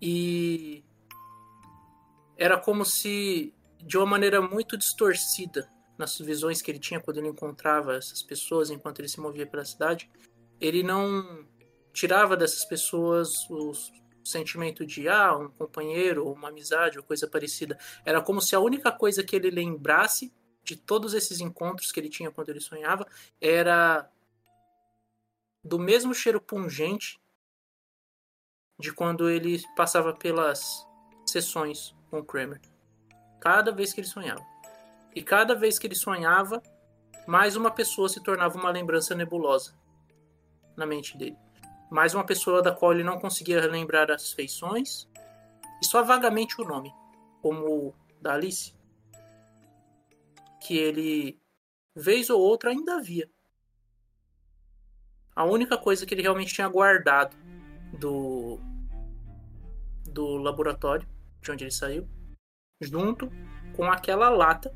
E 0.00 0.82
era 2.36 2.58
como 2.58 2.86
se 2.86 3.54
de 3.80 3.96
uma 3.96 4.06
maneira 4.06 4.40
muito 4.40 4.76
distorcida 4.76 5.70
nas 5.96 6.18
visões 6.18 6.62
que 6.62 6.70
ele 6.70 6.78
tinha 6.78 7.00
quando 7.00 7.18
ele 7.18 7.28
encontrava 7.28 7.96
essas 7.96 8.22
pessoas 8.22 8.70
enquanto 8.70 9.00
ele 9.00 9.08
se 9.08 9.20
movia 9.20 9.46
pela 9.46 9.64
cidade, 9.64 10.10
ele 10.60 10.82
não 10.82 11.46
tirava 11.92 12.36
dessas 12.36 12.64
pessoas 12.64 13.48
o 13.50 13.72
sentimento 14.24 14.86
de 14.86 15.08
ah, 15.08 15.36
um 15.36 15.48
companheiro, 15.48 16.26
ou 16.26 16.34
uma 16.34 16.48
amizade, 16.48 16.98
ou 16.98 17.04
coisa 17.04 17.26
parecida. 17.26 17.78
Era 18.04 18.20
como 18.20 18.40
se 18.40 18.54
a 18.54 18.60
única 18.60 18.92
coisa 18.92 19.24
que 19.24 19.34
ele 19.34 19.50
lembrasse 19.50 20.32
de 20.62 20.76
todos 20.76 21.14
esses 21.14 21.40
encontros 21.40 21.90
que 21.90 21.98
ele 21.98 22.10
tinha 22.10 22.30
quando 22.30 22.50
ele 22.50 22.60
sonhava 22.60 23.06
era 23.40 24.08
do 25.64 25.78
mesmo 25.78 26.14
cheiro 26.14 26.40
pungente 26.40 27.18
de 28.78 28.92
quando 28.92 29.28
ele 29.28 29.60
passava 29.74 30.14
pelas 30.14 30.86
sessões 31.26 31.94
com 32.10 32.20
o 32.20 32.24
Kramer. 32.24 32.60
Cada 33.40 33.72
vez 33.72 33.92
que 33.92 34.00
ele 34.00 34.06
sonhava. 34.06 34.44
E 35.14 35.22
cada 35.22 35.54
vez 35.54 35.78
que 35.78 35.86
ele 35.86 35.94
sonhava, 35.94 36.62
mais 37.26 37.56
uma 37.56 37.70
pessoa 37.70 38.08
se 38.08 38.22
tornava 38.22 38.58
uma 38.58 38.70
lembrança 38.70 39.14
nebulosa 39.14 39.74
na 40.76 40.86
mente 40.86 41.16
dele. 41.16 41.36
Mais 41.90 42.14
uma 42.14 42.24
pessoa 42.24 42.62
da 42.62 42.72
qual 42.72 42.92
ele 42.92 43.02
não 43.02 43.18
conseguia 43.18 43.66
lembrar 43.66 44.10
as 44.10 44.32
feições 44.32 45.08
e 45.82 45.86
só 45.86 46.02
vagamente 46.02 46.60
o 46.60 46.64
nome, 46.64 46.92
como 47.40 47.66
o 47.66 47.94
da 48.20 48.34
Alice, 48.34 48.74
que 50.60 50.76
ele, 50.76 51.40
vez 51.94 52.30
ou 52.30 52.40
outra, 52.40 52.70
ainda 52.70 53.00
via. 53.00 53.30
A 55.34 55.44
única 55.44 55.78
coisa 55.78 56.04
que 56.04 56.14
ele 56.14 56.22
realmente 56.22 56.52
tinha 56.52 56.68
guardado 56.68 57.36
do, 57.98 58.58
do 60.04 60.36
laboratório, 60.36 61.08
de 61.40 61.52
onde 61.52 61.64
ele 61.64 61.70
saiu, 61.70 62.08
junto 62.80 63.30
com 63.74 63.84
aquela 63.84 64.28
lata 64.28 64.74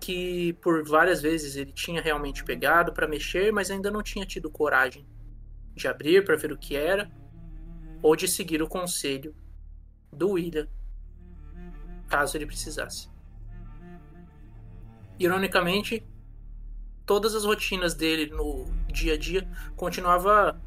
que 0.00 0.52
por 0.54 0.84
várias 0.86 1.20
vezes 1.20 1.56
ele 1.56 1.72
tinha 1.72 2.00
realmente 2.00 2.44
pegado 2.44 2.92
para 2.92 3.08
mexer, 3.08 3.52
mas 3.52 3.70
ainda 3.70 3.90
não 3.90 4.02
tinha 4.02 4.24
tido 4.24 4.50
coragem 4.50 5.06
de 5.74 5.88
abrir 5.88 6.24
para 6.24 6.36
ver 6.36 6.52
o 6.52 6.58
que 6.58 6.76
era 6.76 7.10
ou 8.02 8.14
de 8.14 8.28
seguir 8.28 8.62
o 8.62 8.68
conselho 8.68 9.34
do 10.12 10.32
William, 10.32 10.68
caso 12.08 12.36
ele 12.36 12.46
precisasse. 12.46 13.10
Ironicamente, 15.18 16.06
todas 17.04 17.34
as 17.34 17.44
rotinas 17.44 17.94
dele 17.94 18.30
no 18.30 18.66
dia 18.92 19.14
a 19.14 19.18
dia 19.18 19.48
continuava 19.74 20.60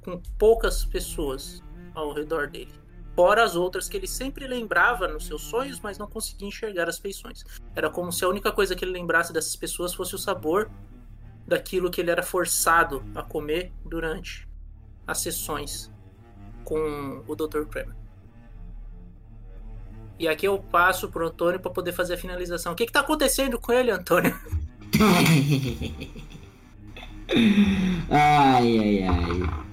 com 0.00 0.20
poucas 0.38 0.84
pessoas 0.84 1.62
ao 1.94 2.12
redor 2.12 2.48
dele 2.48 2.85
fora 3.16 3.42
as 3.42 3.56
outras 3.56 3.88
que 3.88 3.96
ele 3.96 4.06
sempre 4.06 4.46
lembrava 4.46 5.08
nos 5.08 5.26
seus 5.26 5.42
sonhos, 5.42 5.80
mas 5.80 5.96
não 5.96 6.06
conseguia 6.06 6.46
enxergar 6.46 6.86
as 6.86 6.98
feições. 6.98 7.42
Era 7.74 7.88
como 7.88 8.12
se 8.12 8.22
a 8.24 8.28
única 8.28 8.52
coisa 8.52 8.76
que 8.76 8.84
ele 8.84 8.92
lembrasse 8.92 9.32
dessas 9.32 9.56
pessoas 9.56 9.94
fosse 9.94 10.14
o 10.14 10.18
sabor 10.18 10.70
daquilo 11.46 11.90
que 11.90 12.02
ele 12.02 12.10
era 12.10 12.22
forçado 12.22 13.02
a 13.14 13.22
comer 13.22 13.72
durante 13.84 14.46
as 15.06 15.20
sessões 15.20 15.90
com 16.62 17.24
o 17.26 17.34
Dr. 17.34 17.64
Kramer. 17.64 17.96
E 20.18 20.28
aqui 20.28 20.46
eu 20.46 20.58
passo 20.58 21.08
pro 21.08 21.26
Antônio 21.26 21.58
para 21.60 21.70
poder 21.70 21.92
fazer 21.92 22.12
a 22.14 22.18
finalização. 22.18 22.72
O 22.72 22.76
que, 22.76 22.86
que 22.86 22.92
tá 22.92 23.00
acontecendo 23.00 23.58
com 23.58 23.70
ele, 23.72 23.90
Antônio? 23.90 24.38
ai, 28.10 28.78
ai, 28.78 29.02
ai. 29.02 29.66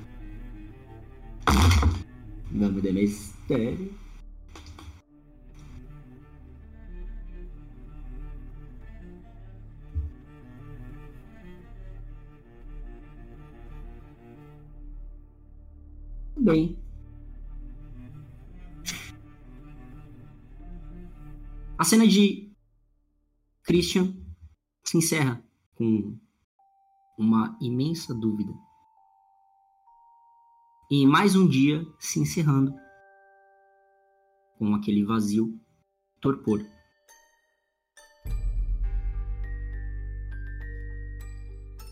Nome 2.52 2.82
dele 2.82 3.33
Estéreo. 3.44 3.94
Bem. 16.38 16.78
A 21.78 21.84
cena 21.84 22.08
de 22.08 22.50
Christian 23.64 24.16
se 24.86 24.98
encerra 24.98 25.44
com 25.76 26.18
uma 27.18 27.58
imensa 27.62 28.14
dúvida 28.14 28.54
e 30.90 31.06
mais 31.06 31.36
um 31.36 31.48
dia 31.48 31.86
se 32.00 32.20
encerrando 32.20 32.74
com 34.64 34.76
aquele 34.76 35.04
vazio 35.04 35.60
torpor. 36.22 36.66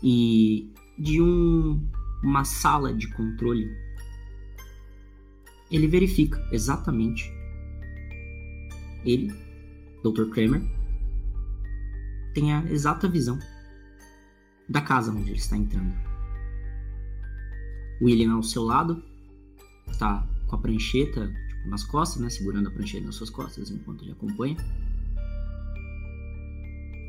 E 0.02 0.72
de 0.98 1.20
um, 1.20 1.86
uma 2.24 2.44
sala 2.44 2.94
de 2.94 3.08
controle, 3.12 3.68
ele 5.70 5.86
verifica 5.86 6.42
exatamente 6.50 7.30
ele, 9.04 9.28
Dr. 10.02 10.30
Kramer, 10.30 10.62
tem 12.32 12.54
a 12.54 12.64
exata 12.70 13.06
visão 13.06 13.38
da 14.66 14.80
casa 14.80 15.12
onde 15.12 15.28
ele 15.28 15.38
está 15.38 15.58
entrando. 15.58 15.94
William 18.00 18.32
ao 18.32 18.42
seu 18.42 18.62
lado, 18.62 19.04
está 19.86 20.26
com 20.46 20.56
a 20.56 20.58
prancheta 20.58 21.30
nas 21.66 21.84
costas, 21.84 22.20
né, 22.20 22.28
segurando 22.28 22.68
a 22.68 22.70
prancheta 22.70 23.06
nas 23.06 23.14
suas 23.14 23.30
costas 23.30 23.70
enquanto 23.70 24.02
ele 24.02 24.12
acompanha. 24.12 24.56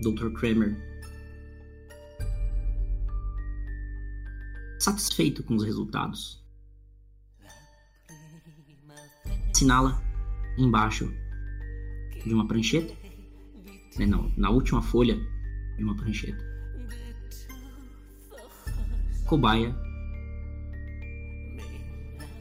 Dr. 0.01 0.31
Kramer 0.34 0.75
satisfeito 4.80 5.43
com 5.43 5.55
os 5.55 5.63
resultados. 5.63 6.43
Assinala 9.51 10.01
embaixo 10.57 11.13
de 12.25 12.34
uma 12.34 12.47
prancheta, 12.47 12.93
né, 13.97 14.05
não, 14.05 14.31
na 14.35 14.49
última 14.49 14.81
folha 14.81 15.17
de 15.77 15.84
uma 15.84 15.95
prancheta. 15.95 16.43
Cobaia 19.25 19.73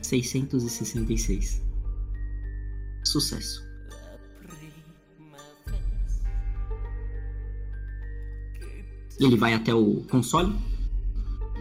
666. 0.03 1.63
Sucesso. 3.13 3.63
Ele 9.21 9.37
vai 9.37 9.53
até 9.53 9.75
o 9.75 10.03
console 10.11 10.55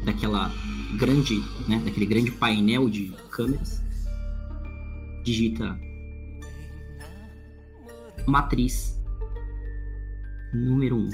daquela 0.06 0.50
grande, 0.98 1.42
né, 1.68 1.78
daquele 1.84 2.06
grande 2.06 2.32
painel 2.32 2.90
de 2.90 3.14
câmeras. 3.30 3.82
Digita 5.26 5.78
matriz 8.26 8.98
número 10.54 10.96
1. 10.96 11.00
Um. 11.00 11.10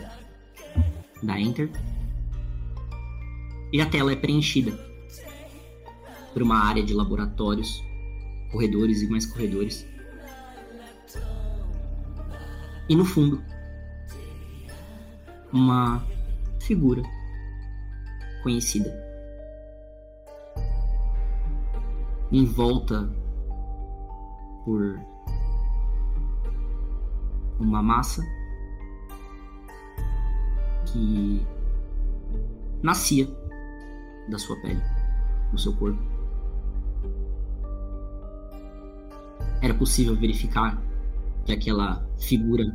Dá 1.23 1.39
enter. 1.39 1.71
E 3.73 3.81
a 3.81 3.87
tela 3.87 4.11
é 4.11 4.15
preenchida 4.15 4.71
por 6.31 6.43
uma 6.43 6.59
área 6.59 6.83
de 6.83 6.93
laboratórios, 6.93 7.83
corredores 8.51 9.01
e 9.01 9.07
mais 9.07 9.25
corredores. 9.25 9.96
E 12.89 12.95
no 12.95 13.03
fundo, 13.03 13.43
uma 15.51 16.01
figura 16.61 17.01
conhecida. 18.43 18.89
Em 22.31 22.45
volta 22.45 23.09
por 24.63 24.99
uma 27.59 27.81
massa 27.81 28.21
que 30.85 31.45
nascia 32.81 33.27
da 34.29 34.37
sua 34.37 34.55
pele, 34.61 34.81
do 35.51 35.57
seu 35.57 35.73
corpo. 35.75 35.99
Era 39.61 39.73
possível 39.73 40.15
verificar 40.15 40.81
que 41.47 41.53
aquela 41.53 42.05
figura 42.19 42.65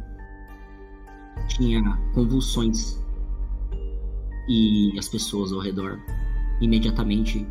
tinha 1.47 1.83
convulsões 2.15 2.99
e 4.49 4.99
as 4.99 5.11
pessoas 5.11 5.53
ao 5.53 5.61
redor 5.61 6.01
imediatamente 6.59 7.47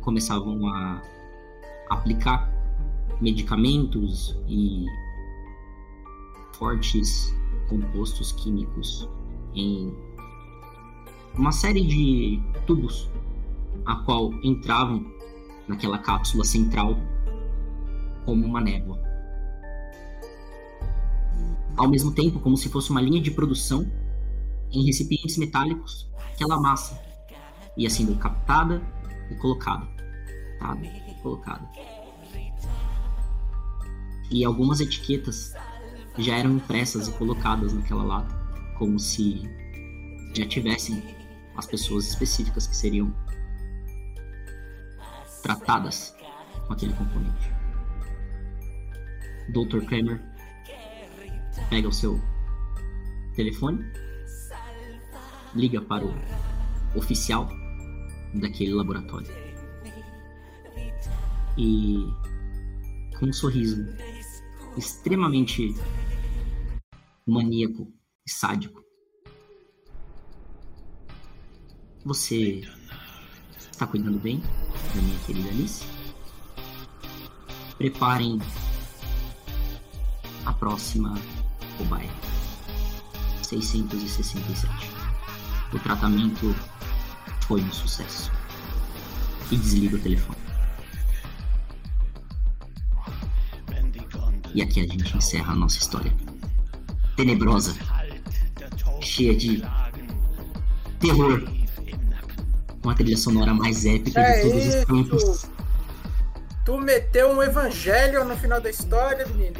começavam 0.00 0.66
a 0.68 1.02
aplicar 1.90 2.50
medicamentos 3.20 4.34
e 4.48 4.86
fortes 6.54 7.34
compostos 7.68 8.32
químicos 8.32 9.06
em 9.54 9.94
uma 11.34 11.52
série 11.52 11.84
de 11.84 12.42
tubos 12.66 13.10
a 13.84 13.96
qual 13.96 14.32
entravam 14.42 15.04
naquela 15.68 15.98
cápsula 15.98 16.44
central 16.44 16.96
como 18.24 18.46
uma 18.46 18.62
névoa. 18.62 19.13
Ao 21.76 21.88
mesmo 21.88 22.12
tempo, 22.12 22.38
como 22.38 22.56
se 22.56 22.68
fosse 22.68 22.90
uma 22.90 23.00
linha 23.00 23.20
de 23.20 23.30
produção 23.30 23.90
em 24.70 24.84
recipientes 24.86 25.36
metálicos, 25.36 26.08
aquela 26.32 26.60
massa 26.60 27.00
ia 27.76 27.90
sendo 27.90 28.16
captada 28.16 28.80
e 29.30 29.34
colocada. 29.36 29.86
E 31.08 31.14
colocada. 31.22 31.68
E 34.30 34.44
algumas 34.44 34.80
etiquetas 34.80 35.52
já 36.18 36.36
eram 36.36 36.52
impressas 36.52 37.08
e 37.08 37.12
colocadas 37.12 37.72
naquela 37.72 38.02
lata, 38.02 38.34
como 38.78 38.98
se 38.98 39.42
já 40.34 40.46
tivessem 40.46 41.02
as 41.56 41.66
pessoas 41.66 42.08
específicas 42.08 42.66
que 42.66 42.76
seriam 42.76 43.14
tratadas 45.42 46.14
com 46.66 46.72
aquele 46.72 46.92
componente. 46.94 47.52
Dr. 49.50 49.84
Kramer 49.84 50.33
pega 51.68 51.88
o 51.88 51.92
seu 51.92 52.20
telefone, 53.34 53.84
liga 55.54 55.80
para 55.80 56.04
o 56.04 56.14
oficial 56.96 57.48
daquele 58.34 58.72
laboratório 58.72 59.44
e 61.56 62.06
com 63.18 63.26
um 63.26 63.32
sorriso 63.32 63.86
extremamente 64.76 65.74
maníaco 67.26 67.92
e 68.26 68.30
sádico. 68.30 68.82
Você 72.04 72.62
está 73.58 73.86
cuidando 73.86 74.18
bem 74.18 74.40
da 74.94 75.00
minha 75.00 75.18
querida 75.20 75.48
Alice? 75.48 75.84
Preparem 77.78 78.38
a 80.44 80.52
próxima 80.52 81.14
cobaia. 81.78 82.10
667. 83.42 84.68
O 85.72 85.78
tratamento 85.78 86.54
foi 87.46 87.60
um 87.60 87.72
sucesso. 87.72 88.30
E 89.50 89.56
desliga 89.56 89.96
o 89.96 90.00
telefone. 90.00 90.38
E 94.54 94.62
aqui 94.62 94.80
a 94.80 94.84
gente 94.86 95.16
encerra 95.16 95.52
a 95.52 95.56
nossa 95.56 95.78
história. 95.78 96.12
Tenebrosa. 97.16 97.74
Cheia 99.00 99.34
de 99.36 99.62
terror. 101.00 101.42
Com 102.82 102.90
a 102.90 102.94
trilha 102.94 103.16
sonora 103.16 103.52
mais 103.52 103.84
épica 103.84 104.20
É 104.20 104.36
de 104.36 104.42
todos 104.50 104.66
os 104.66 104.74
isso. 104.74 104.86
tempos. 104.86 105.50
Tu 106.64 106.78
meteu 106.80 107.30
um 107.30 107.42
evangelho 107.42 108.24
no 108.24 108.36
final 108.36 108.60
da 108.60 108.70
história, 108.70 109.26
menino. 109.26 109.56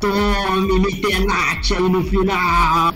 Tome, 0.00 0.80
Mitenate 0.80 1.74
aí 1.74 1.88
no 1.88 2.02
final! 2.04 2.92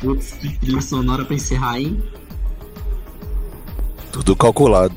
Putz, 0.00 0.32
que 0.32 0.58
trilha 0.58 0.80
sonora 0.80 1.24
pra 1.24 1.34
encerrar, 1.36 1.78
hein? 1.78 2.02
Tudo 4.12 4.34
calculado. 4.36 4.94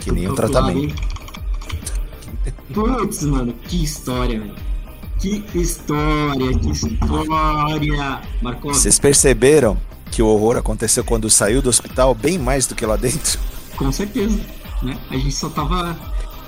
Que 0.00 0.10
nem 0.10 0.28
um 0.28 0.34
Calculado, 0.34 0.66
tratamento. 0.66 0.94
hein? 0.94 2.52
Putz, 2.74 3.22
mano, 3.24 3.52
que 3.64 3.82
história, 3.84 4.40
velho. 4.40 4.54
Que 5.20 5.44
história, 5.54 6.58
que 6.58 6.70
história! 6.70 8.20
Marcos, 8.42 8.76
Vocês 8.78 8.98
perceberam 8.98 9.76
que 10.10 10.20
o 10.22 10.26
horror 10.26 10.56
aconteceu 10.56 11.04
quando 11.04 11.30
saiu 11.30 11.62
do 11.62 11.68
hospital 11.70 12.14
bem 12.14 12.38
mais 12.38 12.66
do 12.66 12.74
que 12.74 12.84
lá 12.84 12.96
dentro? 12.96 13.38
com 13.76 13.90
certeza, 13.92 14.38
né? 14.82 14.98
A 15.10 15.14
gente 15.16 15.32
só 15.32 15.48
tava 15.48 15.96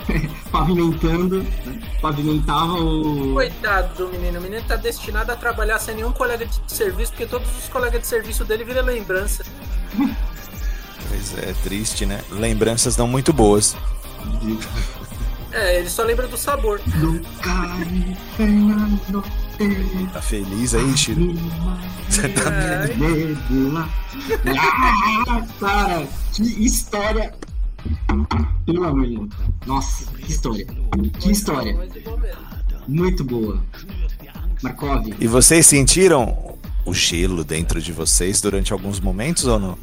pavimentando, 0.51 1.43
né? 1.43 1.81
pavimentava 2.01 2.75
o. 2.75 3.35
Coitado 3.35 3.95
do 3.95 4.13
menino. 4.13 4.39
O 4.39 4.43
menino 4.43 4.63
tá 4.67 4.77
destinado 4.77 5.33
a 5.33 5.37
trabalhar 5.37 5.79
sem 5.79 5.95
nenhum 5.97 6.13
colega 6.13 6.47
de 6.47 6.61
serviço, 6.67 7.13
porque 7.13 7.27
todos 7.27 7.49
os 7.59 7.69
colegas 7.69 8.01
de 8.01 8.07
serviço 8.07 8.45
dele 8.45 8.65
viram 8.65 8.83
lembrança. 8.83 9.45
Pois 11.07 11.39
é, 11.39 11.55
triste, 11.63 12.07
né? 12.07 12.25
Lembranças 12.31 12.97
não 12.97 13.07
muito 13.07 13.33
boas. 13.33 13.77
É, 15.53 15.79
ele 15.79 15.89
só 15.89 16.03
lembra 16.03 16.27
do 16.27 16.37
sabor. 16.37 16.81
Tá 20.13 20.21
feliz 20.21 20.75
aí, 20.75 20.97
Shiro? 20.97 21.35
Você 22.09 22.29
tá 22.31 22.51
É, 22.51 22.95
Ah, 25.29 25.47
cara, 25.61 26.09
que 26.33 26.43
história! 26.43 27.33
Pelo 28.67 28.85
amor 28.85 29.07
de 29.07 29.17
Deus. 29.17 29.29
Nossa, 29.67 30.07
que 30.13 30.31
história. 30.31 30.67
Que 31.21 31.31
história. 31.33 31.77
Muito 32.89 33.25
boa. 33.25 33.63
Markov, 34.63 35.15
E 35.21 35.27
vocês 35.27 35.67
sentiram 35.67 36.57
o 36.87 36.95
gelo 36.95 37.45
dentro 37.45 37.81
de 37.81 37.93
vocês 37.93 38.41
durante 38.41 38.73
alguns 38.73 39.01
momentos 39.01 39.45
ou 39.47 39.59
não? 39.59 39.79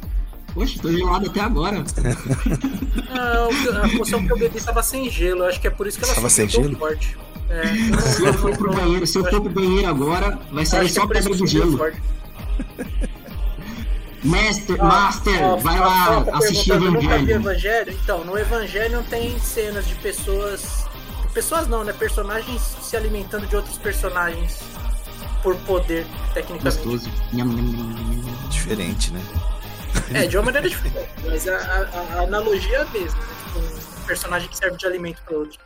poxa, 0.54 0.78
tô 0.82 0.92
gelado 0.92 1.26
até 1.30 1.40
agora. 1.40 1.78
Não, 1.78 3.84
a 3.84 3.88
poção 3.96 4.24
que 4.26 4.32
eu 4.32 4.38
bebi 4.38 4.58
estava 4.58 4.82
sem 4.82 5.08
gelo. 5.10 5.44
Acho 5.44 5.60
que 5.60 5.66
é 5.66 5.70
por 5.70 5.86
isso 5.86 5.98
que 5.98 6.04
ela 6.04 6.14
Tava 6.14 6.28
subiu 6.28 6.50
sem 6.50 6.60
tão 6.62 6.70
gelo? 6.70 6.78
forte. 6.78 7.16
É, 7.48 7.62
Se 8.02 8.22
eu 8.24 8.34
for 8.34 8.56
pro 8.56 8.72
banheiro, 8.72 9.06
se 9.06 9.18
eu 9.18 9.24
for 9.24 9.40
pro 9.40 9.50
banheiro 9.50 9.88
agora, 9.88 10.38
vai 10.52 10.66
sair 10.66 10.86
é 10.86 10.88
só 10.88 11.00
isso 11.04 11.08
pedra 11.08 11.22
subiu 11.34 11.46
gelo. 11.46 11.78
Master, 14.24 14.76
Ó, 14.80 14.84
Master, 14.84 15.42
ó, 15.44 15.56
vai 15.56 15.80
ó, 15.80 15.84
lá 15.84 16.24
ó, 16.32 16.36
assistir 16.36 16.70
perguntando, 16.70 16.92
Nunca 17.02 17.18
vi 17.18 17.30
Evangelho. 17.32 17.40
Evangelho? 17.40 17.98
Então, 18.02 18.24
no 18.24 18.38
Evangelho 18.38 19.02
tem 19.10 19.38
cenas 19.40 19.86
de 19.86 19.94
pessoas. 19.96 20.86
Pessoas 21.34 21.66
não, 21.66 21.82
né? 21.82 21.92
Personagens 21.92 22.60
se 22.82 22.96
alimentando 22.96 23.46
de 23.46 23.56
outros 23.56 23.78
personagens 23.78 24.60
por 25.42 25.56
poder, 25.60 26.06
tecnicamente. 26.34 26.76
Gostoso. 26.84 27.10
Diferente, 28.50 29.12
né? 29.12 29.20
É, 30.14 30.26
de 30.26 30.36
uma 30.36 30.44
maneira 30.44 30.68
diferente, 30.68 31.08
mas 31.26 31.48
a, 31.48 31.56
a- 31.56 32.18
a 32.18 32.22
analogia 32.22 32.76
é 32.78 32.82
a 32.82 32.84
mesma, 32.86 33.18
né? 33.18 33.26
Um 33.56 34.06
personagem 34.06 34.48
que 34.48 34.56
serve 34.56 34.76
de 34.76 34.86
alimento 34.86 35.20
para 35.22 35.36
outro. 35.36 35.58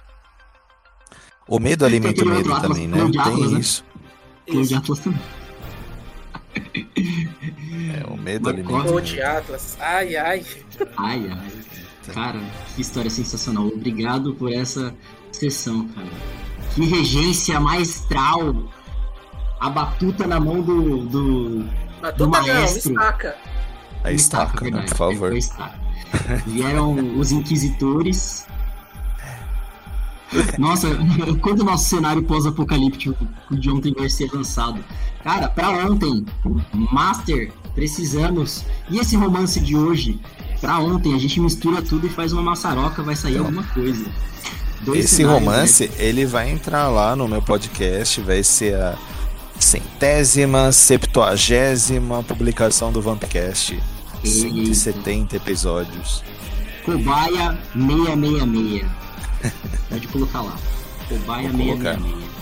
O 1.49 1.59
medo 1.61 1.85
alimenta 1.85 2.25
o 2.25 2.29
medo 2.29 2.61
também, 2.61 2.89
né? 2.89 2.99
Tem 3.25 3.51
né? 3.53 3.59
isso. 3.61 3.85
De. 4.49 4.75
Atlas 4.75 4.99
também. 5.01 5.21
É, 6.57 8.07
o 8.11 8.17
medo 8.17 8.51
o 8.51 8.93
Ou 8.93 9.01
de 9.01 9.21
Atlas. 9.23 9.77
Ai, 9.81 10.17
ai. 10.17 10.45
Ai, 10.97 11.29
ai. 11.31 11.53
Cara, 12.13 12.41
que 12.75 12.81
história 12.83 13.11
sensacional. 13.11 13.67
Obrigado 13.67 14.35
por 14.35 14.53
essa 14.53 14.95
sessão, 15.33 15.89
cara. 15.89 16.07
Que 16.75 16.85
regência 16.85 17.59
maestral 17.59 18.71
a 19.61 19.71
batuta 19.71 20.27
na 20.27 20.39
mão 20.39 20.61
do. 20.63 21.07
do 21.07 21.65
Batuta 22.01 22.17
do 22.19 22.25
não, 22.25 22.31
maestro. 22.31 22.93
estaca. 22.93 23.37
A 24.05 24.09
Uma 24.09 24.13
estaca, 24.13 24.71
né, 24.71 24.83
por 24.83 24.97
favor. 24.97 25.37
estaca. 25.37 25.79
Vieram 26.47 27.19
os 27.19 27.33
inquisitores. 27.33 28.47
Nossa, 30.59 30.89
quando 31.41 31.61
o 31.61 31.65
nosso 31.65 31.89
cenário 31.89 32.23
pós-apocalíptico 32.23 33.17
de 33.51 33.71
ontem 33.71 33.95
vai 33.97 34.09
ser 34.09 34.31
lançado? 34.33 34.85
Cara, 35.23 35.49
pra 35.49 35.71
ontem, 35.71 36.25
Master, 36.73 37.53
precisamos. 37.75 38.65
E 38.91 38.99
esse 38.99 39.17
romance 39.17 39.61
de 39.61 39.77
hoje? 39.77 40.21
Pra 40.61 40.79
ontem, 40.79 41.15
a 41.15 41.19
gente 41.19 41.41
mistura 41.41 41.83
tudo 41.83 42.07
e 42.07 42.11
faz 42.11 42.33
uma 42.33 42.43
maçaroca, 42.43 43.03
vai 43.03 43.15
sair 43.15 43.39
alguma 43.39 43.63
coisa. 43.65 44.07
Dois 44.81 45.05
Esse 45.05 45.17
cenários, 45.17 45.41
romance, 45.41 45.89
né? 45.89 45.95
ele 45.99 46.27
vai 46.27 46.51
entrar 46.51 46.89
lá 46.89 47.17
no 47.17 47.27
meu 47.27 47.43
podcast, 47.43 48.21
vai 48.21 48.43
ser 48.43 48.75
a 48.75 48.97
centésima, 49.59 50.71
septuagésima 50.73 52.23
publicação 52.23 52.93
do 52.93 53.01
Vampcast. 53.01 53.79
170 54.25 55.37
episódios. 55.37 56.23
Cobaia 56.85 57.59
666. 57.75 59.06
Pode 59.89 60.09
colocar 60.09 60.43
lá. 60.43 60.57
Cobaia 61.09 61.51
Vou 61.51 61.67
colocar. 61.67 61.95
666. 61.95 62.36